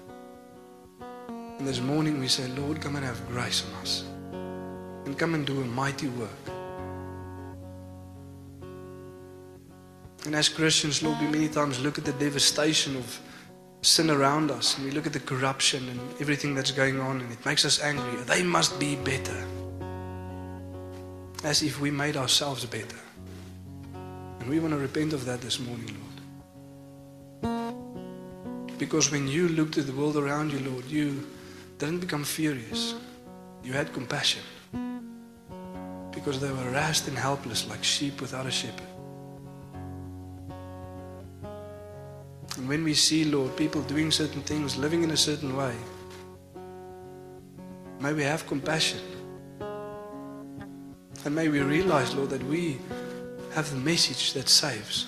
And 1.60 1.68
this 1.68 1.82
morning 1.82 2.18
we 2.18 2.30
say, 2.30 2.48
Lord, 2.48 2.80
come 2.80 2.96
and 2.96 3.04
have 3.04 3.28
grace 3.28 3.66
on 3.68 3.82
us. 3.82 4.06
And 5.06 5.20
come 5.20 5.34
and 5.34 5.46
do 5.46 5.60
a 5.60 5.66
mighty 5.66 6.08
work. 6.08 6.30
And 10.26 10.34
as 10.34 10.48
Christians, 10.48 11.04
Lord, 11.04 11.20
we 11.20 11.28
many 11.28 11.50
times 11.50 11.78
look 11.82 11.98
at 11.98 12.06
the 12.06 12.14
devastation 12.14 12.96
of 12.96 13.20
sin 13.82 14.10
around 14.10 14.50
us 14.50 14.78
and 14.78 14.86
we 14.86 14.92
look 14.92 15.06
at 15.06 15.14
the 15.14 15.20
corruption 15.20 15.90
and 15.90 16.00
everything 16.22 16.56
that's 16.56 16.72
going 16.72 17.02
on 17.02 17.20
and 17.20 17.30
it 17.34 17.46
makes 17.46 17.66
us 17.66 17.82
angry. 17.82 18.16
They 18.24 18.44
must 18.44 18.80
be 18.80 18.96
better. 18.96 19.46
As 21.44 21.64
if 21.64 21.82
we 21.82 21.92
made 21.92 22.16
ourselves 22.16 22.66
better. 22.66 23.00
And 24.40 24.50
we 24.50 24.62
want 24.62 24.74
to 24.74 24.80
repent 24.80 25.12
of 25.12 25.26
that 25.26 25.42
this 25.42 25.60
morning, 25.60 25.88
Lord. 25.88 26.07
Because 28.78 29.12
when 29.12 29.28
you 29.28 29.48
looked 29.50 29.78
at 29.78 29.88
the 29.88 29.94
world 29.94 30.18
around 30.18 30.52
you, 30.52 30.60
Lord, 30.60 30.86
you 30.86 31.26
didn't 31.80 32.00
become 32.00 32.24
furious. 32.24 32.94
You 33.64 33.74
had 33.74 33.92
compassion. 33.92 34.44
Because 36.12 36.40
they 36.40 36.50
were 36.50 36.58
harassed 36.58 37.08
and 37.08 37.18
helpless 37.18 37.68
like 37.68 37.84
sheep 37.84 38.22
without 38.22 38.46
a 38.46 38.52
shepherd. 38.52 38.88
And 42.58 42.68
when 42.68 42.84
we 42.84 42.94
see, 42.94 43.24
Lord, 43.24 43.56
people 43.56 43.82
doing 43.84 44.12
certain 44.12 44.42
things, 44.42 44.78
living 44.78 45.04
in 45.04 45.12
a 45.12 45.18
certain 45.18 45.56
way, 45.56 45.76
may 48.00 48.14
we 48.14 48.24
have 48.24 48.46
compassion. 48.48 49.00
And 51.26 51.36
may 51.36 51.50
we 51.50 51.62
realize, 51.62 52.16
Lord, 52.16 52.30
that 52.30 52.44
we 52.44 52.80
have 53.54 53.70
the 53.70 53.78
message 53.78 54.34
that 54.34 54.50
saves. 54.50 55.08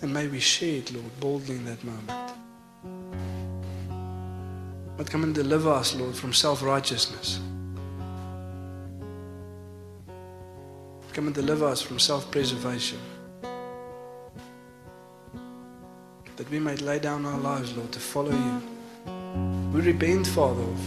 And 0.00 0.14
may 0.14 0.28
we 0.28 0.38
share 0.38 0.76
it, 0.76 0.92
Lord, 0.92 1.20
boldly 1.20 1.56
in 1.56 1.64
that 1.64 1.82
moment. 1.82 2.34
But 4.96 5.10
come 5.10 5.24
and 5.24 5.34
deliver 5.34 5.70
us, 5.70 5.94
Lord, 5.94 6.14
from 6.14 6.32
self 6.32 6.62
righteousness. 6.62 7.40
Come 11.12 11.26
and 11.26 11.34
deliver 11.34 11.66
us 11.66 11.82
from 11.82 11.98
self 11.98 12.30
preservation. 12.30 12.98
That 16.36 16.48
we 16.50 16.60
might 16.60 16.80
lay 16.80 17.00
down 17.00 17.26
our 17.26 17.38
lives, 17.38 17.76
Lord, 17.76 17.90
to 17.92 17.98
follow 17.98 18.30
you. 18.30 18.62
We 19.72 19.80
repent, 19.80 20.28
Father, 20.28 20.62
of 20.62 20.78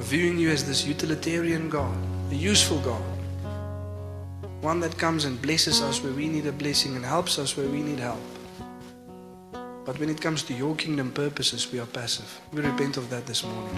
viewing 0.00 0.38
you 0.38 0.48
as 0.48 0.66
this 0.66 0.86
utilitarian 0.86 1.68
God, 1.68 1.96
a 2.30 2.34
useful 2.34 2.78
God. 2.78 3.02
One 4.62 4.80
that 4.80 4.96
comes 4.96 5.26
and 5.26 5.40
blesses 5.40 5.82
us 5.82 6.02
where 6.02 6.12
we 6.12 6.28
need 6.28 6.46
a 6.46 6.52
blessing 6.52 6.96
and 6.96 7.04
helps 7.04 7.38
us 7.38 7.56
where 7.56 7.68
we 7.68 7.82
need 7.82 7.98
help. 7.98 8.37
But 9.88 9.98
when 10.00 10.10
it 10.10 10.20
comes 10.20 10.42
to 10.42 10.52
your 10.52 10.76
kingdom 10.76 11.10
purposes, 11.12 11.72
we 11.72 11.80
are 11.80 11.86
passive. 11.86 12.42
We 12.52 12.60
repent 12.60 12.98
of 12.98 13.08
that 13.08 13.24
this 13.24 13.42
morning. 13.42 13.74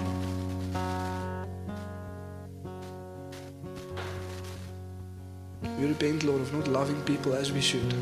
We 5.79 5.87
repent, 5.87 6.25
Lord, 6.25 6.41
of 6.41 6.53
not 6.53 6.67
loving 6.67 7.01
people 7.03 7.33
as 7.35 7.53
we 7.53 7.61
should. 7.61 7.95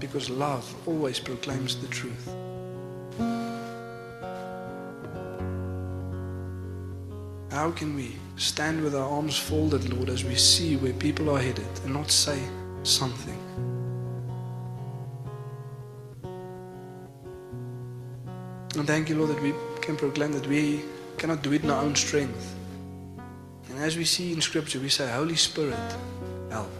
Because 0.00 0.30
love 0.30 0.64
always 0.88 1.20
proclaims 1.20 1.78
the 1.78 1.88
truth. 1.88 2.34
How 7.50 7.72
can 7.72 7.94
we 7.94 8.16
stand 8.36 8.82
with 8.82 8.94
our 8.94 9.06
arms 9.06 9.36
folded, 9.36 9.92
Lord, 9.92 10.08
as 10.08 10.24
we 10.24 10.36
see 10.36 10.76
where 10.76 10.94
people 10.94 11.28
are 11.28 11.42
headed 11.42 11.68
and 11.84 11.92
not 11.92 12.10
say 12.10 12.42
something? 12.84 13.73
And 18.76 18.86
thank 18.88 19.08
you, 19.08 19.16
Lord, 19.16 19.30
that 19.30 19.40
we 19.40 19.54
can 19.80 19.96
proclaim 19.96 20.32
that 20.32 20.46
we 20.48 20.82
cannot 21.16 21.42
do 21.42 21.52
it 21.52 21.62
in 21.62 21.70
our 21.70 21.82
own 21.82 21.94
strength. 21.94 22.54
And 23.70 23.78
as 23.78 23.96
we 23.96 24.04
see 24.04 24.32
in 24.32 24.40
Scripture, 24.40 24.80
we 24.80 24.88
say, 24.88 25.10
Holy 25.12 25.36
Spirit, 25.36 25.78
help. 26.50 26.72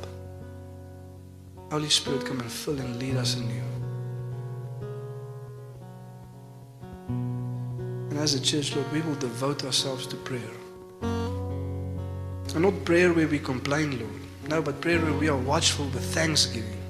Holy 1.71 1.89
Spirit, 1.89 2.27
come 2.27 2.41
and 2.41 2.51
fill 2.51 2.79
and 2.79 2.99
lead 2.99 3.17
us 3.17 3.37
anew. 3.37 3.63
And 8.11 8.19
as 8.19 8.35
a 8.35 8.41
church, 8.41 8.75
Lord, 8.75 8.91
we 8.93 9.01
will 9.01 9.15
devote 9.17 9.65
ourselves 9.65 10.07
to 10.09 10.17
prayer. 10.17 10.43
And 11.03 12.63
not 12.63 12.85
prayer 12.85 13.13
where 13.13 13.29
we 13.29 13.39
complain, 13.39 13.99
Lord. 13.99 14.21
No, 14.49 14.63
but 14.63 14.81
prayer 14.81 15.01
where 15.01 15.15
we 15.15 15.29
are 15.29 15.37
watchful 15.37 15.87
with 15.87 16.05
thanksgiving. 16.15 16.84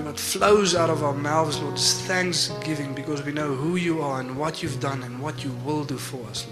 Where 0.00 0.12
what 0.12 0.18
flows 0.18 0.74
out 0.74 0.88
of 0.88 1.04
our 1.04 1.12
mouths, 1.12 1.60
Lord, 1.60 1.74
is 1.74 2.00
thanksgiving 2.06 2.94
because 2.94 3.22
we 3.22 3.32
know 3.32 3.54
who 3.54 3.76
you 3.76 4.00
are 4.00 4.20
and 4.20 4.38
what 4.38 4.62
you've 4.62 4.80
done 4.80 5.02
and 5.02 5.20
what 5.20 5.44
you 5.44 5.52
will 5.62 5.84
do 5.84 5.98
for 5.98 6.26
us, 6.28 6.46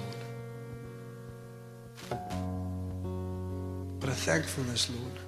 Lord. 2.11 2.21
But 4.01 4.11
a 4.11 4.13
thankfulness, 4.13 4.91
Lord. 4.91 5.19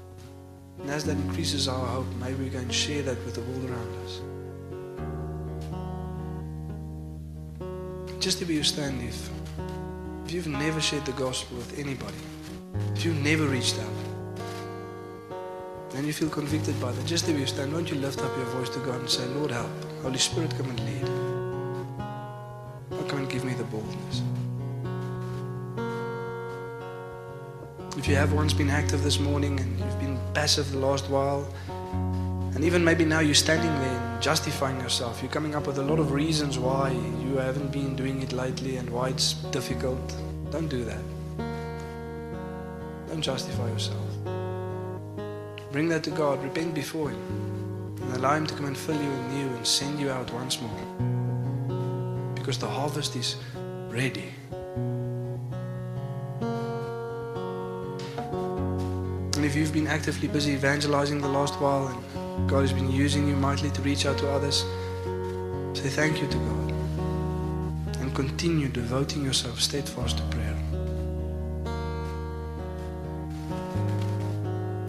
And 0.80 0.90
as 0.90 1.06
that 1.06 1.16
increases 1.16 1.66
our 1.66 1.86
hope, 1.86 2.08
maybe 2.20 2.50
we 2.50 2.56
and 2.56 2.70
share 2.70 3.02
that 3.04 3.16
with 3.24 3.36
the 3.36 3.40
world 3.40 3.70
around 3.70 3.96
us. 4.04 4.20
Just 8.22 8.38
to 8.40 8.44
be 8.44 8.52
you 8.52 8.64
stand, 8.64 9.00
if, 9.00 9.30
if 10.26 10.32
you've 10.32 10.46
never 10.46 10.82
shared 10.82 11.06
the 11.06 11.12
gospel 11.12 11.56
with 11.56 11.78
anybody, 11.78 12.18
if 12.94 13.02
you've 13.02 13.22
never 13.24 13.46
reached 13.46 13.78
out, 13.78 13.99
and 15.94 16.06
you 16.06 16.12
feel 16.12 16.28
convicted 16.28 16.80
by 16.80 16.92
that, 16.92 17.06
just 17.06 17.26
be 17.26 17.32
you 17.32 17.46
stand, 17.46 17.72
won't 17.72 17.90
you 17.90 17.96
lift 17.96 18.20
up 18.20 18.36
your 18.36 18.46
voice 18.46 18.68
to 18.70 18.78
God 18.80 19.00
and 19.00 19.10
say, 19.10 19.24
Lord, 19.26 19.50
help. 19.50 19.70
Holy 20.02 20.18
Spirit, 20.18 20.50
come 20.56 20.70
and 20.70 20.80
lead. 20.80 21.08
Or 22.98 23.04
come 23.08 23.18
and 23.20 23.28
give 23.28 23.44
me 23.44 23.54
the 23.54 23.64
boldness. 23.64 24.22
If 27.96 28.06
you 28.08 28.14
have 28.14 28.32
once 28.32 28.52
been 28.54 28.70
active 28.70 29.02
this 29.02 29.18
morning 29.18 29.58
and 29.60 29.78
you've 29.78 29.98
been 30.00 30.18
passive 30.32 30.70
the 30.72 30.78
last 30.78 31.10
while, 31.10 31.46
and 32.54 32.64
even 32.64 32.84
maybe 32.84 33.04
now 33.04 33.20
you're 33.20 33.34
standing 33.34 33.70
there 33.80 33.98
and 33.98 34.22
justifying 34.22 34.80
yourself, 34.80 35.20
you're 35.22 35.30
coming 35.30 35.54
up 35.54 35.66
with 35.66 35.78
a 35.78 35.82
lot 35.82 35.98
of 35.98 36.12
reasons 36.12 36.58
why 36.58 36.90
you 36.90 37.36
haven't 37.36 37.72
been 37.72 37.96
doing 37.96 38.22
it 38.22 38.32
lately 38.32 38.76
and 38.76 38.88
why 38.88 39.08
it's 39.08 39.34
difficult. 39.50 40.00
Don't 40.50 40.68
do 40.68 40.84
that. 40.84 41.02
Don't 43.08 43.22
justify 43.22 43.68
yourself. 43.68 44.09
Bring 45.72 45.88
that 45.90 46.02
to 46.04 46.10
God, 46.10 46.42
repent 46.42 46.74
before 46.74 47.10
Him, 47.10 47.96
and 48.02 48.16
allow 48.16 48.34
Him 48.34 48.46
to 48.46 48.54
come 48.54 48.64
and 48.64 48.76
fill 48.76 49.00
you 49.00 49.10
anew 49.10 49.46
and 49.54 49.64
send 49.64 50.00
you 50.00 50.10
out 50.10 50.32
once 50.32 50.60
more. 50.60 52.34
Because 52.34 52.58
the 52.58 52.68
harvest 52.68 53.14
is 53.14 53.36
ready. 53.88 54.32
And 59.36 59.44
if 59.44 59.54
you've 59.54 59.72
been 59.72 59.86
actively 59.86 60.26
busy 60.26 60.52
evangelizing 60.52 61.20
the 61.20 61.28
last 61.28 61.54
while 61.60 61.86
and 61.86 62.50
God 62.50 62.62
has 62.62 62.72
been 62.72 62.90
using 62.90 63.28
you 63.28 63.36
mightily 63.36 63.70
to 63.70 63.80
reach 63.82 64.06
out 64.06 64.18
to 64.18 64.28
others, 64.28 64.64
say 65.72 65.88
thank 65.88 66.20
you 66.20 66.26
to 66.26 66.36
God. 66.36 66.72
And 68.00 68.12
continue 68.14 68.68
devoting 68.68 69.24
yourself 69.24 69.60
steadfast 69.60 70.18
to 70.18 70.24
prayer. 70.24 70.59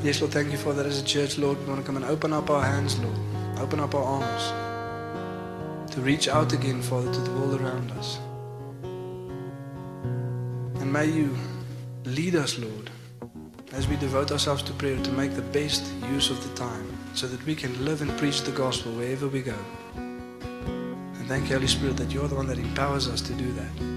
Yes, 0.04 0.20
Lord, 0.20 0.34
thank 0.34 0.52
you 0.52 0.58
that 0.58 0.86
as 0.88 1.00
a 1.00 1.06
church, 1.06 1.38
Lord. 1.38 1.60
We 1.60 1.66
want 1.66 1.80
to 1.80 1.86
come 1.86 1.96
and 1.96 2.06
open 2.06 2.34
up 2.34 2.50
our 2.50 2.64
hands, 2.64 2.98
Lord. 2.98 3.16
Open 3.60 3.80
up 3.80 3.94
our 3.94 4.04
arms 4.04 5.94
to 5.94 6.02
reach 6.02 6.28
out 6.28 6.54
again, 6.54 6.82
Father, 6.82 7.14
to 7.14 7.20
the 7.20 7.32
world 7.32 7.62
around 7.62 7.92
us. 7.92 8.18
And 10.82 10.92
may 10.92 11.06
you 11.06 11.38
lead 12.06 12.36
us, 12.36 12.58
Lord, 12.58 12.90
as 13.74 13.88
we 13.88 13.96
devote 13.98 14.32
ourselves 14.32 14.64
to 14.64 14.74
prayer 14.74 14.98
to 15.04 15.12
make 15.12 15.36
the 15.36 15.44
best 15.44 15.94
use 16.10 16.32
of 16.32 16.42
the 16.50 16.56
time 16.56 16.92
so 17.14 17.28
that 17.28 17.46
we 17.46 17.54
can 17.54 17.86
live 17.86 18.02
and 18.02 18.10
preach 18.18 18.42
the 18.42 18.52
gospel 18.52 18.92
wherever 18.94 19.28
we 19.28 19.44
go. 19.44 19.58
And 19.96 21.28
Thank 21.28 21.50
you, 21.50 21.58
Holy 21.58 21.68
Spirit, 21.68 21.98
that 21.98 22.12
you're 22.12 22.28
the 22.28 22.36
one 22.36 22.48
that 22.48 22.58
empowers 22.58 23.08
us 23.08 23.22
to 23.22 23.34
do 23.34 23.52
that. 23.54 23.91